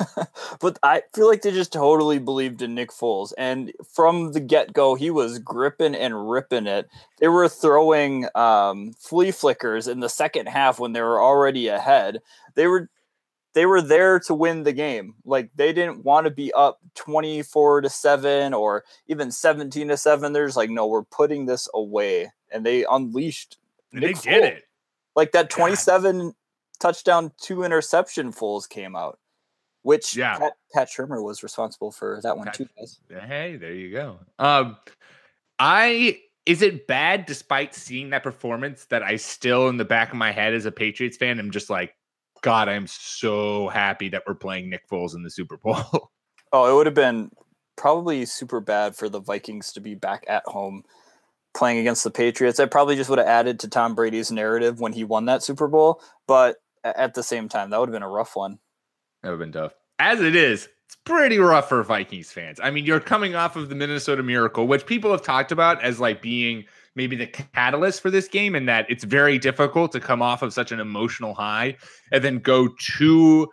but 0.60 0.80
I 0.84 1.04
feel 1.14 1.28
like 1.28 1.42
they 1.42 1.52
just 1.52 1.74
totally 1.74 2.20
believed 2.20 2.62
in 2.62 2.76
Nick 2.76 2.92
Foles. 2.92 3.34
And 3.38 3.72
from 3.94 4.32
the 4.34 4.40
get 4.40 4.74
go, 4.74 4.96
he 4.96 5.10
was 5.12 5.40
gripping 5.40 5.96
and 5.96 6.30
ripping 6.30 6.68
it. 6.68 6.90
They 7.20 7.28
were 7.28 7.48
throwing 7.50 8.28
um, 8.36 8.94
flea 9.00 9.32
flickers 9.32 9.88
in 9.88 10.00
the 10.00 10.10
second 10.10 10.48
half 10.48 10.80
when 10.80 10.94
they 10.94 11.02
were 11.02 11.22
already 11.22 11.68
ahead. 11.68 12.22
They 12.56 12.68
were 12.68 12.90
they 13.54 13.66
were 13.66 13.82
there 13.82 14.20
to 14.22 14.34
win 14.34 14.64
the 14.64 14.74
game. 14.74 15.16
Like 15.26 15.50
they 15.56 15.74
didn't 15.74 16.04
want 16.06 16.26
to 16.26 16.32
be 16.32 16.54
up 16.54 16.80
24 16.96 17.82
to 17.82 17.90
7 17.90 18.54
or 18.54 18.86
even 19.08 19.32
17 19.32 19.90
to 19.90 19.98
7. 19.98 20.34
They're 20.34 20.48
like, 20.50 20.70
no, 20.70 20.88
we're 20.88 21.04
putting 21.04 21.46
this 21.46 21.68
away. 21.74 22.32
And 22.52 22.66
they 22.66 22.86
unleashed 22.90 23.58
And 23.94 24.02
Nick 24.02 24.04
they 24.04 24.14
did 24.14 24.44
Foles. 24.44 24.58
it. 24.58 24.64
like 25.16 25.32
that 25.34 25.50
God. 25.56 25.76
27 25.76 26.34
touchdown, 26.80 27.32
two 27.40 27.64
interception 27.64 28.32
Foles 28.32 28.68
came 28.70 28.96
out, 28.96 29.20
which 29.84 30.16
Yeah. 30.16 30.38
Pat, 30.38 30.54
Pat 30.74 30.90
Shurmur 30.90 31.24
was 31.24 31.44
responsible 31.44 31.92
for 31.92 32.20
that 32.24 32.38
one 32.38 32.46
Pat- 32.46 32.56
too, 32.56 32.68
guys. 32.78 33.00
Hey, 33.10 33.58
there 33.58 33.74
you 33.74 33.92
go. 33.92 34.20
Um, 34.40 34.78
I 35.60 36.20
is 36.46 36.62
it 36.64 36.88
bad 36.88 37.28
despite 37.28 37.76
seeing 37.76 38.10
that 38.10 38.24
performance 38.24 38.86
that 38.86 39.04
I 39.04 39.16
still 39.18 39.70
in 39.70 39.78
the 39.78 39.86
back 39.86 40.10
of 40.10 40.16
my 40.16 40.32
head 40.32 40.56
as 40.56 40.66
a 40.66 40.72
Patriots 40.72 41.16
fan 41.18 41.40
I'm 41.40 41.52
just 41.52 41.70
like, 41.70 41.96
God, 42.42 42.68
I'm 42.68 42.88
so 42.88 43.70
happy 43.70 44.10
that 44.10 44.24
we're 44.28 44.34
playing 44.34 44.70
Nick 44.70 44.90
Foles 44.90 45.16
in 45.16 45.24
the 45.24 45.30
Super 45.30 45.58
Bowl. 45.58 46.12
Oh, 46.54 46.70
it 46.70 46.76
would 46.76 46.86
have 46.86 46.96
been 46.96 47.32
probably 47.78 48.26
super 48.26 48.60
bad 48.60 48.94
for 48.94 49.08
the 49.08 49.22
Vikings 49.22 49.72
to 49.72 49.80
be 49.80 49.96
back 49.96 50.26
at 50.28 50.44
home 50.46 50.84
playing 51.54 51.78
against 51.78 52.04
the 52.04 52.12
Patriots. 52.12 52.60
It 52.60 52.72
probably 52.72 52.98
just 52.98 53.10
would 53.10 53.20
have 53.20 53.28
added 53.28 53.62
to 53.62 53.70
Tom 53.70 53.96
Brady's 53.96 54.34
narrative 54.34 54.82
when 54.82 54.92
he 54.92 55.06
won 55.06 55.26
that 55.26 55.44
Super 55.44 55.70
Bowl. 55.70 56.02
But 56.28 56.58
at 56.84 57.14
the 57.14 57.24
same 57.24 57.48
time, 57.48 57.70
that 57.70 57.80
would 57.80 57.88
have 57.88 57.94
been 57.94 58.04
a 58.04 58.10
rough 58.10 58.36
one. 58.36 58.60
That 59.22 59.30
would 59.30 59.40
have 59.40 59.40
been 59.40 59.52
tough. 59.52 59.74
As 60.00 60.22
it 60.22 60.36
is, 60.36 60.68
it's 60.86 60.98
pretty 61.06 61.38
rough 61.38 61.70
for 61.70 61.84
Vikings 61.84 62.32
fans. 62.32 62.60
I 62.62 62.72
mean, 62.72 62.86
you're 62.86 63.00
coming 63.00 63.36
off 63.36 63.56
of 63.56 63.70
the 63.70 63.76
Minnesota 63.76 64.24
Miracle, 64.24 64.68
which 64.68 64.86
people 64.86 65.12
have 65.12 65.22
talked 65.22 65.52
about 65.52 65.82
as 65.84 66.00
like 66.00 66.22
being 66.22 66.66
maybe 66.96 67.16
the 67.16 67.28
catalyst 67.28 68.02
for 68.02 68.12
this 68.12 68.28
game, 68.28 68.56
and 68.56 68.68
that 68.68 68.86
it's 68.90 69.04
very 69.04 69.38
difficult 69.38 69.92
to 69.94 70.00
come 70.00 70.22
off 70.22 70.42
of 70.42 70.54
such 70.54 70.72
an 70.72 70.80
emotional 70.80 71.34
high 71.34 71.78
and 72.12 72.24
then 72.24 72.40
go 72.40 72.68
to 72.98 73.48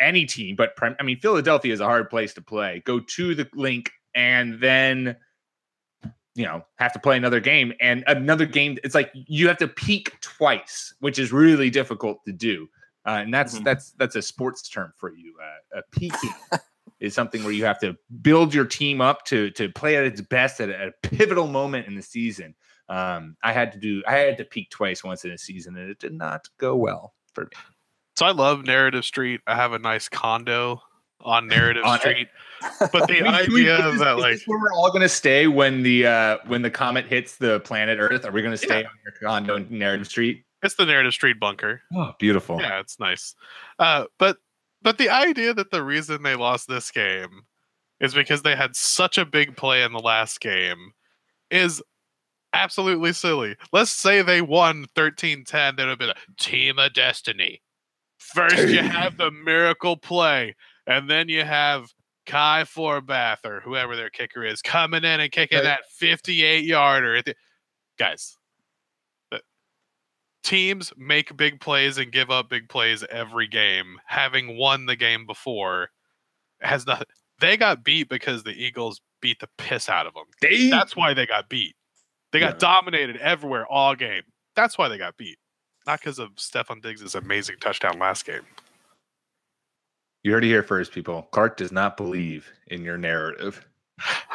any 0.00 0.24
team. 0.24 0.56
But 0.56 0.76
prim- 0.76 0.96
I 0.98 1.02
mean, 1.02 1.18
Philadelphia 1.18 1.72
is 1.72 1.80
a 1.80 1.84
hard 1.84 2.08
place 2.08 2.32
to 2.34 2.40
play. 2.40 2.82
Go 2.86 3.00
to 3.00 3.34
the 3.34 3.48
link 3.54 3.90
and 4.14 4.60
then 4.60 5.16
you 6.34 6.44
know 6.44 6.62
have 6.76 6.92
to 6.92 6.98
play 7.00 7.16
another 7.16 7.40
game 7.40 7.72
and 7.80 8.04
another 8.06 8.46
game. 8.46 8.78
It's 8.84 8.94
like 8.94 9.10
you 9.12 9.48
have 9.48 9.58
to 9.58 9.68
peak 9.68 10.18
twice, 10.20 10.94
which 11.00 11.18
is 11.18 11.32
really 11.32 11.68
difficult 11.68 12.24
to 12.26 12.32
do. 12.32 12.68
Uh, 13.08 13.20
and 13.22 13.32
that's 13.32 13.58
Mhm. 13.58 13.64
that's 13.64 13.92
that's 13.92 14.16
a 14.16 14.22
sports 14.22 14.68
term 14.68 14.92
for 14.96 15.10
you. 15.14 15.34
Uh, 15.42 15.78
a 15.78 15.82
peaking 15.98 16.34
is 17.00 17.14
something 17.14 17.42
where 17.44 17.52
you 17.52 17.64
have 17.64 17.78
to 17.78 17.96
build 18.20 18.52
your 18.52 18.64
team 18.66 19.00
up 19.00 19.24
to 19.26 19.50
to 19.52 19.68
play 19.70 19.96
at 19.96 20.04
its 20.04 20.20
best 20.20 20.60
at 20.60 20.68
a 20.68 20.92
pivotal 21.02 21.46
moment 21.46 21.86
in 21.86 21.94
the 21.94 22.02
season. 22.02 22.54
Um, 22.90 23.36
I 23.42 23.52
had 23.52 23.72
to 23.72 23.78
do 23.78 24.02
I 24.06 24.12
had 24.16 24.36
to 24.38 24.44
peak 24.44 24.68
twice 24.70 25.02
once 25.02 25.24
in 25.24 25.30
a 25.30 25.38
season, 25.38 25.76
and 25.76 25.88
it 25.90 25.98
did 25.98 26.12
not 26.12 26.48
go 26.58 26.76
well 26.76 27.14
for 27.34 27.44
me. 27.44 27.50
So 28.16 28.26
I 28.26 28.32
love 28.32 28.64
Narrative 28.66 29.04
Street. 29.04 29.40
I 29.46 29.54
have 29.54 29.72
a 29.72 29.78
nice 29.78 30.08
condo 30.08 30.82
on 31.20 31.46
Narrative 31.56 31.84
On 31.84 31.96
it. 31.96 32.00
Street. 32.00 32.28
But 32.92 33.06
the 33.06 33.22
wait, 33.22 33.24
idea 33.24 33.78
is 33.86 33.92
this- 33.92 34.00
that 34.00 34.16
is 34.16 34.20
like 34.22 34.32
this 34.34 34.42
where 34.46 34.58
we're 34.58 34.72
all 34.72 34.90
gonna 34.92 35.08
stay 35.08 35.46
when 35.46 35.82
the 35.82 36.06
uh 36.06 36.38
when 36.46 36.62
the 36.62 36.70
comet 36.70 37.06
hits 37.06 37.36
the 37.36 37.60
planet 37.60 37.98
Earth? 38.00 38.24
Are 38.26 38.32
we 38.32 38.42
gonna 38.42 38.56
stay 38.56 38.84
on 38.84 38.90
your 39.04 39.14
condo 39.22 39.56
in 39.56 39.78
Narrative 39.78 40.08
Street? 40.08 40.44
It's 40.62 40.74
the 40.74 40.86
Narrative 40.86 41.12
Street 41.12 41.38
bunker. 41.40 41.82
Oh, 41.94 42.12
beautiful. 42.18 42.60
Yeah, 42.60 42.80
it's 42.80 42.98
nice. 42.98 43.34
Uh, 43.78 44.04
but 44.18 44.38
but 44.82 44.98
the 44.98 45.10
idea 45.10 45.54
that 45.54 45.70
the 45.70 45.82
reason 45.82 46.22
they 46.22 46.36
lost 46.36 46.68
this 46.68 46.90
game 46.90 47.42
is 48.00 48.14
because 48.14 48.42
they 48.42 48.54
had 48.54 48.76
such 48.76 49.18
a 49.18 49.26
big 49.26 49.56
play 49.56 49.82
in 49.82 49.92
the 49.92 49.98
last 49.98 50.40
game 50.40 50.92
is 51.50 51.82
absolutely 52.52 53.12
silly. 53.12 53.56
Let's 53.72 53.90
say 53.90 54.22
they 54.22 54.40
won 54.40 54.86
13-10, 54.94 55.50
then 55.50 55.72
it 55.78 55.82
would 55.82 55.88
have 55.88 55.98
been 55.98 56.10
a 56.10 56.14
team 56.38 56.78
of 56.78 56.92
destiny. 56.92 57.60
First 58.18 58.68
you 58.68 58.82
have 58.82 59.16
the 59.16 59.30
miracle 59.30 59.96
play, 59.96 60.54
and 60.86 61.08
then 61.08 61.28
you 61.28 61.44
have 61.44 61.86
Kai 62.26 62.64
Forbath 62.64 63.44
or 63.44 63.60
whoever 63.60 63.96
their 63.96 64.10
kicker 64.10 64.44
is 64.44 64.60
coming 64.60 65.04
in 65.04 65.20
and 65.20 65.32
kicking 65.32 65.62
that 65.62 65.80
58 65.96 66.64
yarder. 66.64 67.22
Guys, 67.98 68.36
teams 70.42 70.92
make 70.96 71.36
big 71.36 71.60
plays 71.60 71.98
and 71.98 72.10
give 72.12 72.30
up 72.30 72.48
big 72.48 72.68
plays 72.68 73.04
every 73.10 73.46
game. 73.46 73.98
Having 74.06 74.56
won 74.56 74.86
the 74.86 74.96
game 74.96 75.26
before 75.26 75.90
has 76.60 76.86
nothing. 76.86 77.06
They 77.40 77.56
got 77.56 77.84
beat 77.84 78.08
because 78.08 78.42
the 78.42 78.50
Eagles 78.52 79.00
beat 79.20 79.40
the 79.40 79.48
piss 79.58 79.88
out 79.88 80.06
of 80.06 80.14
them. 80.14 80.24
They, 80.40 80.70
That's 80.70 80.96
why 80.96 81.14
they 81.14 81.26
got 81.26 81.48
beat. 81.48 81.74
They 82.32 82.40
got 82.40 82.54
Yeah. 82.54 82.58
dominated 82.58 83.16
everywhere 83.18 83.66
all 83.66 83.94
game. 83.94 84.22
That's 84.56 84.76
why 84.76 84.88
they 84.88 84.98
got 84.98 85.16
beat. 85.16 85.38
Not 85.86 86.00
because 86.00 86.18
of 86.18 86.30
Stefon 86.34 86.82
Diggs' 86.82 87.14
amazing 87.14 87.56
touchdown 87.60 87.98
last 87.98 88.24
game. 88.24 88.42
you 90.24 90.32
heard 90.32 90.44
it 90.44 90.48
here 90.48 90.62
first, 90.64 90.92
people. 90.92 91.22
Clark 91.30 91.56
does 91.56 91.72
not 91.72 91.96
believe 91.96 92.50
in 92.66 92.82
your 92.82 92.98
narrative. 92.98 93.64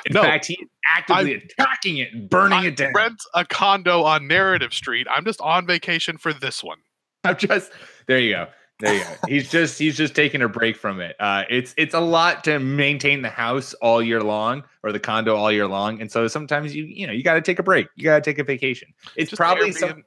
In 0.06 0.14
No. 0.14 0.24
fact, 0.24 0.46
he's 0.46 0.66
actively 0.98 1.36
attacking 1.36 1.98
it 1.98 2.14
and 2.14 2.30
burning 2.30 2.60
I 2.60 2.66
it 2.68 2.76
down. 2.78 2.94
rent 2.94 3.22
a 3.34 3.46
condo 3.46 4.04
on 4.04 4.28
Narrative 4.28 4.74
Street. 4.74 5.08
I'm 5.10 5.26
just 5.26 5.42
on 5.42 5.66
vacation 5.66 6.18
for 6.18 6.34
this 6.34 6.64
one. 6.64 6.78
I'm 7.24 7.38
just 7.38 7.72
there. 8.08 8.20
You 8.20 8.34
go. 8.34 8.48
There 8.80 8.94
you 8.96 9.04
go. 9.04 9.10
he's 9.28 9.50
just 9.50 9.80
he's 9.80 9.96
just 9.96 10.16
taking 10.16 10.42
a 10.42 10.50
break 10.50 10.76
from 10.76 11.00
it. 11.00 11.16
Uh, 11.20 11.44
it's 11.50 11.74
it's 11.78 11.94
a 11.94 12.00
lot 12.00 12.44
to 12.46 12.60
maintain 12.60 13.22
the 13.22 13.30
house 13.30 13.74
all 13.76 14.02
year 14.02 14.22
long 14.22 14.64
or 14.84 14.92
the 14.92 15.00
condo 15.00 15.36
all 15.36 15.52
year 15.52 15.68
long, 15.68 16.02
and 16.02 16.12
so 16.12 16.28
sometimes 16.28 16.76
you 16.76 16.84
you 16.86 17.08
know 17.08 17.14
you 17.14 17.24
got 17.24 17.36
to 17.36 17.42
take 17.42 17.60
a 17.60 17.64
break. 17.64 17.88
You 17.96 18.04
got 18.06 18.24
to 18.24 18.30
take 18.30 18.40
a 18.40 18.44
vacation. 18.44 18.90
It's 19.16 19.30
Just 19.30 19.40
probably 19.40 19.70
Airbnb, 19.70 19.78
some. 19.80 20.04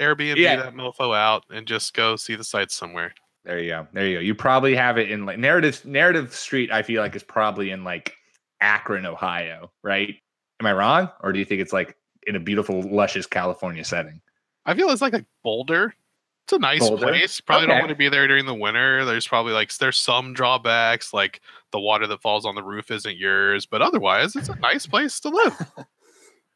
Airbnb 0.00 0.36
Yeah. 0.36 0.56
that 0.56 0.74
mofo 0.74 1.16
out 1.16 1.44
and 1.50 1.66
just 1.66 1.92
go 1.94 2.16
see 2.16 2.36
the 2.36 2.44
sights 2.44 2.74
somewhere. 2.74 3.12
There 3.44 3.58
you 3.58 3.70
go. 3.70 3.88
There 3.92 4.06
you 4.06 4.16
go. 4.18 4.20
You 4.20 4.34
probably 4.34 4.76
have 4.76 4.96
it 4.98 5.10
in 5.10 5.24
like 5.26 5.38
narrative 5.38 5.84
narrative 5.84 6.34
street. 6.34 6.70
I 6.70 6.82
feel 6.82 7.02
like 7.02 7.16
is 7.16 7.22
probably 7.22 7.70
in 7.70 7.84
like 7.84 8.14
Akron, 8.60 9.06
Ohio, 9.06 9.70
right? 9.82 10.14
Am 10.60 10.66
I 10.66 10.72
wrong, 10.72 11.10
or 11.22 11.32
do 11.32 11.38
you 11.38 11.44
think 11.44 11.60
it's 11.60 11.72
like 11.72 11.96
in 12.26 12.36
a 12.36 12.40
beautiful, 12.40 12.82
luscious 12.82 13.26
California 13.26 13.84
setting? 13.84 14.20
I 14.66 14.74
feel 14.74 14.90
it's 14.90 15.02
like 15.02 15.14
a 15.14 15.24
Boulder. 15.42 15.94
It's 16.44 16.52
a 16.52 16.58
nice 16.58 16.80
Boulder? 16.80 17.06
place. 17.06 17.40
Probably 17.40 17.66
don't 17.66 17.78
want 17.78 17.90
to 17.90 17.94
be 17.94 18.08
there 18.08 18.26
during 18.26 18.44
the 18.44 18.54
winter. 18.54 19.04
There's 19.04 19.26
probably 19.26 19.52
like 19.52 19.74
there's 19.76 19.96
some 19.96 20.34
drawbacks, 20.34 21.14
like 21.14 21.40
the 21.72 21.80
water 21.80 22.06
that 22.06 22.20
falls 22.20 22.44
on 22.44 22.54
the 22.54 22.62
roof 22.62 22.90
isn't 22.90 23.16
yours, 23.16 23.66
but 23.66 23.80
otherwise 23.82 24.36
it's 24.36 24.48
a 24.48 24.56
nice 24.56 24.86
place 24.86 25.20
to 25.20 25.28
live. 25.30 25.72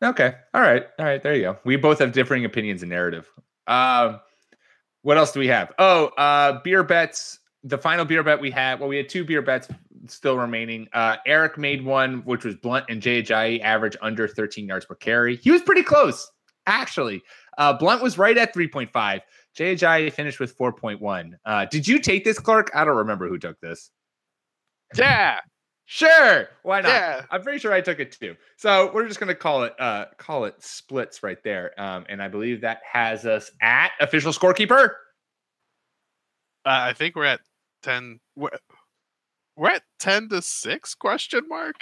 Okay. 0.03 0.35
All 0.53 0.61
right. 0.61 0.85
All 0.99 1.07
right. 1.07 1.23
There 1.23 1.35
you 1.35 1.43
go. 1.43 1.59
We 1.65 1.77
both 1.77 1.99
have 2.01 2.13
differing 2.13 2.45
opinions 2.45 2.83
and 2.83 2.91
narrative. 2.91 3.31
Um, 3.67 4.21
what 5.03 5.17
else 5.17 5.33
do 5.33 5.41
we 5.41 5.47
have? 5.47 5.73
Oh, 5.79 6.07
uh, 6.19 6.61
beer 6.63 6.83
bets. 6.83 7.39
The 7.63 7.79
final 7.79 8.05
beer 8.05 8.23
bet 8.23 8.39
we 8.39 8.51
had. 8.51 8.81
Well, 8.81 8.89
we 8.89 8.99
had 8.99 9.09
two 9.09 9.25
beer 9.25 9.41
bets 9.41 9.69
still 10.09 10.37
remaining. 10.37 10.89
Uh, 10.93 11.17
Eric 11.27 11.59
made 11.59 11.85
one, 11.85 12.19
which 12.25 12.45
was 12.45 12.57
Blount 12.57 12.87
and 12.89 13.01
Jay 13.03 13.23
Ajayi 13.23 13.61
average 13.61 13.97
under 14.03 14.27
13 14.29 14.67
yards 14.67 14.85
per 14.85 14.95
carry. 14.95 15.37
He 15.37 15.51
was 15.51 15.63
pretty 15.63 15.83
close, 15.83 16.31
actually. 16.67 17.23
Uh, 17.59 17.73
Blount 17.73 18.03
was 18.03 18.19
right 18.19 18.37
at 18.37 18.55
3.5. 18.55 19.21
Jay 19.55 19.75
Ajayi 19.75 20.13
finished 20.13 20.41
with 20.41 20.57
4.1. 20.59 21.33
Uh, 21.45 21.65
did 21.67 21.87
you 21.87 21.99
take 21.99 22.25
this, 22.25 22.39
Clark? 22.39 22.71
I 22.75 22.85
don't 22.85 22.97
remember 22.97 23.29
who 23.29 23.39
took 23.39 23.61
this. 23.61 23.91
yeah, 24.97 25.39
Sure. 25.87 26.49
Why 26.63 26.81
not? 26.81 26.89
yeah. 26.89 27.23
I'm 27.31 27.43
pretty 27.43 27.59
sure 27.59 27.71
I 27.73 27.83
took 27.83 28.01
it 28.01 28.13
too. 28.13 28.37
So 28.57 28.91
we're 28.95 29.07
just 29.07 29.21
gonna 29.21 29.35
call 29.35 29.65
it 29.65 29.75
uh 29.79 30.07
call 30.17 30.47
it 30.47 30.55
splits 30.61 31.23
right 31.23 31.37
there. 31.45 31.79
Um, 31.79 32.07
and 32.09 32.23
I 32.23 32.29
believe 32.29 32.63
that 32.63 32.81
has 32.91 33.27
us 33.27 33.51
at 33.61 33.91
official 34.01 34.33
scorekeeper. 34.33 34.89
Uh, 36.65 36.89
I 36.89 36.93
think 36.95 37.17
we're 37.17 37.27
at 37.27 37.41
ten. 37.83 38.19
We're, 38.35 38.49
we're 39.57 39.71
at 39.71 39.83
ten 39.99 40.29
to 40.31 40.43
six 40.43 40.95
question 40.95 41.49
mark, 41.49 41.77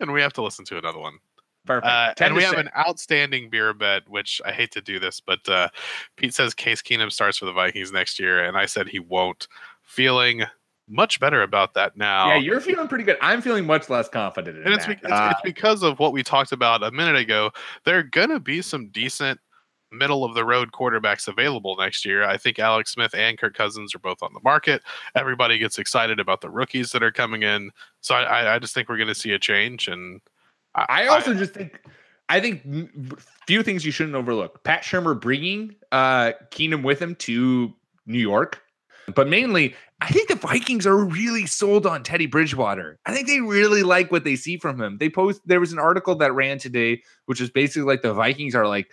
and 0.00 0.12
we 0.12 0.20
have 0.20 0.32
to 0.34 0.42
listen 0.42 0.64
to 0.66 0.78
another 0.78 0.98
one. 0.98 1.18
Perfect. 1.66 1.86
Uh, 1.86 2.14
and 2.20 2.34
we 2.34 2.42
have 2.42 2.50
six. 2.50 2.62
an 2.62 2.70
outstanding 2.78 3.50
beer 3.50 3.74
bet, 3.74 4.08
which 4.08 4.40
I 4.44 4.52
hate 4.52 4.70
to 4.72 4.80
do 4.80 5.00
this, 5.00 5.20
but 5.20 5.48
uh, 5.48 5.68
Pete 6.16 6.32
says 6.32 6.54
Case 6.54 6.80
Keenum 6.80 7.10
starts 7.10 7.38
for 7.38 7.46
the 7.46 7.52
Vikings 7.52 7.90
next 7.90 8.20
year, 8.20 8.44
and 8.44 8.56
I 8.56 8.66
said 8.66 8.88
he 8.88 9.00
won't. 9.00 9.48
Feeling 9.82 10.42
much 10.88 11.18
better 11.20 11.42
about 11.42 11.74
that 11.74 11.96
now. 11.96 12.28
Yeah, 12.28 12.36
you're 12.36 12.60
feeling 12.60 12.88
pretty 12.88 13.04
good. 13.04 13.16
I'm 13.20 13.42
feeling 13.42 13.66
much 13.66 13.90
less 13.90 14.08
confident 14.08 14.58
in 14.58 14.64
and 14.64 14.74
it's, 14.74 14.86
that. 14.86 15.00
be- 15.00 15.06
it's, 15.08 15.12
Uh, 15.12 15.32
it's 15.32 15.40
because 15.42 15.82
of 15.82 15.98
what 15.98 16.12
we 16.12 16.22
talked 16.22 16.52
about 16.52 16.82
a 16.82 16.90
minute 16.90 17.16
ago. 17.16 17.50
There 17.84 17.98
are 17.98 18.02
going 18.04 18.30
to 18.30 18.40
be 18.40 18.62
some 18.62 18.88
decent 18.88 19.40
middle 19.96 20.24
of 20.24 20.34
the 20.34 20.44
road 20.44 20.72
quarterbacks 20.72 21.26
available 21.26 21.76
next 21.76 22.04
year. 22.04 22.22
I 22.24 22.36
think 22.36 22.58
Alex 22.58 22.92
Smith 22.92 23.14
and 23.14 23.36
Kirk 23.38 23.54
Cousins 23.54 23.94
are 23.94 23.98
both 23.98 24.22
on 24.22 24.32
the 24.32 24.40
market. 24.44 24.82
Everybody 25.14 25.58
gets 25.58 25.78
excited 25.78 26.20
about 26.20 26.40
the 26.40 26.50
rookies 26.50 26.92
that 26.92 27.02
are 27.02 27.12
coming 27.12 27.42
in. 27.42 27.70
So 28.00 28.14
I, 28.14 28.22
I- 28.22 28.54
I 28.54 28.58
just 28.58 28.74
think 28.74 28.88
we're 28.88 28.96
going 28.96 29.08
to 29.08 29.14
see 29.14 29.32
a 29.32 29.38
change. 29.38 29.88
And 29.88 30.20
I 30.74 31.06
also 31.06 31.34
just 31.34 31.54
think 31.54 31.80
I 32.28 32.40
think 32.40 32.62
few 33.46 33.62
things 33.62 33.84
you 33.84 33.92
shouldn't 33.92 34.16
overlook. 34.16 34.62
Pat 34.64 34.82
Shurmur 34.82 35.18
bringing 35.20 35.74
uh 35.92 36.32
Keenum 36.50 36.82
with 36.82 37.00
him 37.00 37.14
to 37.16 37.72
New 38.06 38.18
York, 38.18 38.62
but 39.14 39.28
mainly 39.28 39.74
I 40.02 40.08
think 40.08 40.28
the 40.28 40.34
Vikings 40.34 40.86
are 40.86 40.96
really 40.96 41.46
sold 41.46 41.86
on 41.86 42.02
Teddy 42.02 42.26
Bridgewater. 42.26 42.98
I 43.06 43.14
think 43.14 43.26
they 43.28 43.40
really 43.40 43.82
like 43.82 44.12
what 44.12 44.24
they 44.24 44.36
see 44.36 44.58
from 44.58 44.78
him. 44.80 44.98
They 44.98 45.08
post 45.08 45.40
there 45.46 45.60
was 45.60 45.72
an 45.72 45.78
article 45.78 46.14
that 46.16 46.34
ran 46.34 46.58
today, 46.58 47.02
which 47.24 47.40
is 47.40 47.48
basically 47.48 47.86
like 47.86 48.02
the 48.02 48.12
Vikings 48.12 48.54
are 48.54 48.68
like 48.68 48.90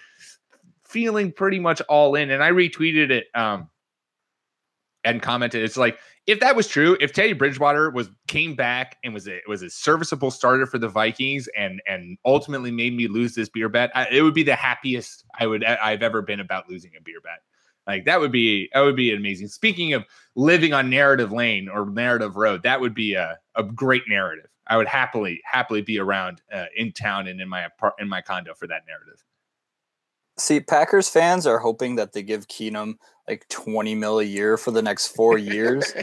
feeling 0.94 1.34
pretty 1.34 1.60
much 1.60 1.82
all 1.90 2.16
in, 2.16 2.32
and 2.32 2.42
I 2.42 2.52
retweeted 2.52 3.10
it 3.10 3.26
um 3.36 3.70
and 5.04 5.22
commented. 5.22 5.64
It's 5.64 5.78
like 5.78 6.00
if 6.26 6.40
that 6.40 6.56
was 6.56 6.68
true, 6.68 6.96
if 7.02 7.12
Teddy 7.12 7.34
Bridgewater 7.34 7.90
was 7.90 8.10
came 8.28 8.56
back 8.56 8.98
and 9.04 9.14
was 9.14 9.28
a 9.28 9.42
was 9.48 9.62
a 9.62 9.70
serviceable 9.70 10.32
starter 10.32 10.66
for 10.66 10.78
the 10.78 10.88
Vikings 10.88 11.50
and 11.58 11.82
and 11.86 12.18
ultimately 12.26 12.72
made 12.72 12.96
me 12.96 13.08
lose 13.08 13.36
this 13.36 13.50
beer 13.50 13.70
bet, 13.70 13.92
I, 13.94 14.08
it 14.10 14.22
would 14.22 14.34
be 14.34 14.44
the 14.44 14.56
happiest 14.56 15.26
I 15.38 15.48
would 15.48 15.64
I've 15.64 16.04
ever 16.04 16.22
been 16.22 16.40
about 16.40 16.70
losing 16.70 16.92
a 16.98 17.02
beer 17.02 17.20
bet. 17.22 17.42
Like 17.86 18.06
that 18.06 18.22
would 18.22 18.32
be 18.32 18.70
that 18.74 18.82
would 18.82 18.96
be 18.96 19.14
amazing. 19.14 19.50
Speaking 19.50 19.94
of 19.94 20.06
living 20.36 20.74
on 20.74 20.90
narrative 20.90 21.32
lane 21.32 21.68
or 21.68 21.86
narrative 21.86 22.38
road, 22.38 22.64
that 22.64 22.80
would 22.80 22.94
be 22.94 23.16
a, 23.16 23.38
a 23.56 23.64
great 23.64 24.04
narrative. 24.08 24.50
I 24.68 24.78
would 24.78 24.88
happily 24.88 25.42
happily 25.44 25.82
be 25.82 26.00
around 26.00 26.42
uh, 26.54 26.66
in 26.78 26.94
town 26.94 27.28
and 27.28 27.42
in 27.42 27.50
my 27.50 27.68
in 28.00 28.08
my 28.08 28.22
condo 28.22 28.54
for 28.54 28.68
that 28.68 28.84
narrative. 28.88 29.22
See, 30.38 30.60
Packers 30.60 31.10
fans 31.10 31.46
are 31.46 31.60
hoping 31.60 31.96
that 31.96 32.14
they 32.14 32.24
give 32.24 32.48
Keenum 32.48 32.96
like 33.28 33.48
20 33.50 33.96
mil 33.96 34.20
a 34.20 34.24
year 34.24 34.58
for 34.58 34.72
the 34.72 34.82
next 34.82 35.08
four 35.08 35.38
years. 35.38 35.94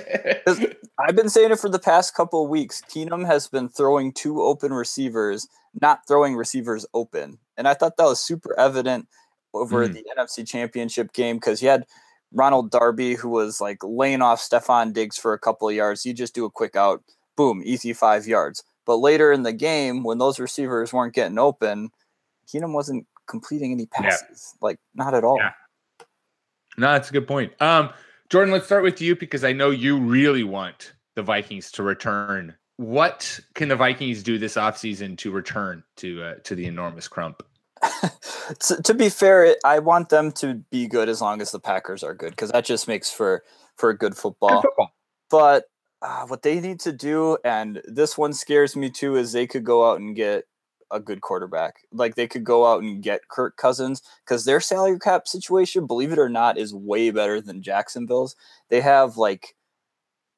I've 0.99 1.17
been 1.17 1.29
saying 1.29 1.51
it 1.53 1.59
for 1.59 1.69
the 1.69 1.79
past 1.79 2.15
couple 2.15 2.45
of 2.45 2.51
weeks. 2.51 2.81
Keenum 2.89 3.27
has 3.27 3.49
been 3.49 3.69
throwing 3.69 4.13
two 4.13 4.41
open 4.43 4.73
receivers, 4.73 5.49
not 5.81 6.07
throwing 6.07 6.37
receivers 6.37 6.87
open. 6.95 7.39
And 7.57 7.67
I 7.69 7.75
thought 7.75 7.97
that 7.97 8.05
was 8.05 8.21
super 8.21 8.59
evident 8.59 9.09
over 9.53 9.87
Mhm. 9.89 9.95
the 9.95 10.05
NFC 10.17 10.45
championship 10.45 11.13
game 11.13 11.37
because 11.37 11.61
you 11.61 11.69
had 11.69 11.87
Ronald 12.33 12.71
Darby 12.71 13.15
who 13.17 13.29
was 13.29 13.61
like 13.61 13.79
laying 13.83 14.23
off 14.23 14.41
Stefon 14.41 14.93
Diggs 14.93 15.19
for 15.19 15.33
a 15.33 15.39
couple 15.39 15.69
of 15.69 15.75
yards. 15.75 16.07
You 16.07 16.15
just 16.15 16.35
do 16.35 16.45
a 16.45 16.51
quick 16.51 16.77
out, 16.77 17.03
boom, 17.37 17.61
easy 17.65 17.93
five 17.93 18.27
yards. 18.29 18.63
But 18.87 18.97
later 18.97 19.33
in 19.33 19.43
the 19.43 19.53
game, 19.53 20.05
when 20.05 20.19
those 20.19 20.39
receivers 20.39 20.93
weren't 20.93 21.15
getting 21.15 21.39
open, 21.39 21.91
Keenum 22.47 22.73
wasn't 22.73 23.07
completing 23.31 23.73
any 23.73 23.87
passes. 23.87 24.55
Like 24.61 24.79
not 24.95 25.15
at 25.15 25.25
all. 25.25 25.39
Yeah. 25.39 25.53
No, 26.77 26.93
that's 26.93 27.11
a 27.11 27.13
good 27.13 27.27
point. 27.27 27.53
Um, 27.61 27.91
Jordan, 28.29 28.53
let's 28.53 28.67
start 28.67 28.83
with 28.83 29.01
you 29.01 29.17
because 29.17 29.45
I 29.45 29.53
know 29.53 29.71
you 29.71 29.99
really 29.99 30.45
want 30.45 30.93
the 31.15 31.23
Vikings 31.23 31.71
to 31.73 31.83
return. 31.83 32.55
What 32.77 33.41
can 33.55 33.69
the 33.69 33.77
Vikings 33.77 34.23
do 34.23 34.39
this 34.39 34.55
offseason 34.55 35.19
to 35.19 35.31
return 35.31 35.83
to 35.97 36.23
uh, 36.23 36.35
to 36.45 36.55
the 36.55 36.67
enormous 36.67 37.09
crump? 37.09 37.43
to, 38.61 38.83
to 38.83 38.95
be 38.95 39.09
fair, 39.09 39.45
it, 39.45 39.59
I 39.65 39.79
want 39.79 40.11
them 40.11 40.33
to 40.33 40.55
be 40.71 40.87
good 40.87 41.09
as 41.09 41.21
long 41.21 41.41
as 41.41 41.51
the 41.51 41.61
Packers 41.61 42.03
are 42.03 42.15
good 42.15 42.31
because 42.31 42.51
that 42.51 42.65
just 42.65 42.89
makes 42.89 43.11
for 43.11 43.43
for 43.77 43.91
a 43.91 43.97
good 43.97 44.17
football. 44.17 44.63
football. 44.63 44.93
But 45.31 45.65
uh, 46.03 46.27
what 46.27 46.43
they 46.43 46.61
need 46.61 46.81
to 46.81 46.93
do, 46.93 47.37
and 47.45 47.83
this 47.85 48.17
one 48.17 48.33
scares 48.33 48.77
me 48.77 48.91
too, 48.91 49.17
is 49.17 49.33
they 49.33 49.47
could 49.47 49.65
go 49.65 49.91
out 49.91 50.01
and 50.01 50.17
get 50.17 50.45
a 50.91 51.01
good 51.01 51.21
quarterback. 51.21 51.81
Like 51.93 52.15
they 52.15 52.27
could 52.27 52.45
go 52.45 52.67
out 52.67 52.83
and 52.83 53.03
get 53.03 53.29
Kirk 53.29 53.57
Cousins 53.57 54.03
because 54.25 54.45
their 54.45 54.61
salary 54.61 54.99
cap 54.99 55.29
situation, 55.29 55.87
believe 55.87 56.13
it 56.13 56.19
or 56.19 56.29
not, 56.29 56.59
is 56.59 56.75
way 56.75 57.11
better 57.11 57.41
than 57.41 57.63
Jacksonville's. 57.63 58.37
They 58.69 58.81
have 58.81 59.17
like 59.17 59.55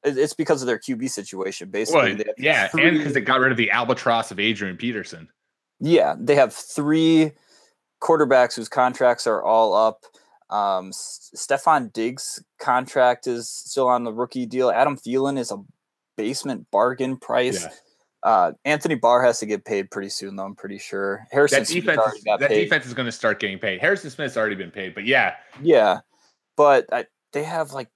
It's 0.03 0.33
because 0.33 0.61
of 0.61 0.67
their 0.67 0.79
QB 0.79 1.09
situation, 1.09 1.69
basically. 1.69 2.01
Well, 2.01 2.17
They 2.17 2.25
have 2.25 2.35
yeah, 2.37 2.69
and 2.73 2.97
because 2.97 3.13
they 3.13 3.21
got 3.21 3.39
rid 3.39 3.51
of 3.51 3.57
the 3.57 3.71
albatross 3.71 4.31
of 4.31 4.39
Adrian 4.39 4.77
Peterson. 4.77 5.29
Yeah, 5.79 6.15
they 6.17 6.35
have 6.35 6.53
three 6.53 7.31
quarterbacks 8.01 8.55
whose 8.55 8.69
contracts 8.69 9.27
are 9.27 9.43
all 9.43 9.73
up. 9.73 10.03
Um, 10.49 10.91
Stefon 10.91 11.91
Diggs' 11.91 12.43
contract 12.59 13.25
is 13.25 13.49
still 13.49 13.87
on 13.87 14.03
the 14.03 14.13
rookie 14.13 14.45
deal. 14.45 14.69
Adam 14.69 14.97
Thielen 14.97 15.37
is 15.39 15.51
a 15.51 15.57
basement 16.15 16.67
bargain 16.69 17.17
price. 17.17 17.63
Yeah. 17.63 17.69
Uh, 18.23 18.53
Anthony 18.63 18.95
Barr 18.95 19.21
has 19.23 19.39
to 19.39 19.45
get 19.45 19.65
paid 19.65 19.91
pretty 19.91 20.09
soon, 20.09 20.35
though. 20.37 20.45
I'm 20.45 20.55
pretty 20.55 20.77
sure. 20.77 21.27
Harrison 21.31 21.59
That 21.59 21.67
Smith 21.67 21.83
defense, 21.83 21.99
already 21.99 22.17
is, 22.19 22.23
got 22.23 22.39
that 22.39 22.49
paid. 22.49 22.63
defense 22.63 22.85
is 22.85 22.93
going 22.93 23.05
to 23.05 23.11
start 23.11 23.39
getting 23.39 23.59
paid. 23.59 23.81
Harrison 23.81 24.09
Smith's 24.09 24.37
already 24.37 24.55
been 24.55 24.71
paid, 24.71 24.95
but 24.95 25.05
yeah, 25.05 25.35
Yeah, 25.61 25.99
but 26.55 26.85
I, 26.93 27.05
they 27.33 27.43
have 27.43 27.73
like 27.73 27.89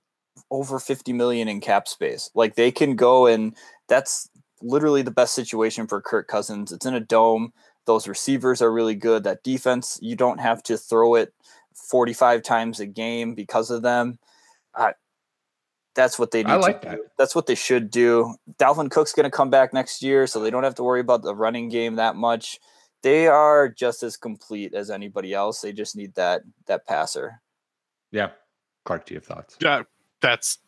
over 0.52 0.80
50 0.80 1.14
million 1.14 1.48
in 1.48 1.62
cap 1.62 1.88
space. 1.88 2.30
Like 2.36 2.56
they 2.56 2.72
can 2.72 2.96
go 2.96 3.26
and 3.26 3.56
that's 3.88 4.30
literally 4.62 5.02
the 5.02 5.12
best 5.12 5.34
situation 5.34 5.88
for 5.88 6.02
Kirk 6.02 6.28
Cousins. 6.28 6.72
It's 6.72 6.86
in 6.86 6.94
a 6.94 7.00
dome. 7.00 7.54
Those 7.86 8.08
receivers 8.08 8.62
are 8.62 8.72
really 8.72 8.96
good. 8.96 9.24
That 9.24 9.44
defense, 9.44 9.98
you 10.02 10.16
don't 10.18 10.40
have 10.40 10.62
to 10.64 10.78
throw 10.78 11.16
it 11.16 11.34
45 11.90 12.44
times 12.44 12.80
a 12.82 12.86
game 12.86 13.34
because 13.34 13.72
of 13.72 13.82
them. 13.82 14.20
I, 14.76 14.94
that's 15.98 16.18
what 16.20 16.32
they 16.32 16.44
need 16.44 16.52
I 16.52 16.56
like 16.56 16.82
to 16.84 16.90
that. 16.90 16.96
do. 16.96 17.04
That's 17.18 17.36
what 17.36 17.48
they 17.48 17.56
should 17.56 17.90
do. 17.92 18.36
Dalvin 18.58 18.92
Cook's 18.92 19.12
going 19.14 19.26
to 19.26 19.32
come 19.36 19.50
back 19.50 19.74
next 19.74 20.04
year, 20.04 20.28
so 20.28 20.40
they 20.40 20.52
don't 20.52 20.64
have 20.64 20.76
to 20.76 20.84
worry 20.84 21.02
about 21.02 21.24
the 21.24 21.36
running 21.36 21.68
game 21.70 21.96
that 21.96 22.16
much. 22.16 22.60
They 23.02 23.28
are 23.28 23.68
just 23.68 24.04
as 24.04 24.16
complete 24.16 24.74
as 24.74 24.90
anybody 24.92 25.34
else. 25.34 25.62
They 25.62 25.74
just 25.74 25.96
need 25.96 26.14
that 26.16 26.44
that 26.68 26.86
passer. 26.88 27.42
yeah. 28.12 28.30
Clark, 28.86 29.06
do 29.08 29.16
you 29.16 29.20
have 29.20 29.26
thoughts? 29.26 29.58
Yeah, 29.60 29.84
that's 30.22 30.60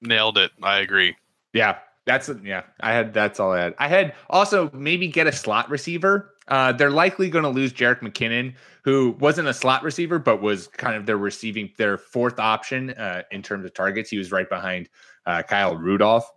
nailed 0.00 0.38
it. 0.38 0.50
I 0.62 0.78
agree. 0.78 1.14
Yeah, 1.52 1.76
that's 2.06 2.30
yeah. 2.42 2.62
I 2.80 2.92
had 2.94 3.12
that's 3.12 3.38
all 3.38 3.52
I 3.52 3.60
had. 3.60 3.74
I 3.78 3.88
had 3.88 4.14
also 4.30 4.70
maybe 4.72 5.08
get 5.08 5.26
a 5.26 5.32
slot 5.32 5.68
receiver. 5.68 6.32
Uh, 6.48 6.72
they're 6.72 6.90
likely 6.90 7.28
going 7.28 7.42
to 7.42 7.48
lose 7.48 7.72
Jerick 7.72 8.00
McKinnon, 8.00 8.54
who 8.84 9.16
wasn't 9.18 9.48
a 9.48 9.54
slot 9.54 9.82
receiver, 9.82 10.18
but 10.18 10.40
was 10.40 10.68
kind 10.68 10.96
of 10.96 11.06
their 11.06 11.16
receiving 11.16 11.70
their 11.76 11.98
fourth 11.98 12.38
option 12.38 12.90
uh, 12.90 13.22
in 13.32 13.42
terms 13.42 13.64
of 13.64 13.74
targets. 13.74 14.10
He 14.10 14.18
was 14.18 14.30
right 14.30 14.48
behind 14.48 14.88
uh, 15.26 15.42
Kyle 15.42 15.76
Rudolph. 15.76 16.30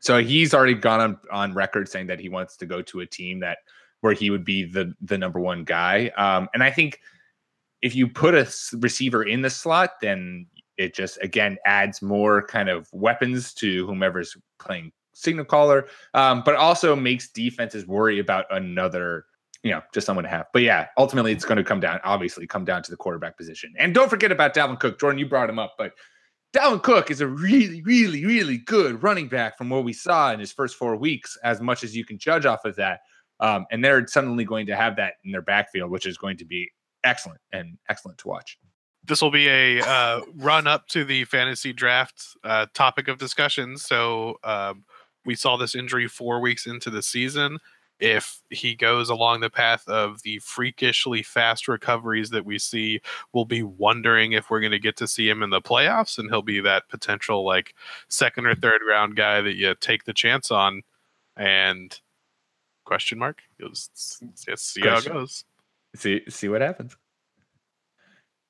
So 0.00 0.22
he's 0.22 0.52
already 0.52 0.74
gone 0.74 1.00
on, 1.00 1.18
on 1.30 1.54
record 1.54 1.88
saying 1.88 2.08
that 2.08 2.20
he 2.20 2.28
wants 2.28 2.56
to 2.58 2.66
go 2.66 2.82
to 2.82 3.00
a 3.00 3.06
team 3.06 3.40
that 3.40 3.58
where 4.00 4.12
he 4.12 4.28
would 4.28 4.44
be 4.44 4.64
the 4.64 4.92
the 5.00 5.16
number 5.16 5.40
one 5.40 5.64
guy. 5.64 6.08
Um, 6.18 6.48
and 6.52 6.62
I 6.62 6.70
think 6.70 7.00
if 7.80 7.94
you 7.94 8.06
put 8.06 8.34
a 8.34 8.46
receiver 8.76 9.22
in 9.22 9.40
the 9.40 9.48
slot, 9.48 9.92
then 10.02 10.46
it 10.76 10.94
just 10.94 11.16
again 11.22 11.56
adds 11.64 12.02
more 12.02 12.46
kind 12.46 12.68
of 12.68 12.86
weapons 12.92 13.54
to 13.54 13.86
whomever's 13.86 14.36
playing 14.58 14.92
signal 15.14 15.44
caller, 15.44 15.86
um, 16.12 16.42
but 16.44 16.54
also 16.54 16.94
makes 16.94 17.30
defenses 17.30 17.86
worry 17.86 18.18
about 18.18 18.44
another, 18.50 19.24
you 19.62 19.70
know, 19.70 19.80
just 19.92 20.06
someone 20.06 20.24
to 20.24 20.28
have. 20.30 20.46
But 20.52 20.62
yeah, 20.62 20.88
ultimately 20.98 21.32
it's 21.32 21.44
going 21.44 21.56
to 21.56 21.64
come 21.64 21.80
down, 21.80 22.00
obviously, 22.04 22.46
come 22.46 22.64
down 22.64 22.82
to 22.82 22.90
the 22.90 22.96
quarterback 22.96 23.36
position. 23.36 23.72
And 23.78 23.94
don't 23.94 24.10
forget 24.10 24.30
about 24.30 24.54
Dalvin 24.54 24.78
Cook. 24.78 25.00
Jordan, 25.00 25.18
you 25.18 25.26
brought 25.26 25.48
him 25.48 25.58
up, 25.58 25.74
but 25.78 25.92
Dalvin 26.54 26.82
Cook 26.82 27.10
is 27.10 27.20
a 27.20 27.26
really, 27.26 27.82
really, 27.82 28.24
really 28.24 28.58
good 28.58 29.02
running 29.02 29.28
back 29.28 29.58
from 29.58 29.70
what 29.70 29.84
we 29.84 29.92
saw 29.92 30.32
in 30.32 30.38
his 30.38 30.52
first 30.52 30.76
four 30.76 30.96
weeks, 30.96 31.36
as 31.42 31.60
much 31.60 31.82
as 31.82 31.96
you 31.96 32.04
can 32.04 32.18
judge 32.18 32.46
off 32.46 32.64
of 32.64 32.76
that. 32.76 33.00
Um, 33.40 33.66
and 33.72 33.84
they're 33.84 34.06
suddenly 34.06 34.44
going 34.44 34.66
to 34.66 34.76
have 34.76 34.94
that 34.96 35.14
in 35.24 35.32
their 35.32 35.42
backfield, 35.42 35.90
which 35.90 36.06
is 36.06 36.16
going 36.16 36.36
to 36.36 36.44
be 36.44 36.70
excellent 37.02 37.40
and 37.52 37.76
excellent 37.88 38.18
to 38.18 38.28
watch. 38.28 38.58
This 39.06 39.20
will 39.20 39.32
be 39.32 39.48
a 39.48 39.80
uh, 39.80 40.20
run 40.36 40.66
up 40.66 40.86
to 40.88 41.04
the 41.04 41.24
fantasy 41.24 41.72
draft 41.72 42.24
uh, 42.42 42.66
topic 42.72 43.08
of 43.08 43.18
discussion. 43.18 43.76
So 43.76 44.38
um, 44.44 44.84
we 45.24 45.34
saw 45.34 45.56
this 45.56 45.74
injury 45.74 46.08
four 46.08 46.40
weeks 46.40 46.66
into 46.66 46.90
the 46.90 47.02
season. 47.02 47.58
If 48.00 48.42
he 48.50 48.74
goes 48.74 49.08
along 49.08 49.40
the 49.40 49.50
path 49.50 49.88
of 49.88 50.22
the 50.22 50.40
freakishly 50.40 51.22
fast 51.22 51.68
recoveries 51.68 52.30
that 52.30 52.44
we 52.44 52.58
see, 52.58 53.00
we'll 53.32 53.44
be 53.44 53.62
wondering 53.62 54.32
if 54.32 54.50
we're 54.50 54.60
going 54.60 54.72
to 54.72 54.80
get 54.80 54.96
to 54.96 55.06
see 55.06 55.28
him 55.28 55.42
in 55.42 55.50
the 55.50 55.62
playoffs, 55.62 56.18
and 56.18 56.28
he'll 56.28 56.42
be 56.42 56.60
that 56.60 56.88
potential 56.88 57.44
like 57.44 57.74
second 58.08 58.46
or 58.46 58.54
third 58.54 58.80
round 58.86 59.14
guy 59.16 59.40
that 59.40 59.54
you 59.54 59.74
take 59.80 60.04
the 60.04 60.12
chance 60.12 60.50
on. 60.50 60.82
And 61.36 61.98
question 62.84 63.18
mark? 63.18 63.42
You'll 63.58 63.70
just, 63.70 64.22
just 64.44 64.72
see 64.72 64.80
how 64.82 64.98
it 64.98 65.06
goes. 65.06 65.44
See, 65.96 66.22
see 66.28 66.48
what 66.48 66.60
happens. 66.60 66.96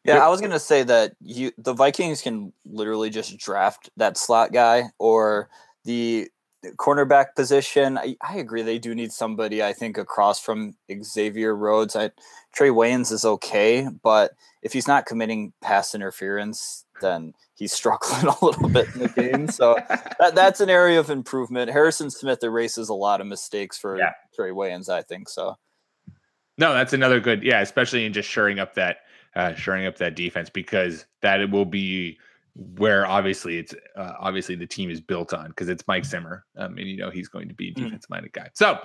Yeah, 0.04 0.24
I 0.24 0.28
was 0.28 0.40
gonna 0.42 0.58
say 0.58 0.82
that 0.82 1.14
you 1.20 1.52
the 1.56 1.72
Vikings 1.72 2.20
can 2.20 2.52
literally 2.66 3.08
just 3.08 3.38
draft 3.38 3.88
that 3.96 4.18
slot 4.18 4.52
guy 4.52 4.84
or 4.98 5.48
the 5.84 6.28
cornerback 6.72 7.34
position. 7.36 7.98
I, 7.98 8.16
I 8.20 8.36
agree 8.36 8.62
they 8.62 8.78
do 8.78 8.94
need 8.94 9.12
somebody 9.12 9.62
I 9.62 9.72
think 9.72 9.98
across 9.98 10.40
from 10.40 10.76
Xavier 11.02 11.54
Rhodes. 11.54 11.96
I 11.96 12.10
Trae 12.56 12.70
Waynes 12.70 13.12
is 13.12 13.24
okay, 13.24 13.88
but 14.02 14.32
if 14.62 14.72
he's 14.72 14.88
not 14.88 15.06
committing 15.06 15.52
pass 15.60 15.94
interference, 15.94 16.84
then 17.00 17.34
he's 17.54 17.72
struggling 17.80 18.26
a 18.26 18.44
little 18.44 18.68
bit 18.68 18.92
in 18.94 19.00
the 19.00 19.08
game. 19.08 19.48
So 19.54 19.76
that, 19.88 20.32
that's 20.34 20.60
an 20.60 20.70
area 20.70 20.98
of 20.98 21.10
improvement. 21.10 21.70
Harrison 21.70 22.10
Smith 22.10 22.42
erases 22.42 22.88
a 22.88 22.94
lot 22.94 23.20
of 23.20 23.26
mistakes 23.26 23.78
for 23.78 23.96
Yeah. 23.96 24.12
Trae 24.36 24.52
Waynes, 24.52 24.88
I 24.88 25.02
think 25.02 25.28
so. 25.28 25.56
No, 26.56 26.72
that's 26.72 26.92
another 26.92 27.20
good, 27.20 27.42
yeah, 27.42 27.60
especially 27.60 28.04
in 28.04 28.12
just 28.12 28.28
shoring 28.28 28.58
up 28.58 28.74
that 28.74 28.98
uh 29.36 29.54
shoring 29.54 29.86
up 29.86 29.98
that 29.98 30.14
defense 30.14 30.48
because 30.48 31.04
that 31.20 31.40
it 31.40 31.50
will 31.50 31.64
be 31.64 32.18
where 32.56 33.06
obviously 33.06 33.58
it's 33.58 33.74
uh, 33.96 34.12
obviously 34.20 34.54
the 34.54 34.66
team 34.66 34.90
is 34.90 35.00
built 35.00 35.34
on 35.34 35.48
because 35.48 35.68
it's 35.68 35.86
Mike 35.88 36.04
Zimmer. 36.04 36.44
Um, 36.56 36.78
and 36.78 36.86
you 36.88 36.96
know 36.96 37.10
he's 37.10 37.28
going 37.28 37.48
to 37.48 37.54
be 37.54 37.68
a 37.68 37.72
Mhm. 37.72 37.84
defense 37.84 38.06
minded 38.08 38.32
guy. 38.32 38.48
So 38.54 38.78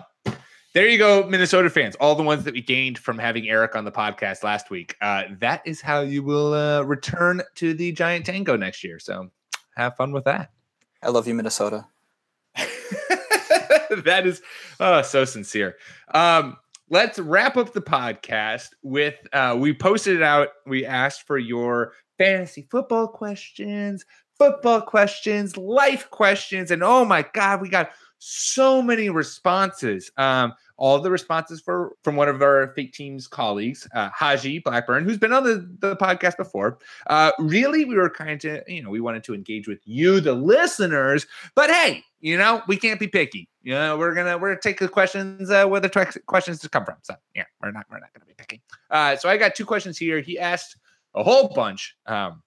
there 0.74 0.88
you 0.88 0.97
go, 0.97 1.28
Minnesota 1.28 1.70
fans. 1.70 1.95
All 1.99 2.15
the 2.15 2.24
ones 2.24 2.43
that 2.45 2.53
we 2.53 2.61
gained 2.61 2.97
from 2.99 3.17
having 3.17 3.47
Eric 3.49 3.76
on 3.76 3.86
the 3.86 3.91
podcast 3.91 4.43
last 4.43 4.70
week. 4.70 4.95
Uh, 5.01 5.24
that 5.39 5.61
is 5.65 5.82
how 5.82 6.01
you 6.01 6.24
will 6.24 6.53
uh, 6.53 6.82
return 6.82 7.41
to 7.55 7.74
the 7.74 7.91
Giant 7.91 8.26
Tango 8.26 8.55
next 8.55 8.84
year. 8.84 8.99
So 8.99 9.30
have 9.76 9.95
fun 9.95 10.11
with 10.11 10.26
that. 10.26 10.51
I 11.01 11.09
love 11.09 11.28
you, 11.28 11.34
Minnesota. 11.34 11.86
that 14.03 14.24
is 14.26 14.41
oh, 14.80 15.01
so 15.01 15.26
sincere. 15.26 15.76
Um, 16.13 16.57
let's 16.89 17.20
wrap 17.20 17.57
up 17.57 17.74
the 17.74 17.82
podcast 17.82 18.70
with 18.84 19.15
uh, 19.34 19.55
we 19.59 19.74
posted 19.74 20.15
it 20.17 20.24
out. 20.24 20.49
We 20.65 20.86
asked 20.86 21.26
for 21.28 21.38
your 21.38 21.93
fantasy 22.20 22.67
football 22.70 23.07
questions, 23.07 24.05
football 24.38 24.82
questions, 24.82 25.57
life 25.57 26.11
questions, 26.11 26.70
and 26.70 26.84
oh 26.84 27.03
my 27.03 27.26
god, 27.34 27.61
we 27.61 27.70
got 27.70 27.89
so 28.20 28.82
many 28.82 29.09
responses. 29.09 30.11
Um, 30.17 30.53
all 30.78 30.99
the 30.99 31.11
responses 31.11 31.59
for 31.59 31.95
from 32.03 32.15
one 32.15 32.30
of 32.30 32.41
our 32.41 32.74
fake 32.76 32.93
teams 32.93 33.28
colleagues, 33.28 33.88
uh, 33.95 34.09
Haji 34.13 34.59
Blackburn, 34.59 35.03
who's 35.03 35.17
been 35.17 35.34
on 35.34 35.43
the, 35.43 35.70
the 35.80 35.95
podcast 35.95 36.38
before. 36.38 36.78
Uh, 37.07 37.32
really, 37.39 37.84
we 37.84 37.95
were 37.95 38.09
kind 38.09 38.43
of, 38.45 38.61
you 38.67 38.84
know, 38.84 38.89
we 38.89 39.01
wanted 39.01 39.24
to 39.26 39.34
engage 39.34 39.67
with 39.67 39.80
you, 39.86 40.22
the 40.22 40.34
listeners, 40.34 41.26
but 41.55 41.70
hey, 41.70 42.03
you 42.22 42.38
know, 42.38 42.61
we 42.67 42.78
can't 42.78 42.99
be 42.99 43.07
picky. 43.07 43.49
You 43.63 43.74
know, 43.74 43.97
we're 43.97 44.13
gonna 44.13 44.38
we're 44.38 44.49
gonna 44.49 44.61
take 44.61 44.80
the 44.80 44.88
questions 44.88 45.49
uh, 45.49 45.65
where 45.65 45.82
the 45.82 45.89
tw- 45.89 46.26
questions 46.28 46.59
to 46.59 46.70
come 46.70 46.86
from. 46.86 46.95
So 47.01 47.15
yeah, 47.36 47.45
we're 47.61 47.72
not 47.72 47.86
we're 47.89 47.99
not 47.99 48.13
gonna 48.13 48.26
be 48.26 48.34
picky. 48.38 48.61
Uh, 48.89 49.15
so 49.15 49.30
I 49.30 49.38
got 49.38 49.55
two 49.55 49.65
questions 49.65 49.97
here. 49.97 50.22
He 50.22 50.39
asked 50.39 50.78
a 51.16 51.24
whole 51.24 51.49
bunch, 51.49 51.95
um, 52.05 52.41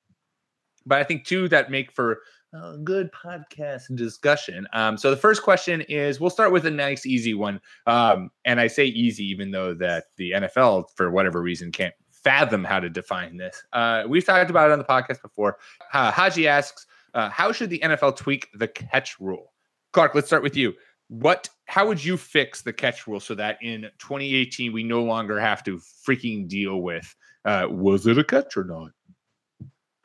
but 0.87 0.99
I 0.99 1.05
think 1.05 1.25
two 1.25 1.49
that 1.49 1.71
make 1.71 1.93
for 1.93 2.21
a 2.55 2.77
good 2.79 3.11
podcast 3.13 3.95
discussion. 3.97 4.67
Um, 4.73 4.97
so 4.99 5.11
the 5.11 5.17
first 5.17 5.43
question 5.43 5.81
is, 5.83 6.21
we'll 6.21 6.31
start 6.31 6.53
with 6.53 6.67
a 6.67 6.71
nice 6.71 7.07
easy 7.07 7.35
one, 7.35 7.61
um, 7.87 8.31
and 8.45 8.61
I 8.61 8.67
say 8.67 8.87
easy 8.87 9.25
even 9.25 9.51
though 9.51 9.75
that 9.75 10.05
the 10.17 10.33
NFL 10.33 10.87
for 10.97 11.11
whatever 11.11 11.41
reason 11.41 11.73
can't 11.73 11.95
fathom 12.11 12.65
how 12.65 12.81
to 12.81 12.89
define 12.89 13.37
this. 13.37 13.63
Uh, 13.73 14.05
we've 14.07 14.25
talked 14.25 14.51
about 14.51 14.71
it 14.71 14.73
on 14.73 14.79
the 14.79 14.85
podcast 14.85 15.21
before. 15.23 15.59
Uh, 15.93 16.11
Haji 16.11 16.47
asks, 16.47 16.87
uh, 17.15 17.29
how 17.29 17.53
should 17.53 17.71
the 17.71 17.81
NFL 17.81 18.17
tweak 18.17 18.49
the 18.55 18.69
catch 18.69 19.19
rule? 19.21 19.53
Clark, 19.93 20.15
let's 20.15 20.27
start 20.27 20.43
with 20.43 20.57
you. 20.57 20.73
What? 21.21 21.49
How 21.67 21.87
would 21.87 22.03
you 22.03 22.17
fix 22.17 22.63
the 22.63 22.73
catch 22.73 23.07
rule 23.07 23.21
so 23.21 23.35
that 23.35 23.59
in 23.63 23.83
2018 23.99 24.73
we 24.73 24.83
no 24.83 25.03
longer 25.03 25.39
have 25.39 25.63
to 25.65 25.79
freaking 25.79 26.49
deal 26.49 26.81
with 26.81 27.15
uh, 27.45 27.67
was 27.69 28.07
it 28.07 28.19
a 28.19 28.25
catch 28.25 28.57
or 28.57 28.65
not? 28.65 28.91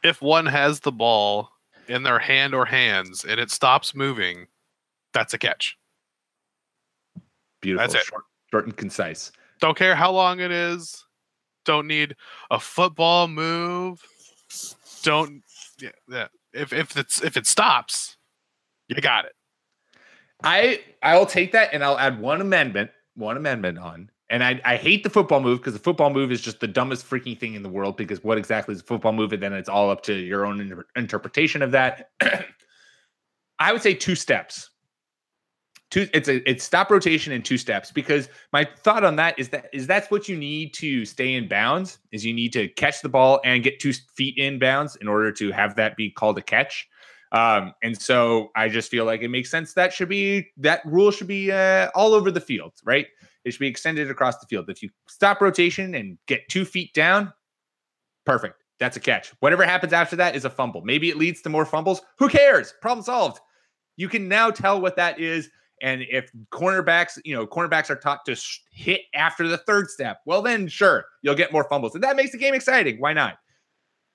if 0.03 0.21
one 0.21 0.45
has 0.45 0.79
the 0.79 0.91
ball 0.91 1.49
in 1.87 2.03
their 2.03 2.19
hand 2.19 2.53
or 2.53 2.65
hands 2.65 3.25
and 3.25 3.39
it 3.39 3.51
stops 3.51 3.95
moving, 3.95 4.47
that's 5.13 5.33
a 5.33 5.37
catch. 5.37 5.77
Beautiful, 7.61 7.87
That's 7.87 7.95
it. 7.95 8.07
Short, 8.07 8.23
short 8.51 8.65
and 8.65 8.77
concise. 8.77 9.31
Don't 9.59 9.77
care 9.77 9.95
how 9.95 10.11
long 10.11 10.39
it 10.39 10.51
is. 10.51 11.05
Don't 11.65 11.87
need 11.87 12.15
a 12.51 12.59
football 12.59 13.27
move. 13.27 14.01
Don't 15.03 15.43
yeah, 15.81 15.89
yeah. 16.07 16.27
If 16.53 16.71
if 16.71 16.95
it's 16.95 17.21
if 17.21 17.35
it 17.35 17.45
stops, 17.45 18.17
you 18.87 18.95
got 18.95 19.25
it. 19.25 19.33
I 20.43 20.81
I'll 21.01 21.25
take 21.25 21.51
that 21.53 21.69
and 21.73 21.83
I'll 21.83 21.97
add 21.97 22.19
one 22.19 22.41
amendment, 22.41 22.91
one 23.15 23.37
amendment 23.37 23.79
on. 23.79 24.11
And 24.29 24.43
I, 24.43 24.59
I 24.65 24.75
hate 24.75 25.03
the 25.03 25.09
football 25.09 25.39
move 25.39 25.59
because 25.59 25.73
the 25.73 25.79
football 25.79 26.09
move 26.09 26.31
is 26.33 26.41
just 26.41 26.59
the 26.59 26.67
dumbest 26.67 27.09
freaking 27.09 27.39
thing 27.39 27.53
in 27.53 27.63
the 27.63 27.69
world 27.69 27.95
because 27.95 28.23
what 28.23 28.37
exactly 28.37 28.75
is 28.75 28.81
a 28.81 28.83
football 28.83 29.13
move? 29.13 29.31
And 29.31 29.41
then 29.41 29.53
it's 29.53 29.69
all 29.69 29.89
up 29.89 30.03
to 30.03 30.13
your 30.13 30.45
own 30.45 30.59
inter- 30.59 30.85
interpretation 30.97 31.61
of 31.61 31.71
that. 31.71 32.09
I 33.59 33.71
would 33.71 33.81
say 33.81 33.93
two 33.93 34.15
steps. 34.15 34.69
Two, 35.89 36.09
it's 36.13 36.27
a 36.27 36.47
it's 36.47 36.65
stop 36.65 36.91
rotation 36.91 37.31
in 37.31 37.41
two 37.41 37.57
steps 37.57 37.91
because 37.93 38.27
my 38.51 38.67
thought 38.83 39.05
on 39.05 39.15
that 39.15 39.39
is 39.39 39.47
that 39.49 39.69
is 39.71 39.87
that's 39.87 40.11
what 40.11 40.27
you 40.27 40.35
need 40.35 40.73
to 40.73 41.05
stay 41.05 41.35
in 41.35 41.47
bounds 41.47 41.99
is 42.11 42.25
you 42.25 42.33
need 42.33 42.51
to 42.51 42.67
catch 42.67 43.01
the 43.01 43.07
ball 43.07 43.39
and 43.45 43.63
get 43.63 43.79
two 43.79 43.93
feet 43.93 44.37
in 44.37 44.59
bounds 44.59 44.97
in 44.97 45.07
order 45.07 45.31
to 45.31 45.49
have 45.53 45.77
that 45.77 45.95
be 45.95 46.11
called 46.11 46.37
a 46.37 46.41
catch. 46.41 46.89
Um, 47.31 47.73
and 47.83 47.99
so 47.99 48.51
I 48.55 48.69
just 48.69 48.89
feel 48.89 49.05
like 49.05 49.21
it 49.21 49.27
makes 49.29 49.51
sense 49.51 49.73
that 49.73 49.91
should 49.91 50.09
be 50.09 50.47
that 50.57 50.81
rule 50.85 51.11
should 51.11 51.27
be 51.27 51.51
uh, 51.51 51.89
all 51.93 52.13
over 52.13 52.31
the 52.31 52.39
field, 52.39 52.73
right? 52.85 53.07
It 53.43 53.51
should 53.51 53.59
be 53.59 53.67
extended 53.67 54.09
across 54.09 54.37
the 54.39 54.47
field. 54.47 54.69
If 54.69 54.81
you 54.81 54.89
stop 55.07 55.41
rotation 55.41 55.95
and 55.95 56.17
get 56.27 56.47
two 56.49 56.65
feet 56.65 56.93
down, 56.93 57.33
perfect. 58.25 58.63
That's 58.79 58.97
a 58.97 58.99
catch. 58.99 59.33
Whatever 59.39 59.65
happens 59.65 59.93
after 59.93 60.15
that 60.17 60.35
is 60.35 60.45
a 60.45 60.49
fumble. 60.49 60.81
Maybe 60.81 61.09
it 61.09 61.17
leads 61.17 61.41
to 61.41 61.49
more 61.49 61.65
fumbles. 61.65 62.01
Who 62.19 62.29
cares? 62.29 62.73
Problem 62.81 63.03
solved. 63.03 63.39
You 63.95 64.07
can 64.07 64.27
now 64.27 64.51
tell 64.51 64.79
what 64.79 64.95
that 64.97 65.19
is. 65.19 65.49
And 65.81 66.03
if 66.09 66.31
cornerbacks, 66.51 67.19
you 67.23 67.35
know, 67.35 67.45
cornerbacks 67.45 67.89
are 67.89 67.95
taught 67.95 68.25
to 68.25 68.35
sh- 68.35 68.59
hit 68.71 69.01
after 69.13 69.47
the 69.47 69.57
third 69.57 69.89
step, 69.89 70.19
well, 70.25 70.41
then 70.41 70.67
sure, 70.67 71.05
you'll 71.21 71.35
get 71.35 71.51
more 71.51 71.63
fumbles. 71.65 71.95
And 71.95 72.03
that 72.03 72.15
makes 72.15 72.31
the 72.31 72.37
game 72.37 72.53
exciting. 72.53 72.97
Why 72.99 73.13
not? 73.13 73.37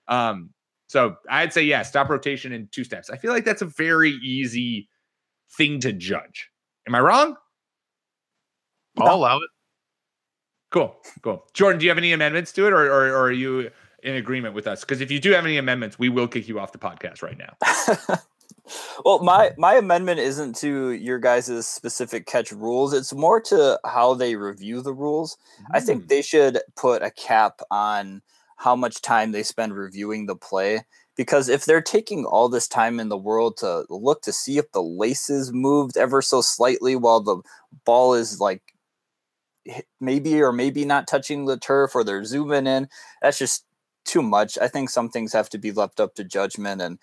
Um, 0.09 0.51
so 0.93 1.17
I'd 1.31 1.55
say, 1.55 1.63
yeah, 1.63 1.81
stop 1.81 2.11
rotation 2.11 2.53
in 2.53 2.69
two 2.71 2.85
steps. 2.85 3.09
I 3.09 3.17
feel 3.17 3.33
like 3.33 3.47
that's 3.47 3.63
a 3.63 3.67
very 3.67 4.11
easy 4.23 4.91
thing 5.57 5.81
to 5.81 5.91
judge. 5.91 6.51
Am 6.87 6.95
I 6.95 7.01
wrong? 7.01 7.35
I'll 8.99 9.15
allow 9.15 9.39
it. 9.39 9.49
Cool, 10.71 10.95
cool. 11.23 11.47
Jordan, 11.55 11.79
do 11.79 11.87
you 11.87 11.91
have 11.91 11.97
any 11.97 12.13
amendments 12.13 12.53
to 12.53 12.67
it, 12.67 12.75
or, 12.75 12.85
or, 12.85 13.07
or 13.07 13.23
are 13.23 13.33
you 13.33 13.71
in 14.03 14.17
agreement 14.17 14.55
with 14.55 14.67
us? 14.67 14.83
Because 14.83 15.01
if 15.01 15.11
you 15.11 15.19
do 15.19 15.33
have 15.33 15.47
any 15.47 15.57
amendments, 15.57 15.99
we 15.99 16.11
will 16.11 16.29
kick 16.29 16.47
you 16.47 16.61
off 16.61 16.73
the 16.73 16.79
podcast 16.79 17.23
right 17.23 17.39
now. 17.39 17.57
well, 19.07 19.23
my 19.23 19.53
my 19.57 19.77
amendment 19.77 20.21
isn't 20.21 20.57
to 20.57 20.91
your 20.91 21.19
guys' 21.19 21.67
specific 21.67 22.27
catch 22.27 22.53
rules. 22.53 22.93
It's 22.93 23.15
more 23.15 23.41
to 23.41 23.81
how 23.87 24.13
they 24.13 24.37
review 24.37 24.83
the 24.83 24.93
rules. 24.93 25.39
I 25.71 25.81
think 25.81 26.03
hmm. 26.03 26.09
they 26.09 26.21
should 26.21 26.61
put 26.77 27.03
a 27.03 27.11
cap 27.11 27.63
on 27.71 28.21
how 28.63 28.77
much 28.77 29.03
time 29.03 29.33
they 29.33 29.43
spend 29.43 29.75
reviewing 29.75 30.27
the 30.27 30.37
play 30.37 30.83
because 31.17 31.49
if 31.49 31.65
they're 31.65 31.83
taking 31.83 32.25
all 32.25 32.49
this 32.49 32.69
time 32.69 33.01
in 33.01 33.09
the 33.09 33.17
world 33.17 33.57
to 33.57 33.85
look 33.91 34.23
to 34.23 34.33
see 34.33 34.57
if 34.57 34.71
the 34.73 34.83
laces 34.83 35.53
moved 35.53 35.97
ever 35.97 36.23
so 36.23 36.41
slightly 36.41 36.95
while 36.95 37.21
the 37.21 37.39
ball 37.85 38.15
is 38.15 38.41
like 38.41 38.63
maybe 40.01 40.41
or 40.41 40.53
maybe 40.53 40.85
not 40.85 41.07
touching 41.07 41.45
the 41.45 41.59
turf 41.59 41.95
or 41.95 42.05
they're 42.05 42.25
zooming 42.25 42.67
in 42.67 42.89
that's 43.21 43.39
just 43.39 43.65
too 44.05 44.23
much 44.23 44.57
i 44.59 44.69
think 44.69 44.91
some 44.91 45.09
things 45.09 45.33
have 45.33 45.49
to 45.49 45.59
be 45.59 45.73
left 45.73 46.01
up 46.01 46.15
to 46.15 46.25
judgment 46.25 46.81
and 46.81 46.99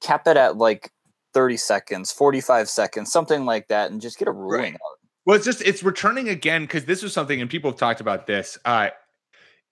cap 0.00 0.26
it 0.26 0.36
at 0.36 0.56
like 0.56 0.90
30 1.34 1.56
seconds 1.56 2.12
45 2.12 2.68
seconds 2.68 3.10
something 3.10 3.44
like 3.44 3.68
that 3.68 3.90
and 3.90 4.00
just 4.00 4.18
get 4.18 4.28
a 4.28 4.32
ruling 4.32 4.62
Right. 4.62 4.74
out 4.74 4.98
Well, 5.24 5.36
it's 5.36 5.44
just 5.44 5.62
it's 5.62 5.82
returning 5.82 6.28
again 6.28 6.62
because 6.62 6.84
this 6.84 7.02
was 7.02 7.12
something, 7.12 7.40
and 7.40 7.48
people 7.48 7.70
have 7.70 7.78
talked 7.78 8.00
about 8.00 8.26
this. 8.26 8.58
Uh, 8.64 8.88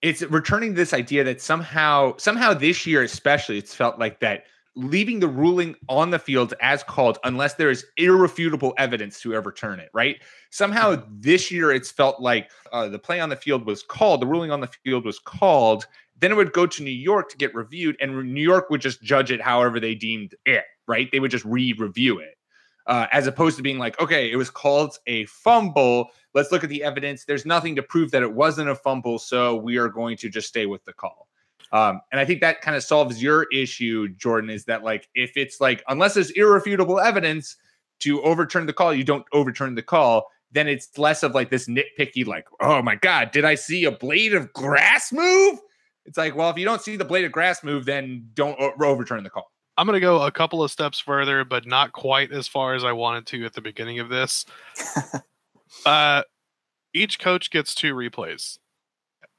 it's 0.03 0.23
returning 0.23 0.71
to 0.71 0.77
this 0.77 0.95
idea 0.95 1.25
that 1.25 1.41
somehow, 1.41 2.17
somehow 2.17 2.55
this 2.55 2.87
year 2.87 3.03
especially, 3.03 3.59
it's 3.59 3.75
felt 3.75 3.99
like 3.99 4.21
that 4.21 4.45
leaving 4.77 5.21
the 5.21 5.29
ruling 5.29 5.75
on 5.89 6.11
the 6.11 6.19
field 6.19 6.55
as 6.63 6.83
called 6.85 7.19
unless 7.25 7.55
there 7.55 7.71
is 7.71 7.85
irrefutable 7.97 8.73
evidence 8.79 9.21
to 9.21 9.35
overturn 9.35 9.81
it. 9.81 9.91
Right? 9.93 10.17
Somehow 10.51 11.03
this 11.11 11.51
year, 11.51 11.73
it's 11.73 11.91
felt 11.91 12.21
like 12.21 12.51
uh, 12.73 12.89
the 12.89 12.99
play 12.99 13.21
on 13.21 13.29
the 13.29 13.37
field 13.37 13.67
was 13.67 13.83
called, 13.83 14.23
the 14.23 14.27
ruling 14.27 14.51
on 14.51 14.61
the 14.61 14.71
field 14.85 15.05
was 15.05 15.19
called. 15.19 15.87
Then 16.19 16.33
it 16.33 16.37
would 16.37 16.53
go 16.53 16.67
to 16.67 16.83
New 16.83 16.91
York 16.91 17.31
to 17.31 17.37
get 17.39 17.55
reviewed, 17.55 17.97
and 18.01 18.35
New 18.35 18.43
York 18.43 18.69
would 18.69 18.83
just 18.83 19.03
judge 19.03 19.31
it 19.31 19.41
however 19.41 19.81
they 19.81 19.95
deemed 19.95 20.35
it. 20.45 20.65
Right? 20.87 21.11
They 21.11 21.21
would 21.21 21.31
just 21.31 21.45
re-review 21.45 22.19
it 22.19 22.35
uh, 22.91 23.07
as 23.13 23.29
opposed 23.29 23.57
to 23.57 23.63
being 23.63 23.79
like, 23.79 23.99
okay, 24.01 24.31
it 24.31 24.37
was 24.37 24.51
called 24.51 24.99
a 25.07 25.25
fumble. 25.27 26.11
Let's 26.35 26.51
look 26.51 26.65
at 26.65 26.69
the 26.71 26.83
evidence. 26.83 27.25
There's 27.25 27.47
nothing 27.47 27.77
to 27.77 27.83
prove 27.85 28.11
that 28.11 28.23
it 28.23 28.35
wasn't 28.35 28.69
a 28.69 28.75
fumble, 28.75 29.21
so 29.21 29.55
we 29.55 29.77
are 29.79 29.89
going 29.89 30.17
to 30.19 30.29
just 30.29 30.49
stay 30.49 30.67
with 30.67 30.85
the 30.85 30.93
call. 30.93 31.29
Um, 31.71 32.01
and 32.11 32.21
I 32.21 32.25
think 32.25 32.41
that 32.41 32.63
kind 32.63 32.77
of 32.77 32.83
solves 32.83 33.23
your 33.23 33.47
issue, 33.53 34.09
Jordan. 34.17 34.51
Is 34.51 34.65
that 34.65 34.83
like 34.83 35.09
if 35.15 35.37
it's 35.37 35.61
like 35.61 35.85
unless 35.87 36.15
there's 36.15 36.31
irrefutable 36.33 36.99
evidence 36.99 37.57
to 38.01 38.21
overturn 38.23 38.67
the 38.67 38.73
call, 38.73 38.93
you 38.93 39.05
don't 39.05 39.25
overturn 39.33 39.77
the 39.77 39.83
call. 39.83 40.27
Then 40.51 40.67
it's 40.67 40.99
less 40.99 41.23
of 41.23 41.33
like 41.33 41.49
this 41.49 41.69
nitpicky, 41.69 42.27
like, 42.27 42.47
oh 42.61 42.83
my 42.83 42.97
god, 42.97 43.31
did 43.31 43.45
I 43.45 43.55
see 43.55 43.85
a 43.85 43.93
blade 43.93 44.35
of 44.35 44.53
grass 44.53 45.13
move? 45.13 45.61
It's 46.07 46.19
like, 46.19 46.35
well, 46.35 46.51
if 46.51 46.59
you 46.59 46.65
don't 46.65 46.83
see 46.83 46.97
the 46.97 47.05
blade 47.05 47.25
of 47.25 47.31
grass 47.31 47.63
move, 47.63 47.85
then 47.85 48.31
don't 48.35 48.59
overturn 48.83 49.23
the 49.23 49.31
call. 49.31 49.53
I'm 49.81 49.87
going 49.87 49.95
to 49.97 50.01
go 50.01 50.21
a 50.23 50.31
couple 50.31 50.63
of 50.63 50.71
steps 50.71 51.01
further, 51.01 51.43
but 51.43 51.67
not 51.67 51.93
quite 51.93 52.33
as 52.33 52.47
far 52.47 52.75
as 52.75 52.85
I 52.85 52.93
wanted 52.93 53.25
to 53.29 53.47
at 53.47 53.55
the 53.55 53.63
beginning 53.63 53.99
of 53.99 54.11
this. 54.11 54.45
uh, 55.87 56.23
each 56.93 57.19
coach 57.19 57.51
gets 57.51 57.75
two 57.75 57.95
replays. 57.95 58.59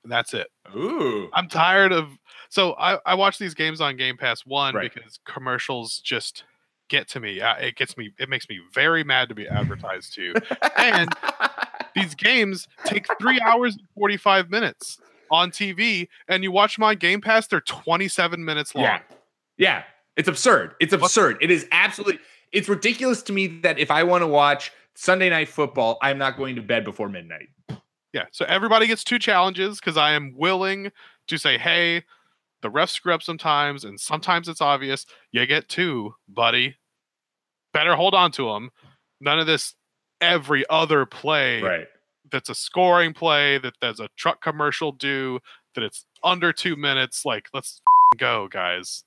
That's 0.04 0.34
it. 0.34 0.48
Ooh, 0.76 1.30
I'm 1.34 1.48
tired 1.48 1.92
of. 1.92 2.08
So 2.50 2.74
I, 2.74 2.98
I 3.06 3.14
watch 3.14 3.38
these 3.38 3.54
games 3.54 3.82
on 3.82 3.98
Game 3.98 4.18
Pass 4.18 4.42
one 4.44 4.74
Right. 4.74 4.92
because 4.92 5.20
commercials 5.26 6.00
just 6.00 6.44
get 6.89 7.08
to 7.10 7.20
me. 7.20 7.39
Uh, 7.39 7.54
It 7.58 7.76
gets 7.76 7.96
me. 7.96 8.12
It 8.18 8.28
makes 8.28 8.50
me 8.50 8.60
very 8.74 9.04
mad 9.04 9.30
to 9.30 9.36
be 9.36 9.48
advertised 9.48 10.16
to. 10.16 10.34
And 10.76 11.14
these 11.96 12.16
games 12.16 12.68
take 12.84 13.06
three 13.20 13.39
hours 13.42 13.76
and 13.76 13.86
45 13.94 14.50
minutes 14.50 14.98
on 15.30 15.52
TV, 15.52 16.08
and 16.28 16.42
you 16.44 16.52
watch 16.52 16.80
my 16.80 16.96
Game 16.96 17.22
Pass, 17.22 17.46
they're 17.46 17.62
27 17.62 18.44
minutes 18.44 18.74
long. 18.74 18.86
Yeah. 18.86 19.00
Yeah. 19.58 19.84
It's 20.18 20.28
absurd. 20.28 20.76
It's 20.80 20.93
absurd. 20.93 21.38
It 21.41 21.51
is 21.51 21.68
absolutely 21.72 22.20
it's 22.51 22.68
ridiculous 22.68 23.24
to 23.24 23.34
me 23.34 23.47
that 23.62 23.80
if 23.80 23.89
I 23.91 24.03
want 24.03 24.24
to 24.24 24.28
watch 24.28 24.72
Sunday 24.95 25.30
night 25.30 25.47
football, 25.47 25.97
I'm 26.01 26.18
not 26.18 26.36
going 26.38 26.55
to 26.57 26.62
bed 26.62 26.84
before 26.84 27.07
midnight. 27.07 27.47
Yeah. 28.14 28.26
So 28.34 28.43
everybody 28.45 28.88
gets 28.88 29.05
two 29.05 29.20
challenges 29.20 29.80
because 29.80 29.95
I 29.95 30.12
am 30.12 30.34
willing 30.36 30.91
to 31.28 31.38
say, 31.38 31.57
hey, 31.57 32.03
the 32.62 32.70
refs 32.70 32.89
screw 32.89 33.14
up 33.14 33.24
sometimes, 33.24 33.86
and 33.86 33.97
sometimes 33.99 34.49
it's 34.49 34.59
obvious. 34.59 35.05
You 35.32 35.45
get 35.45 35.70
two, 35.70 36.14
buddy. 36.28 36.76
Better 37.74 37.95
hold 37.95 38.14
on 38.14 38.32
to 38.34 38.47
them. 38.47 38.70
None 39.22 39.39
of 39.39 39.47
this 39.47 39.76
every 40.20 40.66
other 40.70 41.05
play 41.05 41.62
Right. 41.62 41.88
that's 42.30 42.49
a 42.49 42.55
scoring 42.55 43.14
play, 43.14 43.57
that 43.59 43.76
there's 43.80 44.01
a 44.01 44.09
truck 44.18 44.41
commercial 44.43 44.91
due, 44.91 45.39
that 45.74 45.84
it's 45.84 46.05
under 46.22 46.51
two 46.51 46.76
minutes. 46.76 47.24
Like, 47.26 47.47
let's 47.53 47.82
go, 48.18 48.49
guys. 48.49 49.05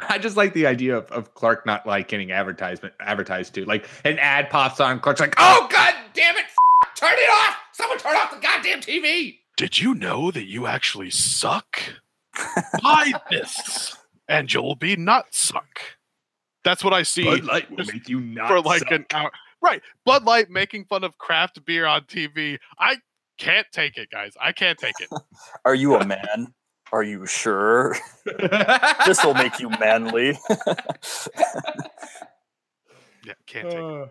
I 0.00 0.18
just 0.18 0.36
like 0.36 0.52
the 0.52 0.66
idea 0.66 0.96
of, 0.96 1.10
of 1.10 1.34
Clark 1.34 1.64
not 1.66 1.86
like 1.86 2.08
getting 2.08 2.30
advertisement 2.32 2.94
advertised 3.00 3.54
to. 3.54 3.64
Like 3.64 3.88
an 4.04 4.18
ad 4.18 4.50
pops 4.50 4.80
on, 4.80 5.00
Clark's 5.00 5.20
like, 5.20 5.34
oh 5.38 5.68
god 5.70 5.94
damn 6.12 6.36
it, 6.36 6.44
f- 6.44 6.94
turn 6.94 7.14
it 7.14 7.30
off! 7.30 7.56
Someone 7.72 7.98
turn 7.98 8.16
off 8.16 8.34
the 8.34 8.40
goddamn 8.40 8.80
TV. 8.80 9.38
Did 9.56 9.78
you 9.78 9.94
know 9.94 10.30
that 10.30 10.44
you 10.44 10.66
actually 10.66 11.10
suck? 11.10 11.80
Buy 12.82 13.12
this, 13.30 13.96
and 14.28 14.52
you'll 14.52 14.74
be 14.74 14.96
not 14.96 15.34
suck. 15.34 15.80
That's 16.64 16.82
what 16.84 16.92
I 16.92 17.02
see. 17.04 17.24
Bud 17.24 17.44
Light 17.44 17.70
will 17.70 17.84
make 17.86 18.08
you 18.08 18.20
not 18.20 18.48
for 18.48 18.60
like 18.60 18.80
suck. 18.80 18.90
an 18.90 19.06
hour. 19.12 19.30
Right. 19.62 19.80
Bud 20.04 20.24
Light 20.24 20.50
making 20.50 20.84
fun 20.84 21.04
of 21.04 21.16
craft 21.16 21.64
beer 21.64 21.86
on 21.86 22.02
TV. 22.02 22.58
I 22.78 22.96
can't 23.38 23.66
take 23.72 23.96
it, 23.96 24.10
guys. 24.10 24.32
I 24.40 24.52
can't 24.52 24.78
take 24.78 24.94
it. 25.00 25.08
are 25.64 25.74
you 25.74 25.96
a 25.96 26.04
man 26.04 26.52
are 26.96 27.02
you 27.02 27.26
sure 27.26 27.96
this 29.06 29.24
will 29.24 29.34
make 29.34 29.60
you 29.60 29.68
manly 29.80 30.38
Yeah, 33.26 33.34
can't 33.46 33.70
take 33.70 33.78
it. 33.78 33.84
Uh, 33.84 34.06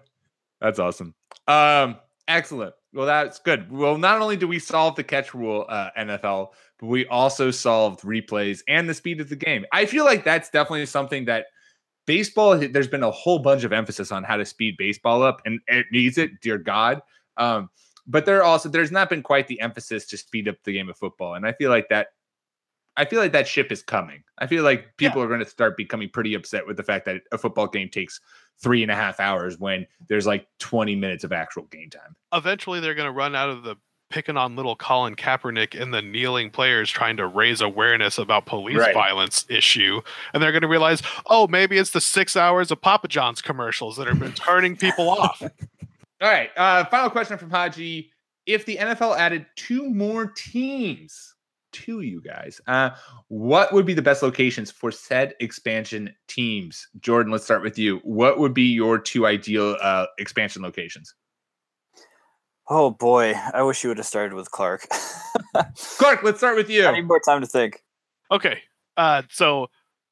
That's 0.59 0.77
awesome. 0.77 1.15
Um, 1.47 1.97
excellent. 2.27 2.73
Well, 2.93 3.05
that's 3.05 3.39
good. 3.39 3.71
Well, 3.71 3.97
not 3.97 4.21
only 4.21 4.35
do 4.35 4.47
we 4.47 4.59
solve 4.59 4.95
the 4.95 5.03
catch 5.03 5.33
rule, 5.33 5.65
uh, 5.69 5.89
NFL, 5.97 6.49
but 6.79 6.87
we 6.87 7.05
also 7.07 7.51
solved 7.51 8.01
replays 8.01 8.61
and 8.67 8.89
the 8.89 8.93
speed 8.93 9.21
of 9.21 9.29
the 9.29 9.35
game. 9.35 9.65
I 9.71 9.85
feel 9.85 10.05
like 10.05 10.23
that's 10.23 10.49
definitely 10.49 10.85
something 10.85 11.25
that 11.25 11.45
baseball. 12.05 12.57
There's 12.57 12.87
been 12.87 13.03
a 13.03 13.11
whole 13.11 13.39
bunch 13.39 13.63
of 13.63 13.71
emphasis 13.71 14.11
on 14.11 14.23
how 14.23 14.37
to 14.37 14.45
speed 14.45 14.75
baseball 14.77 15.23
up, 15.23 15.41
and 15.45 15.59
it 15.67 15.85
needs 15.91 16.17
it, 16.17 16.41
dear 16.41 16.57
God. 16.57 17.01
Um, 17.37 17.69
but 18.07 18.25
there 18.25 18.43
also 18.43 18.69
there's 18.69 18.91
not 18.91 19.09
been 19.09 19.23
quite 19.23 19.47
the 19.47 19.61
emphasis 19.61 20.05
to 20.07 20.17
speed 20.17 20.47
up 20.47 20.55
the 20.63 20.73
game 20.73 20.89
of 20.89 20.97
football, 20.97 21.35
and 21.35 21.45
I 21.45 21.53
feel 21.53 21.69
like 21.69 21.87
that. 21.89 22.07
I 22.97 23.05
feel 23.05 23.19
like 23.19 23.31
that 23.33 23.47
ship 23.47 23.71
is 23.71 23.81
coming. 23.83 24.23
I 24.37 24.47
feel 24.47 24.63
like 24.63 24.95
people 24.97 25.21
are 25.21 25.27
going 25.27 25.39
to 25.41 25.45
start 25.45 25.75
becoming 25.77 26.09
pretty 26.09 26.33
upset 26.33 26.65
with 26.65 26.77
the 26.77 26.83
fact 26.83 27.05
that 27.05 27.21
a 27.31 27.37
football 27.37 27.67
game 27.67 27.89
takes 27.89 28.21
three 28.61 28.81
and 28.83 28.91
a 28.91 28.95
half 28.95 29.19
hours 29.19 29.59
when 29.59 29.85
there's 30.07 30.25
like 30.25 30.47
20 30.59 30.95
minutes 30.95 31.23
of 31.23 31.33
actual 31.33 31.63
game 31.63 31.89
time. 31.89 32.15
Eventually, 32.33 32.79
they're 32.79 32.95
going 32.95 33.07
to 33.07 33.11
run 33.11 33.35
out 33.35 33.49
of 33.49 33.63
the 33.63 33.75
picking 34.09 34.37
on 34.37 34.55
little 34.55 34.75
Colin 34.75 35.15
Kaepernick 35.15 35.79
and 35.79 35.93
the 35.93 36.01
kneeling 36.01 36.51
players 36.51 36.89
trying 36.89 37.17
to 37.17 37.27
raise 37.27 37.59
awareness 37.59 38.17
about 38.17 38.45
police 38.45 38.77
Right. 38.77 38.93
violence 38.93 39.45
issue. 39.49 39.99
And 40.33 40.41
they're 40.41 40.51
going 40.53 40.61
to 40.61 40.67
realize, 40.67 41.01
oh, 41.25 41.47
maybe 41.47 41.77
it's 41.77 41.89
the 41.89 41.99
six 41.99 42.37
hours 42.37 42.71
of 42.71 42.79
Papa 42.81 43.07
John's 43.09 43.41
commercials 43.41 43.97
that 43.97 44.07
have 44.07 44.19
been 44.19 44.31
turning 44.33 44.77
people 44.77 45.09
off. 45.09 45.41
All 46.21 46.29
right. 46.29 46.49
Uh, 46.55 46.85
final 46.85 47.09
question 47.09 47.37
from 47.37 47.49
Haji. 47.49 48.11
If 48.45 48.65
the 48.65 48.77
NFL 48.77 49.17
added 49.17 49.47
two 49.57 49.89
more 49.89 50.27
teams 50.27 51.34
to 51.75 52.01
you 52.01 52.21
guys. 52.21 52.59
Uh, 52.67 52.91
what 53.27 53.73
would 53.73 53.85
be 53.85 53.93
the 53.93 54.01
best 54.01 54.23
locations 54.23 54.71
for 54.71 54.91
said 54.91 55.33
expansion 55.39 56.13
teams? 56.27 56.87
Jordan, 56.99 57.31
let's 57.31 57.43
start 57.43 57.61
with 57.61 57.77
you. 57.77 57.97
What 58.03 58.39
would 58.39 58.53
be 58.53 58.63
your 58.63 58.97
two 58.97 59.25
ideal 59.27 59.77
uh, 59.81 60.07
expansion 60.17 60.61
locations? 60.61 61.13
Oh 62.67 62.89
boy, 62.89 63.35
I 63.53 63.61
wish 63.61 63.83
you 63.83 63.89
would 63.89 63.97
have 63.97 64.07
started 64.07 64.33
with 64.33 64.49
Clark. 64.49 64.87
Clark, 65.97 66.23
let's 66.23 66.39
start 66.39 66.55
with 66.55 66.69
you. 66.69 66.85
I 66.85 66.93
need 66.93 67.07
more 67.07 67.21
time 67.23 67.41
to 67.41 67.47
think. 67.47 67.83
Okay. 68.31 68.61
Uh, 68.97 69.21
so 69.29 69.67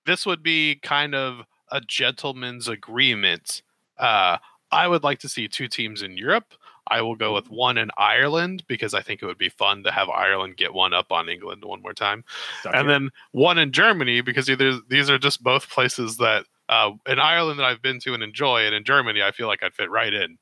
this 0.05 0.25
would 0.25 0.43
be 0.43 0.79
kind 0.83 1.15
of 1.15 1.45
a 1.71 1.81
gentleman's 1.81 2.67
agreement. 2.67 3.63
Uh, 3.97 4.37
I 4.73 4.87
would 4.87 5.03
like 5.03 5.19
to 5.19 5.29
see 5.29 5.47
two 5.47 5.67
teams 5.67 6.01
in 6.01 6.17
Europe. 6.17 6.53
I 6.87 7.01
will 7.01 7.15
go 7.15 7.33
with 7.33 7.49
one 7.49 7.77
in 7.77 7.89
Ireland 7.97 8.63
because 8.67 8.93
I 8.93 9.01
think 9.01 9.21
it 9.21 9.25
would 9.25 9.37
be 9.37 9.49
fun 9.49 9.83
to 9.83 9.91
have 9.91 10.09
Ireland 10.09 10.57
get 10.57 10.73
one 10.73 10.93
up 10.93 11.11
on 11.11 11.29
England 11.29 11.63
one 11.63 11.81
more 11.81 11.93
time, 11.93 12.25
and 12.65 12.87
it. 12.87 12.91
then 12.91 13.09
one 13.31 13.57
in 13.57 13.71
Germany 13.71 14.21
because 14.21 14.49
either 14.49 14.79
these 14.89 15.09
are 15.09 15.17
just 15.17 15.41
both 15.41 15.69
places 15.69 16.17
that 16.17 16.45
uh, 16.67 16.91
in 17.07 17.19
Ireland 17.19 17.59
that 17.59 17.65
I've 17.65 17.81
been 17.81 17.99
to 18.01 18.13
and 18.13 18.23
enjoy, 18.23 18.65
and 18.65 18.75
in 18.75 18.83
Germany 18.83 19.21
I 19.21 19.31
feel 19.31 19.47
like 19.47 19.63
I'd 19.63 19.73
fit 19.73 19.89
right 19.89 20.13
in. 20.13 20.37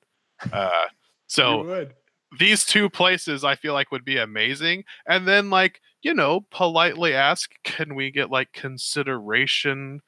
Uh, 0.51 0.88
so 1.27 1.88
these 2.39 2.65
two 2.65 2.89
places 2.89 3.43
I 3.43 3.55
feel 3.55 3.73
like 3.73 3.91
would 3.91 4.05
be 4.05 4.17
amazing. 4.17 4.86
And 5.05 5.27
then 5.27 5.49
like, 5.49 5.82
you 6.01 6.13
know, 6.13 6.45
politely 6.49 7.13
ask, 7.13 7.51
can 7.63 7.95
we 7.95 8.11
get 8.11 8.32
like 8.32 8.53
consideration 8.53 10.01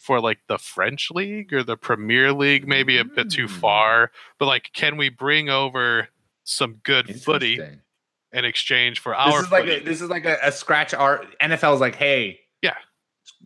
for 0.00 0.20
like 0.20 0.38
the 0.48 0.58
French 0.58 1.10
league 1.12 1.52
or 1.52 1.62
the 1.62 1.76
Premier 1.76 2.32
League? 2.32 2.66
Maybe 2.66 2.98
a 2.98 3.04
bit 3.04 3.30
too 3.30 3.46
Mm. 3.46 3.50
far, 3.60 4.10
but 4.38 4.46
like, 4.46 4.70
can 4.72 4.96
we 4.96 5.08
bring 5.10 5.48
over 5.48 6.08
some 6.44 6.80
good 6.82 7.20
footy 7.22 7.60
in 8.32 8.44
exchange 8.44 8.98
for 9.00 9.12
This 9.12 9.34
our 9.34 9.44
is 9.44 9.50
like 9.52 9.64
footy? 9.64 9.76
a, 9.76 9.84
this 9.84 10.00
is 10.00 10.08
like 10.08 10.24
a, 10.24 10.38
a 10.42 10.50
scratch. 10.50 10.92
Our 10.94 11.24
NFL 11.42 11.74
is 11.74 11.80
like, 11.80 11.94
hey, 11.94 12.40
Yeah. 12.62 12.74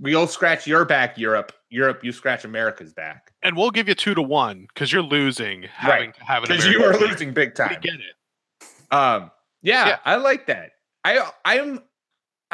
we'll 0.01 0.27
scratch 0.27 0.67
your 0.67 0.85
back, 0.85 1.19
Europe. 1.19 1.53
Europe, 1.71 2.05
you 2.05 2.13
scratch 2.13 2.45
America's 2.45 2.93
back 2.95 3.33
and 3.43 3.57
we'll 3.57 3.73
give 3.73 3.89
you 3.89 3.95
two 3.97 4.15
to 4.15 4.23
one 4.23 4.67
because 4.73 4.93
you're 4.93 5.03
losing 5.03 5.65
having 5.65 6.13
to 6.13 6.25
have 6.25 6.45
because 6.45 6.65
you 6.67 6.85
are 6.85 6.97
losing 6.97 7.33
big 7.35 7.49
We 7.51 7.55
time. 7.55 7.81
get 7.81 7.95
it. 7.95 8.65
Um, 8.95 9.31
yeah, 9.61 9.89
Yeah. 9.89 9.99
I 10.05 10.17
like 10.17 10.47
that. 10.47 10.71
I 11.05 11.29
I'm 11.45 11.83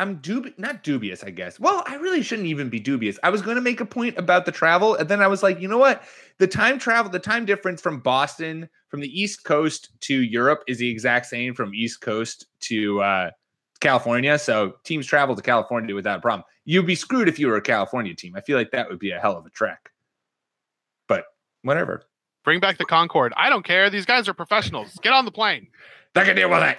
I'm 0.01 0.19
dubi- 0.21 0.59
not 0.59 0.83
dubious, 0.83 1.23
I 1.23 1.29
guess. 1.29 1.61
Well, 1.61 1.85
I 1.87 1.97
really 1.97 2.23
shouldn't 2.23 2.49
even 2.49 2.71
be 2.71 2.81
dubious. 2.81 3.19
I 3.23 3.29
was 3.29 3.43
going 3.43 3.57
to 3.57 3.61
make 3.61 3.81
a 3.81 3.85
point 3.85 4.17
about 4.17 4.47
the 4.47 4.53
travel, 4.53 4.95
and 4.95 5.11
then 5.11 5.21
I 5.21 5.27
was 5.27 5.43
like, 5.43 5.61
you 5.61 5.69
know 5.69 5.77
what? 5.77 6.03
The 6.39 6.47
time 6.47 6.79
travel, 6.79 7.11
the 7.11 7.19
time 7.19 7.45
difference 7.45 7.83
from 7.83 8.01
Boston, 8.01 8.71
from 8.89 9.01
the 9.01 9.21
East 9.21 9.45
Coast 9.45 9.91
to 10.01 10.23
Europe, 10.23 10.65
is 10.67 10.79
the 10.79 10.89
exact 10.89 11.27
same 11.27 11.55
from 11.55 11.75
East 11.75 12.01
Coast 12.01 12.47
to 12.61 13.03
uh, 13.03 13.31
California. 13.81 14.39
So 14.39 14.77
teams 14.85 15.07
travel 15.07 15.37
to 15.37 15.43
California 15.43 15.95
without 15.95 16.21
a 16.21 16.23
problem. 16.23 16.45
You'd 16.65 16.87
be 16.87 16.95
screwed 16.95 17.29
if 17.29 17.39
you 17.39 17.49
were 17.49 17.57
a 17.57 17.63
California 17.63 18.15
team. 18.15 18.35
I 18.35 18.41
feel 18.41 18.57
like 18.57 18.71
that 18.71 18.89
would 18.89 19.01
be 19.01 19.11
a 19.11 19.21
hell 19.21 19.37
of 19.37 19.45
a 19.45 19.51
trek. 19.51 19.91
But 21.09 21.25
whatever. 21.61 22.05
Bring 22.43 22.61
back 22.61 22.79
the 22.79 22.87
Concorde. 22.87 23.35
I 23.37 23.51
don't 23.51 23.67
care. 23.67 23.91
These 23.91 24.07
guys 24.07 24.31
are 24.31 24.35
professionals. 24.35 24.99
Get 25.03 25.13
on 25.13 25.27
the 25.27 25.31
plane. 25.31 25.69
I 26.17 26.25
can 26.25 26.37
deal 26.37 26.49
with 26.49 26.63
it. 26.63 26.79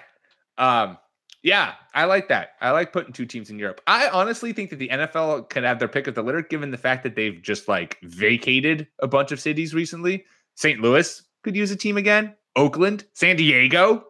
Um, 0.57 0.97
yeah, 1.43 1.73
I 1.93 2.05
like 2.05 2.27
that. 2.27 2.51
I 2.61 2.71
like 2.71 2.93
putting 2.93 3.13
two 3.13 3.25
teams 3.25 3.49
in 3.49 3.57
Europe. 3.57 3.81
I 3.87 4.09
honestly 4.09 4.53
think 4.53 4.69
that 4.69 4.77
the 4.77 4.89
NFL 4.89 5.49
could 5.49 5.63
have 5.63 5.79
their 5.79 5.87
pick 5.87 6.07
of 6.07 6.15
the 6.15 6.21
litter, 6.21 6.41
given 6.41 6.71
the 6.71 6.77
fact 6.77 7.03
that 7.03 7.15
they've 7.15 7.41
just 7.41 7.67
like 7.67 7.97
vacated 8.03 8.87
a 8.99 9.07
bunch 9.07 9.31
of 9.31 9.39
cities 9.39 9.73
recently. 9.73 10.25
St. 10.55 10.79
Louis 10.79 11.21
could 11.43 11.55
use 11.55 11.71
a 11.71 11.75
team 11.75 11.97
again. 11.97 12.35
Oakland, 12.55 13.05
San 13.13 13.37
Diego. 13.37 14.05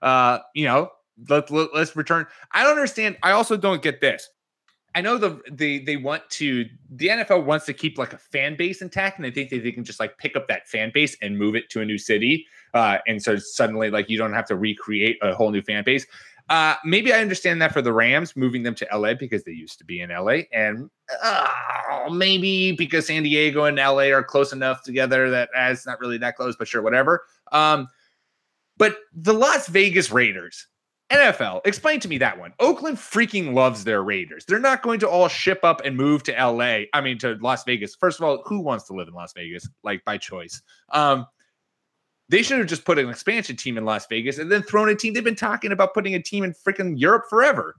Uh, 0.00 0.38
you 0.54 0.64
know, 0.64 0.90
let, 1.28 1.50
let, 1.50 1.74
let's 1.74 1.94
return. 1.94 2.26
I 2.50 2.64
don't 2.64 2.72
understand. 2.72 3.16
I 3.22 3.32
also 3.32 3.56
don't 3.56 3.82
get 3.82 4.00
this. 4.00 4.28
I 4.94 5.00
know 5.00 5.16
the 5.16 5.40
they 5.50 5.78
they 5.78 5.96
want 5.96 6.28
to 6.30 6.66
the 6.90 7.08
NFL 7.08 7.44
wants 7.44 7.64
to 7.66 7.72
keep 7.72 7.96
like 7.96 8.12
a 8.12 8.18
fan 8.18 8.56
base 8.56 8.82
intact, 8.82 9.16
and 9.16 9.24
they 9.24 9.30
think 9.30 9.48
that 9.50 9.62
they 9.62 9.72
can 9.72 9.84
just 9.84 9.98
like 9.98 10.18
pick 10.18 10.36
up 10.36 10.48
that 10.48 10.68
fan 10.68 10.90
base 10.92 11.16
and 11.22 11.38
move 11.38 11.54
it 11.54 11.70
to 11.70 11.80
a 11.80 11.84
new 11.84 11.96
city. 11.96 12.46
Uh, 12.74 12.98
and 13.06 13.22
so 13.22 13.36
suddenly, 13.36 13.90
like 13.90 14.08
you 14.08 14.18
don't 14.18 14.32
have 14.32 14.46
to 14.46 14.56
recreate 14.56 15.18
a 15.22 15.34
whole 15.34 15.50
new 15.50 15.62
fan 15.62 15.84
base. 15.84 16.06
Uh, 16.48 16.74
maybe 16.84 17.12
I 17.12 17.20
understand 17.20 17.62
that 17.62 17.72
for 17.72 17.82
the 17.82 17.92
Rams, 17.92 18.36
moving 18.36 18.62
them 18.62 18.74
to 18.74 18.88
LA 18.92 19.14
because 19.14 19.44
they 19.44 19.52
used 19.52 19.78
to 19.78 19.84
be 19.84 20.00
in 20.00 20.10
LA, 20.10 20.40
and 20.52 20.90
uh, 21.22 21.48
maybe 22.10 22.72
because 22.72 23.06
San 23.06 23.22
Diego 23.22 23.64
and 23.64 23.76
LA 23.76 24.10
are 24.12 24.22
close 24.22 24.52
enough 24.52 24.82
together 24.82 25.30
that 25.30 25.50
uh, 25.56 25.70
it's 25.70 25.86
not 25.86 26.00
really 26.00 26.18
that 26.18 26.36
close, 26.36 26.56
but 26.56 26.68
sure, 26.68 26.82
whatever. 26.82 27.24
Um, 27.52 27.88
but 28.76 28.96
the 29.14 29.32
Las 29.32 29.68
Vegas 29.68 30.10
Raiders, 30.10 30.66
NFL, 31.10 31.60
explain 31.64 32.00
to 32.00 32.08
me 32.08 32.18
that 32.18 32.38
one. 32.38 32.52
Oakland 32.58 32.96
freaking 32.96 33.54
loves 33.54 33.84
their 33.84 34.02
Raiders. 34.02 34.44
They're 34.44 34.58
not 34.58 34.82
going 34.82 34.98
to 35.00 35.08
all 35.08 35.28
ship 35.28 35.60
up 35.62 35.82
and 35.84 35.96
move 35.96 36.22
to 36.24 36.32
LA. 36.32 36.84
I 36.92 37.00
mean, 37.02 37.18
to 37.18 37.38
Las 37.40 37.64
Vegas. 37.64 37.94
First 37.94 38.18
of 38.18 38.24
all, 38.24 38.42
who 38.44 38.60
wants 38.60 38.84
to 38.88 38.94
live 38.94 39.08
in 39.08 39.14
Las 39.14 39.32
Vegas? 39.34 39.68
Like 39.84 40.04
by 40.04 40.18
choice. 40.18 40.62
Um, 40.90 41.26
they 42.32 42.42
should 42.42 42.58
have 42.58 42.66
just 42.66 42.86
put 42.86 42.98
an 42.98 43.10
expansion 43.10 43.56
team 43.56 43.76
in 43.76 43.84
Las 43.84 44.06
Vegas 44.06 44.38
and 44.38 44.50
then 44.50 44.62
thrown 44.62 44.88
a 44.88 44.94
team. 44.94 45.12
They've 45.12 45.22
been 45.22 45.34
talking 45.34 45.70
about 45.70 45.92
putting 45.92 46.14
a 46.14 46.22
team 46.22 46.44
in 46.44 46.54
freaking 46.54 46.98
Europe 46.98 47.24
forever. 47.28 47.76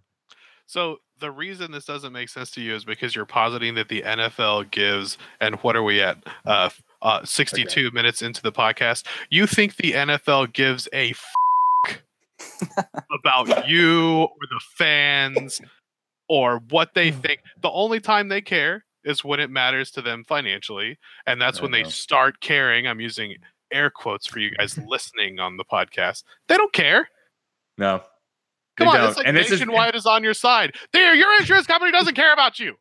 So 0.68 0.98
the 1.20 1.32
reason 1.32 1.72
this 1.72 1.86
doesn't 1.86 2.14
make 2.14 2.30
sense 2.30 2.52
to 2.52 2.62
you 2.62 2.76
is 2.76 2.86
because 2.86 3.16
you're 3.16 3.26
positing 3.26 3.74
that 3.76 3.90
the 3.90 4.04
NFL 4.04 4.70
gives, 4.70 5.18
and 5.42 5.56
what 5.58 5.76
are 5.76 5.82
we 5.82 6.04
at? 6.04 6.20
Uh, 6.46 6.70
uh, 7.02 7.26
62 7.26 7.90
minutes 7.92 8.22
into 8.22 8.44
the 8.44 8.52
podcast. 8.52 9.08
You 9.32 9.48
think 9.48 9.78
the 9.78 9.94
NFL 9.94 10.54
gives 10.54 10.88
a 10.94 11.16
f- 11.88 12.00
about 13.12 13.68
you 13.68 14.22
or 14.22 14.30
the 14.40 14.62
fans 14.76 15.62
or 16.30 16.62
what 16.70 16.94
they 16.94 17.10
think. 17.10 17.42
The 17.60 17.72
only 17.72 18.00
time 18.00 18.30
they 18.30 18.42
care 18.42 18.86
is 19.04 19.24
when 19.24 19.40
it 19.40 19.50
matters 19.50 19.90
to 19.92 20.02
them 20.04 20.24
financially, 20.28 21.00
and 21.26 21.42
that's 21.42 21.58
I 21.58 21.64
when 21.64 21.72
they 21.72 21.86
start 21.86 22.40
caring. 22.40 22.88
I'm 22.88 23.02
using 23.02 23.36
air 23.74 23.90
quotes 23.90 24.28
for 24.28 24.40
you 24.40 24.52
guys 24.52 24.78
listening 24.88 25.40
on 25.40 25.58
the 25.58 25.66
podcast. 25.66 26.24
They 26.48 26.56
don't 26.56 26.74
care. 26.74 27.10
No. 27.78 28.02
Come 28.78 28.88
on, 28.88 28.96
don't. 28.96 29.10
it's 29.10 29.18
like 29.18 29.28
and 29.28 29.38
this 29.38 29.52
is 29.52 29.60
Nationwide 29.60 29.96
is, 29.96 30.06
on 30.06 30.24
your 30.24 30.34
side. 30.34 30.76
There, 30.94 31.14
your 31.14 31.36
insurance 31.40 31.68
company 31.68 31.92
doesn't 31.92 32.16
care 32.16 32.34
about 32.34 32.60
you. 32.60 32.76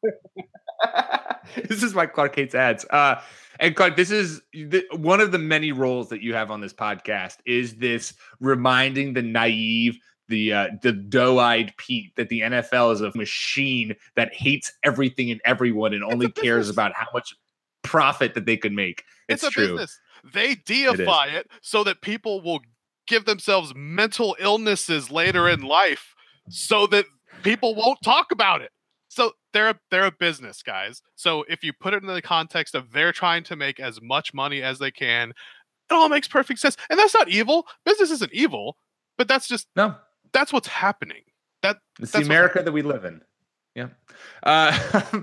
this 1.68 1.82
is 1.82 1.94
why 1.94 2.06
Clark 2.06 2.34
hates 2.34 2.54
ads. 2.54 2.86
Uh, 2.88 3.20
and 3.60 3.76
Clark, 3.76 3.96
this 3.96 4.10
is 4.10 4.40
the, 4.52 4.84
one 4.92 5.20
of 5.20 5.32
the 5.32 5.38
many 5.38 5.70
roles 5.70 6.08
that 6.08 6.22
you 6.22 6.34
have 6.34 6.50
on 6.50 6.60
this 6.60 6.72
podcast 6.72 7.36
is 7.44 7.76
this 7.76 8.14
reminding 8.40 9.12
the 9.12 9.22
naive, 9.22 9.98
the 10.28 10.52
uh, 10.52 10.68
the 10.82 10.92
doe-eyed 10.92 11.74
Pete 11.76 12.16
that 12.16 12.30
the 12.30 12.40
NFL 12.40 12.94
is 12.94 13.02
a 13.02 13.12
machine 13.14 13.94
that 14.16 14.34
hates 14.34 14.72
everything 14.84 15.30
and 15.30 15.40
everyone 15.44 15.92
and 15.92 16.02
only 16.02 16.30
cares 16.30 16.70
about 16.70 16.92
how 16.94 17.06
much 17.12 17.34
profit 17.82 18.34
that 18.34 18.46
they 18.46 18.56
could 18.56 18.72
make. 18.72 19.04
It's, 19.28 19.42
It's, 19.42 19.50
a 19.50 19.50
true. 19.50 19.68
business. 19.68 20.00
They 20.24 20.54
deify 20.54 21.26
it, 21.26 21.48
so 21.60 21.84
that 21.84 22.00
people 22.00 22.40
will 22.40 22.60
give 23.06 23.24
themselves 23.24 23.72
mental 23.74 24.36
illnesses 24.38 25.10
later 25.10 25.48
in 25.48 25.62
life 25.62 26.14
so 26.48 26.86
that 26.88 27.04
people 27.42 27.74
won't 27.74 27.98
talk 28.04 28.30
about 28.30 28.62
it. 28.62 28.70
So 29.08 29.32
they're 29.52 29.70
a, 29.70 29.78
they're 29.90 30.06
a 30.06 30.12
business, 30.12 30.62
guys. 30.62 31.02
So 31.14 31.44
if 31.48 31.62
you 31.62 31.72
put 31.72 31.92
it 31.92 32.02
in 32.02 32.08
the 32.08 32.22
context 32.22 32.74
of 32.74 32.92
they're 32.92 33.12
trying 33.12 33.44
to 33.44 33.56
make 33.56 33.78
as 33.78 34.00
much 34.00 34.32
money 34.32 34.62
as 34.62 34.78
they 34.78 34.90
can, 34.90 35.30
it 35.30 35.94
all 35.94 36.08
makes 36.08 36.28
perfect 36.28 36.60
sense. 36.60 36.76
And 36.88 36.98
that's 36.98 37.14
not 37.14 37.28
evil. 37.28 37.66
Business 37.84 38.10
isn't 38.10 38.32
evil, 38.32 38.78
but 39.18 39.28
that's 39.28 39.46
just 39.46 39.66
No, 39.76 39.96
that's 40.32 40.52
what's 40.52 40.68
happening. 40.68 41.22
That 41.62 41.78
it's 42.00 42.12
That's 42.12 42.24
the 42.24 42.32
America 42.32 42.62
that 42.62 42.72
we 42.72 42.82
live 42.82 43.04
in. 43.04 43.20
Yeah. 43.74 43.88
Uh, 44.42 44.78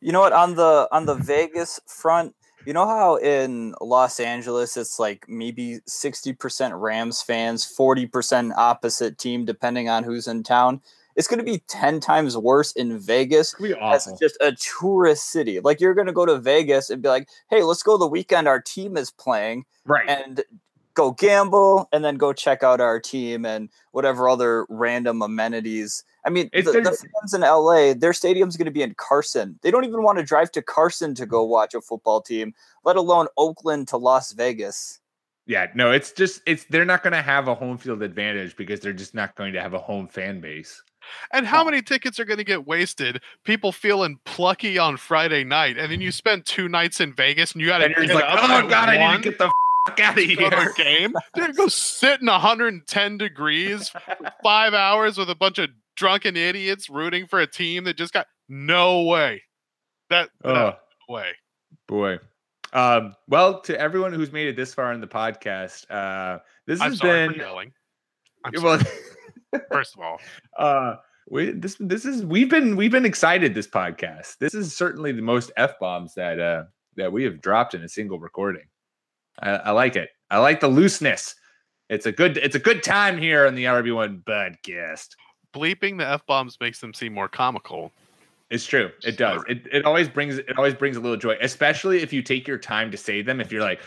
You 0.00 0.12
know 0.12 0.20
what? 0.20 0.32
On 0.32 0.54
the 0.54 0.88
on 0.92 1.06
the 1.06 1.14
Vegas 1.14 1.80
front, 1.86 2.34
you 2.68 2.74
know 2.74 2.86
how 2.86 3.16
in 3.16 3.74
Los 3.80 4.20
Angeles 4.20 4.76
it's 4.76 4.98
like 4.98 5.26
maybe 5.26 5.78
sixty 5.86 6.34
percent 6.34 6.74
Rams 6.74 7.22
fans, 7.22 7.64
forty 7.64 8.04
percent 8.06 8.52
opposite 8.58 9.16
team, 9.16 9.46
depending 9.46 9.88
on 9.88 10.04
who's 10.04 10.28
in 10.28 10.42
town. 10.42 10.82
It's 11.16 11.26
going 11.26 11.38
to 11.38 11.46
be 11.46 11.62
ten 11.66 11.98
times 11.98 12.36
worse 12.36 12.72
in 12.72 12.98
Vegas 12.98 13.54
as 13.80 14.06
just 14.20 14.36
a 14.42 14.52
tourist 14.52 15.30
city. 15.30 15.60
Like 15.60 15.80
you're 15.80 15.94
going 15.94 16.08
to 16.08 16.12
go 16.12 16.26
to 16.26 16.36
Vegas 16.36 16.90
and 16.90 17.00
be 17.00 17.08
like, 17.08 17.30
"Hey, 17.48 17.62
let's 17.62 17.82
go 17.82 17.96
the 17.96 18.06
weekend 18.06 18.46
our 18.46 18.60
team 18.60 18.98
is 18.98 19.10
playing," 19.10 19.64
Right. 19.86 20.06
and 20.06 20.44
go 20.92 21.12
gamble, 21.12 21.88
and 21.90 22.04
then 22.04 22.16
go 22.16 22.34
check 22.34 22.62
out 22.62 22.82
our 22.82 23.00
team 23.00 23.46
and 23.46 23.70
whatever 23.92 24.28
other 24.28 24.66
random 24.68 25.22
amenities. 25.22 26.04
I 26.28 26.30
mean, 26.30 26.50
It's 26.52 26.70
the, 26.70 26.82
the 26.82 26.90
fans 26.90 27.32
in 27.32 27.40
LA, 27.40 27.94
their 27.94 28.12
stadium's 28.12 28.58
going 28.58 28.66
to 28.66 28.70
be 28.70 28.82
in 28.82 28.92
Carson. 28.98 29.58
They 29.62 29.70
don't 29.70 29.84
even 29.84 30.02
want 30.02 30.18
to 30.18 30.24
drive 30.24 30.52
to 30.52 30.62
Carson 30.62 31.14
to 31.14 31.24
go 31.24 31.42
watch 31.42 31.72
a 31.72 31.80
football 31.80 32.20
team, 32.20 32.52
let 32.84 32.96
alone 32.96 33.28
Oakland 33.38 33.88
to 33.88 33.96
Las 33.96 34.32
Vegas. 34.32 35.00
Yeah, 35.46 35.68
no, 35.74 35.90
it's 35.90 36.12
just 36.12 36.42
it's 36.44 36.66
they're 36.68 36.84
not 36.84 37.02
going 37.02 37.14
to 37.14 37.22
have 37.22 37.48
a 37.48 37.54
home 37.54 37.78
field 37.78 38.02
advantage 38.02 38.56
because 38.56 38.80
they're 38.80 38.92
just 38.92 39.14
not 39.14 39.36
going 39.36 39.54
to 39.54 39.62
have 39.62 39.72
a 39.72 39.78
home 39.78 40.06
fan 40.06 40.42
base. 40.42 40.82
And 41.32 41.46
how 41.46 41.62
oh. 41.62 41.64
many 41.64 41.80
tickets 41.80 42.20
are 42.20 42.26
going 42.26 42.36
to 42.36 42.44
get 42.44 42.66
wasted? 42.66 43.22
People 43.44 43.72
feeling 43.72 44.18
plucky 44.26 44.76
on 44.76 44.98
Friday 44.98 45.44
night, 45.44 45.78
and 45.78 45.90
then 45.90 46.02
you 46.02 46.10
mm-hmm. 46.10 46.12
spend 46.12 46.44
two 46.44 46.68
nights 46.68 47.00
in 47.00 47.14
Vegas, 47.14 47.52
and 47.52 47.62
you 47.62 47.68
got 47.68 47.78
to 47.78 47.86
And 47.86 47.94
you're 47.96 48.06
get 48.08 48.16
like, 48.16 48.24
up 48.24 48.40
oh 48.42 48.52
at 48.52 48.68
god, 48.68 48.90
I 48.90 49.12
need 49.12 49.22
to 49.22 49.30
get 49.30 49.38
the 49.38 49.50
fuck 49.86 50.00
out 50.00 50.18
of 50.18 50.24
to 50.26 50.36
go 50.36 50.50
to 50.50 50.56
here. 50.56 50.70
a 50.70 50.74
game. 50.74 51.14
Dude, 51.34 51.56
go 51.56 51.68
sit 51.68 52.20
in 52.20 52.26
110 52.26 53.16
degrees 53.16 53.88
for 53.88 54.02
five 54.42 54.74
hours 54.74 55.16
with 55.16 55.30
a 55.30 55.34
bunch 55.34 55.58
of 55.58 55.70
drunken 55.98 56.36
idiots 56.36 56.88
rooting 56.88 57.26
for 57.26 57.40
a 57.40 57.46
team 57.46 57.84
that 57.84 57.96
just 57.96 58.12
got 58.12 58.26
no 58.48 59.02
way. 59.02 59.42
That 60.10 60.30
Oh, 60.44 60.52
no 60.54 60.76
way. 61.08 61.32
boy. 61.88 62.18
Um, 62.72 63.14
well, 63.28 63.60
to 63.62 63.78
everyone 63.78 64.12
who's 64.12 64.30
made 64.30 64.46
it 64.48 64.56
this 64.56 64.72
far 64.74 64.92
in 64.92 65.00
the 65.00 65.06
podcast, 65.08 65.90
uh, 65.90 66.38
this 66.66 66.80
I'm 66.80 66.90
has 66.92 66.98
sorry 66.98 67.26
been 67.26 67.34
for 67.34 67.38
yelling. 67.40 67.72
I'm 68.44 68.62
well. 68.62 68.80
First 69.72 69.96
of 69.96 70.02
all, 70.02 70.20
uh 70.58 70.96
we 71.30 71.50
this 71.50 71.76
this 71.80 72.04
is 72.04 72.24
we've 72.24 72.48
been 72.50 72.76
we've 72.76 72.90
been 72.92 73.04
excited 73.04 73.52
this 73.54 73.66
podcast 73.66 74.38
this 74.38 74.54
is 74.54 74.74
certainly 74.74 75.12
the 75.12 75.20
most 75.20 75.50
f-bombs 75.58 76.14
that 76.14 76.38
uh 76.40 76.64
that 76.96 77.12
we 77.12 77.22
have 77.24 77.40
dropped 77.42 77.74
in 77.74 77.82
a 77.82 77.88
single 77.88 78.18
recording 78.18 78.64
i, 79.42 79.50
I 79.50 79.70
like 79.72 79.94
it 79.96 80.08
i 80.30 80.38
like 80.38 80.60
the 80.60 80.68
looseness 80.68 81.34
it's 81.90 82.06
a 82.06 82.12
good 82.12 82.38
it's 82.38 82.56
a 82.56 82.58
good 82.58 82.82
time 82.82 83.18
here 83.18 83.46
on 83.46 83.54
the 83.54 83.64
rb1 83.64 84.22
podcast 84.24 85.08
bleeping 85.58 85.98
the 85.98 86.06
f 86.06 86.24
bombs 86.26 86.56
makes 86.60 86.80
them 86.80 86.94
seem 86.94 87.12
more 87.12 87.28
comical. 87.28 87.92
it's 88.50 88.64
true. 88.64 88.90
It 89.04 89.16
does. 89.16 89.42
It, 89.48 89.66
it 89.72 89.84
always 89.84 90.08
brings 90.08 90.38
it 90.38 90.56
always 90.56 90.74
brings 90.74 90.96
a 90.96 91.00
little 91.00 91.16
joy 91.16 91.36
especially 91.40 92.02
if 92.02 92.12
you 92.12 92.22
take 92.22 92.46
your 92.46 92.58
time 92.58 92.90
to 92.90 92.96
say 92.96 93.22
them 93.22 93.40
if 93.40 93.50
you're 93.52 93.62
like 93.62 93.80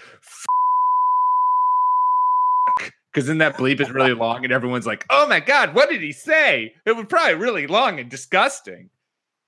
because 3.14 3.28
then 3.28 3.40
that 3.40 3.58
bleep 3.58 3.80
is 3.82 3.92
really 3.92 4.14
long 4.26 4.44
and 4.44 4.54
everyone's 4.54 4.86
like 4.86 5.06
oh 5.10 5.28
my 5.28 5.40
god 5.40 5.74
what 5.74 5.90
did 5.90 6.02
he 6.02 6.12
say? 6.12 6.74
It 6.86 6.96
was 6.96 7.06
probably 7.08 7.36
really 7.36 7.68
long 7.68 8.00
and 8.00 8.10
disgusting. 8.10 8.90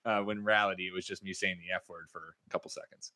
Uh, 0.05 0.19
when 0.19 0.43
reality 0.43 0.84
it 0.88 0.93
was 0.93 1.05
just 1.05 1.24
me 1.24 1.32
saying 1.32 1.55
the 1.65 1.74
f 1.74 1.88
word 1.89 2.07
for 2.11 2.36
a 2.47 2.49
couple 2.49 2.69
seconds. 2.69 3.13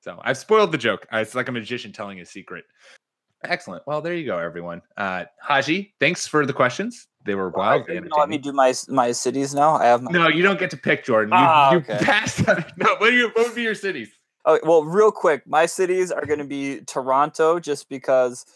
So 0.00 0.20
i've 0.24 0.36
spoiled 0.38 0.72
the 0.72 0.78
joke. 0.78 1.06
It's 1.12 1.34
like 1.34 1.48
a 1.48 1.52
magician 1.52 1.92
telling 1.92 2.20
a 2.20 2.24
secret. 2.26 2.64
Excellent. 3.44 3.82
Well 3.86 4.00
there 4.02 4.14
you 4.14 4.26
go 4.26 4.38
everyone. 4.38 4.82
Uh 4.96 5.24
haji 5.40 5.90
thanks 6.00 6.26
for 6.26 6.44
the 6.44 6.52
questions 6.52 7.06
they 7.28 7.34
were 7.34 7.46
Are 7.48 7.50
wildly 7.56 7.94
you 7.94 8.00
gonna 8.00 8.16
let 8.18 8.28
me 8.28 8.38
do 8.38 8.52
my 8.52 8.74
my 8.88 9.12
cities 9.12 9.54
now. 9.54 9.76
I 9.76 9.86
have 9.86 10.02
my. 10.02 10.10
no 10.10 10.28
you 10.28 10.42
don't 10.42 10.58
get 10.58 10.70
to 10.70 10.76
pick 10.76 11.04
jordan 11.04 11.30
you, 11.32 11.38
Ah, 11.38 11.72
you 11.72 11.78
okay. 11.78 11.98
passed 12.02 12.46
no 12.76 12.96
what, 12.98 13.02
are 13.02 13.12
your, 13.12 13.28
what 13.30 13.46
would 13.46 13.54
be 13.54 13.62
your 13.62 13.74
cities 13.74 14.10
Oh, 14.44 14.58
well, 14.62 14.82
real 14.82 15.12
quick, 15.12 15.42
my 15.46 15.66
cities 15.66 16.10
are 16.10 16.24
going 16.24 16.38
to 16.38 16.44
be 16.46 16.80
Toronto, 16.86 17.60
just 17.60 17.86
because 17.90 18.46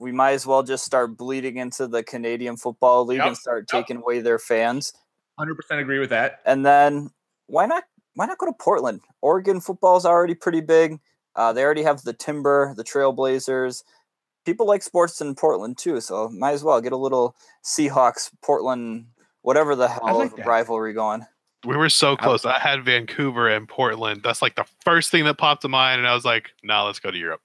we 0.00 0.10
might 0.10 0.32
as 0.32 0.44
well 0.44 0.64
just 0.64 0.84
start 0.84 1.16
bleeding 1.16 1.58
into 1.58 1.86
the 1.86 2.02
Canadian 2.02 2.56
Football 2.56 3.06
League 3.06 3.18
Yep, 3.18 3.26
and 3.28 3.36
start 3.36 3.68
yep. 3.72 3.80
taking 3.82 3.98
away 3.98 4.18
their 4.20 4.40
fans. 4.40 4.92
100% 5.38 5.54
agree 5.78 6.00
with 6.00 6.10
that 6.10 6.40
And 6.46 6.66
then 6.66 7.10
why 7.46 7.66
not? 7.66 7.84
Why 8.14 8.26
not 8.26 8.38
go 8.38 8.46
to 8.46 8.52
Portland? 8.58 9.02
Oregon 9.22 9.60
football 9.60 9.96
is 9.98 10.06
already 10.06 10.34
pretty 10.34 10.62
big. 10.62 10.98
Uh, 11.36 11.52
they 11.52 11.62
already 11.62 11.82
have 11.84 12.02
the 12.02 12.14
Timber, 12.14 12.74
the 12.76 12.82
Trailblazers. 12.82 13.84
People 14.46 14.66
like 14.66 14.82
sports 14.82 15.20
in 15.20 15.34
Portland 15.34 15.76
too, 15.76 16.00
so 16.00 16.28
might 16.30 16.52
as 16.52 16.64
well 16.64 16.80
get 16.80 16.92
a 16.92 16.96
little 16.96 17.36
Seahawks 17.64 18.30
Portland, 18.42 19.06
whatever 19.42 19.76
the 19.76 19.88
hell 19.88 20.16
like 20.16 20.36
that. 20.36 20.46
rivalry 20.46 20.94
going. 20.94 21.26
We 21.66 21.76
were 21.76 21.88
so 21.90 22.16
close. 22.16 22.44
I 22.46 22.58
had 22.60 22.84
Vancouver 22.84 23.48
and 23.48 23.68
Portland. 23.68 24.22
That's 24.22 24.40
like 24.40 24.54
the 24.54 24.64
first 24.84 25.10
thing 25.10 25.24
that 25.24 25.36
popped 25.36 25.62
to 25.62 25.68
mind, 25.68 25.98
and 25.98 26.08
I 26.08 26.14
was 26.14 26.24
like, 26.24 26.50
"No, 26.62 26.86
let's 26.86 27.00
go 27.00 27.10
to 27.10 27.18
Europe." 27.18 27.40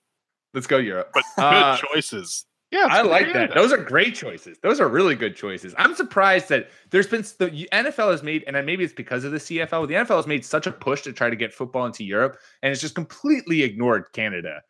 let's 0.53 0.67
go 0.67 0.77
europe 0.77 1.11
But 1.13 1.23
good 1.37 1.43
Uh, 1.43 1.77
choices. 1.77 2.45
Yeah, 2.71 2.87
I 2.89 2.97
go 2.97 3.03
to 3.03 3.09
like 3.09 3.25
that. 3.27 3.33
Canada. 3.33 3.53
Those 3.55 3.73
are 3.73 3.77
great 3.77 4.15
choices. 4.15 4.57
Those 4.63 4.79
are 4.79 4.87
really 4.87 5.15
good 5.15 5.35
choices. 5.35 5.75
I'm 5.77 5.93
surprised 5.93 6.47
that 6.49 6.69
there's 6.89 7.07
been 7.07 7.23
the 7.37 7.67
NFL 7.73 8.11
has 8.11 8.23
made, 8.23 8.45
and 8.47 8.65
maybe 8.65 8.85
it's 8.85 8.93
because 8.93 9.25
of 9.25 9.31
the 9.31 9.39
CFL. 9.39 9.87
The 9.89 9.95
NFL 9.95 10.15
has 10.15 10.27
made 10.27 10.45
such 10.45 10.67
a 10.67 10.71
push 10.71 11.01
to 11.01 11.11
try 11.11 11.29
to 11.29 11.35
get 11.35 11.53
football 11.53 11.85
into 11.85 12.05
Europe, 12.05 12.37
and 12.63 12.71
it's 12.71 12.79
just 12.79 12.95
completely 12.95 13.63
ignored 13.63 14.05
Canada. 14.13 14.61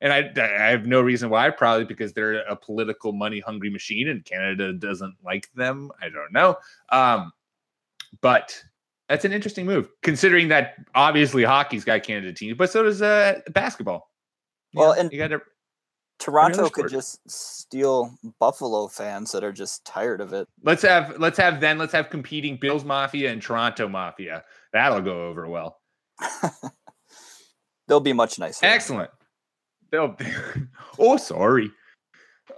And 0.00 0.12
I, 0.12 0.30
I 0.40 0.70
have 0.70 0.86
no 0.86 1.00
reason 1.00 1.28
why. 1.30 1.50
Probably 1.50 1.84
because 1.84 2.12
they're 2.12 2.40
a 2.42 2.54
political 2.56 3.12
money 3.12 3.40
hungry 3.40 3.70
machine, 3.70 4.08
and 4.08 4.24
Canada 4.24 4.72
doesn't 4.72 5.16
like 5.24 5.50
them. 5.54 5.90
I 6.00 6.08
don't 6.08 6.32
know. 6.32 6.56
Um, 6.90 7.32
but 8.20 8.56
that's 9.08 9.24
an 9.24 9.32
interesting 9.32 9.66
move, 9.66 9.88
considering 10.02 10.48
that 10.48 10.74
obviously 10.94 11.42
hockey's 11.42 11.84
got 11.84 12.02
Canada 12.02 12.32
teams, 12.32 12.56
but 12.56 12.70
so 12.70 12.82
does 12.84 13.02
uh, 13.02 13.40
basketball. 13.50 14.10
You 14.72 14.80
Well, 14.80 14.94
know, 14.94 15.00
and- 15.00 15.12
you 15.12 15.18
got 15.18 15.28
to 15.28 15.40
Toronto 16.20 16.68
could 16.68 16.88
just 16.90 17.20
steal 17.30 18.12
Buffalo 18.40 18.88
fans 18.88 19.30
that 19.30 19.44
are 19.44 19.52
just 19.52 19.84
tired 19.84 20.20
of 20.20 20.32
it. 20.32 20.48
Let's 20.64 20.82
have 20.82 21.16
let's 21.20 21.38
have 21.38 21.60
then 21.60 21.78
let's 21.78 21.92
have 21.92 22.10
competing 22.10 22.56
Bills 22.60 22.84
Mafia 22.84 23.30
and 23.30 23.40
Toronto 23.40 23.88
Mafia. 23.88 24.42
That'll 24.72 25.00
go 25.00 25.28
over 25.28 25.48
well. 25.48 25.78
They'll 27.86 28.00
be 28.00 28.12
much 28.12 28.38
nicer. 28.38 28.66
Excellent. 28.66 29.10
They'll 29.90 30.16
oh 30.98 31.16
sorry. 31.16 31.70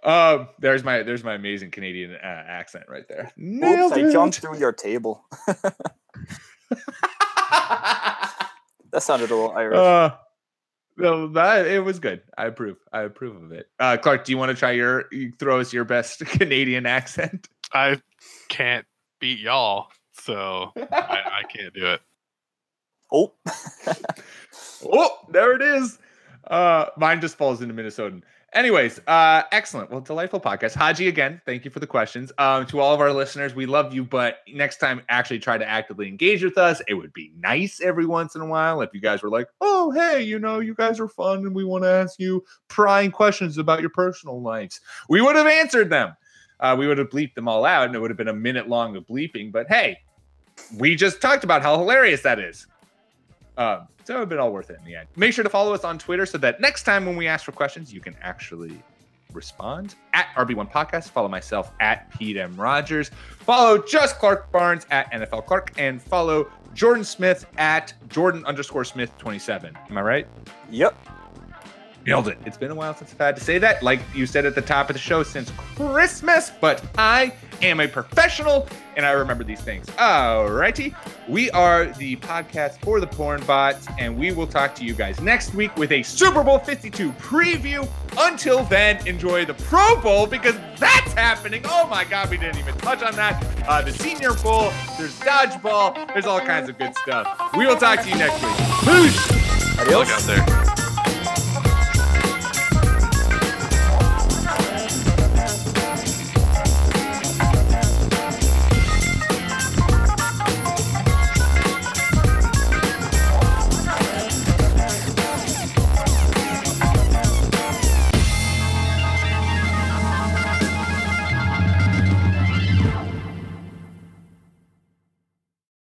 Um, 0.05 0.49
there's 0.59 0.83
my 0.85 1.03
there's 1.03 1.25
my 1.25 1.35
amazing 1.35 1.71
Canadian 1.71 2.13
uh, 2.15 2.19
accent 2.25 2.85
right 2.89 3.07
there. 3.09 3.25
Oops, 3.25 3.33
Nailed 3.37 3.93
I 3.93 4.11
jumped 4.11 4.39
through 4.39 4.59
your 4.59 4.73
table. 4.73 5.25
That 8.93 9.03
sounded 9.05 9.31
a 9.31 9.35
little 9.37 9.53
Irish. 9.53 9.77
uh, 9.79 10.17
no, 10.97 11.29
that 11.29 11.67
it 11.69 11.85
was 11.85 12.01
good. 12.01 12.23
I 12.37 12.47
approve. 12.47 12.77
I 12.93 13.03
approve 13.03 13.41
of 13.41 13.53
it. 13.53 13.69
Uh, 13.79 13.97
Clark, 13.97 14.25
do 14.25 14.33
you 14.33 14.39
want 14.39 14.51
to 14.51 14.57
try 14.57 14.73
your 14.73 15.05
you 15.13 15.33
throw 15.39 15.61
us 15.61 15.73
your 15.73 15.85
best 15.85 16.19
Canadian 16.27 16.87
accent? 16.87 17.49
I 17.73 18.01
can't 18.49 18.85
beat 19.21 19.39
y'all, 19.39 19.89
so 20.13 20.73
I, 20.77 20.87
I 20.91 21.43
can't 21.49 21.73
do 21.73 21.87
it. 21.87 22.01
oh, 23.13 23.33
Oh, 24.93 25.11
there 25.31 25.53
it 25.55 25.63
is. 25.63 25.99
Uh, 26.47 26.87
mine 26.97 27.21
just 27.21 27.37
falls 27.37 27.63
into 27.63 27.75
Minnesotan. 27.75 28.23
Anyways, 28.53 28.99
uh, 29.07 29.45
excellent. 29.53 29.93
Well, 29.93 30.01
delightful 30.01 30.41
podcast. 30.41 30.75
Haji, 30.75 31.07
again, 31.07 31.41
thank 31.47 31.65
you 31.65 31.71
for 31.71 31.79
the 31.79 31.87
questions. 31.87 32.33
Um, 32.37 32.67
to 32.67 32.81
all 32.81 32.93
of 32.93 33.01
our 33.01 33.13
listeners, 33.13 33.55
we 33.55 33.65
love 33.65 33.95
you, 33.95 34.03
but 34.03 34.39
next 34.53 34.79
time, 34.79 35.03
actually 35.09 35.39
try 35.39 35.57
to 35.57 35.69
actively 35.69 36.09
engage 36.09 36.43
with 36.43 36.59
us. 36.59 36.83
It 36.89 36.95
would 36.95 37.13
be 37.13 37.31
nice 37.39 37.81
every 37.81 38.07
once 38.07 38.35
in 38.35 38.41
a 38.41 38.47
while 38.47 38.81
if 38.81 38.91
you 38.93 39.01
guys 39.01 39.23
were 39.23 39.31
like, 39.31 39.47
oh, 39.61 39.93
hey, 39.93 40.23
you 40.23 40.41
know, 40.41 40.59
you 40.59 40.75
guys 40.75 40.99
are 40.99 41.07
fun 41.07 41.39
and 41.47 41.55
we 41.55 41.65
want 41.65 41.85
to 41.85 41.91
ask 41.91 42.19
you 42.19 42.45
prying 42.67 43.13
questions 43.13 43.57
about 43.57 43.83
your 43.83 43.91
personal 43.91 44.43
lives. 44.43 44.81
We 45.09 45.21
would 45.21 45.37
have 45.37 45.47
answered 45.47 45.89
them. 45.89 46.17
Uh, 46.59 46.75
we 46.77 46.89
would 46.89 46.99
have 46.99 47.09
bleeped 47.09 47.35
them 47.35 47.47
all 47.47 47.65
out 47.65 47.87
and 47.87 47.95
it 47.95 48.01
would 48.01 48.11
have 48.11 48.19
been 48.19 48.29
a 48.29 48.35
minute 48.35 48.69
long 48.69 48.97
of 48.97 49.07
bleeping. 49.07 49.53
But 49.53 49.69
hey, 49.69 49.97
we 50.77 50.97
just 50.97 51.21
talked 51.21 51.45
about 51.45 51.63
how 51.63 51.79
hilarious 51.79 52.23
that 52.23 52.41
is. 52.41 52.67
Um, 53.61 53.89
so 54.05 54.17
it 54.17 54.19
would 54.21 54.29
been 54.31 54.39
all 54.39 54.53
worth 54.53 54.71
it 54.71 54.79
in 54.79 54.85
the 54.87 54.97
end. 54.97 55.07
Make 55.17 55.35
sure 55.35 55.45
to 55.45 55.51
follow 55.51 55.75
us 55.75 55.85
on 55.85 55.99
Twitter 55.99 56.25
so 56.25 56.39
that 56.39 56.61
next 56.63 56.85
time 56.85 57.05
when 57.05 57.15
we 57.15 57.29
ask 57.29 57.45
for 57.45 57.53
questions, 57.53 57.93
you 57.93 58.01
can 58.01 58.17
actually 58.23 58.83
respond 59.35 59.97
at 60.15 60.29
RB1 60.35 60.73
Podcast. 60.73 61.11
Follow 61.11 61.29
myself 61.29 61.71
at 61.79 62.11
Pete 62.11 62.39
M. 62.39 62.57
Rogers. 62.57 63.11
Follow 63.41 63.77
just 63.79 64.19
Clark 64.19 64.51
Barnes 64.51 64.87
at 64.91 65.13
NFL 65.13 65.45
Clark 65.45 65.73
and 65.77 66.01
follow 66.01 66.51
Jordan 66.73 67.05
Smith 67.05 67.45
at 67.59 67.93
Jordan 68.09 68.47
underscore 68.47 68.85
Smith 68.85 69.17
27. 69.19 69.77
Am 69.91 69.99
I 69.99 70.03
right? 70.03 70.27
yep. 70.71 70.97
Nailed 72.07 72.29
it. 72.29 72.39
It's 72.47 72.57
been 72.57 72.71
a 72.71 72.75
while 72.75 72.95
since 72.95 73.13
I've 73.13 73.19
had 73.19 73.37
to 73.37 73.43
say 73.43 73.59
that. 73.59 73.83
Like 73.83 74.01
you 74.15 74.27
said 74.27 74.47
at 74.47 74.55
the 74.55 74.63
top 74.63 74.89
of 74.89 74.95
the 74.95 75.01
show, 75.01 75.23
since 75.23 75.51
Christmas, 75.77 76.51
but 76.61 76.83
I 76.97 77.35
am 77.63 77.81
a 77.81 77.89
professional 77.89 78.67
and 78.97 79.07
I 79.07 79.13
remember 79.13 79.45
these 79.45 79.61
things. 79.61 79.87
Alrighty. 79.87 80.95
We 81.29 81.51
are 81.51 81.87
the 81.87 82.17
podcast 82.17 82.81
for 82.81 83.01
the 83.01 83.07
porn 83.07 83.43
bots, 83.45 83.87
and 83.99 84.19
we 84.19 84.33
will 84.33 84.47
talk 84.47 84.75
to 84.77 84.85
you 84.85 84.95
guys 84.95 85.21
next 85.21 85.55
week 85.55 85.75
with 85.77 85.93
a 85.93 86.03
Super 86.03 86.43
Bowl 86.43 86.59
52 86.59 87.13
preview. 87.13 87.89
Until 88.19 88.65
then, 88.65 89.07
enjoy 89.07 89.45
the 89.45 89.55
Pro 89.55 90.01
Bowl 90.01 90.27
because 90.27 90.57
that's 90.79 91.13
happening. 91.13 91.63
Oh 91.67 91.87
my 91.87 92.05
God, 92.05 92.31
we 92.31 92.37
didn't 92.37 92.59
even 92.59 92.77
touch 92.79 93.03
on 93.03 93.15
that. 93.17 93.43
Uh, 93.69 93.83
the 93.83 93.93
Senior 93.93 94.35
Bowl, 94.35 94.73
there's 94.99 95.19
dodgeball, 95.21 96.13
there's 96.13 96.27
all 96.27 96.41
kinds 96.41 96.69
of 96.69 96.79
good 96.79 96.95
stuff. 96.97 97.53
We 97.57 97.67
will 97.67 97.77
talk 97.77 98.03
to 98.03 98.09
you 98.09 98.17
next 98.17 98.43
week. 98.43 98.57
Peace. 98.85 99.87
Look 99.89 100.09
out 100.09 100.23
there. 100.23 100.80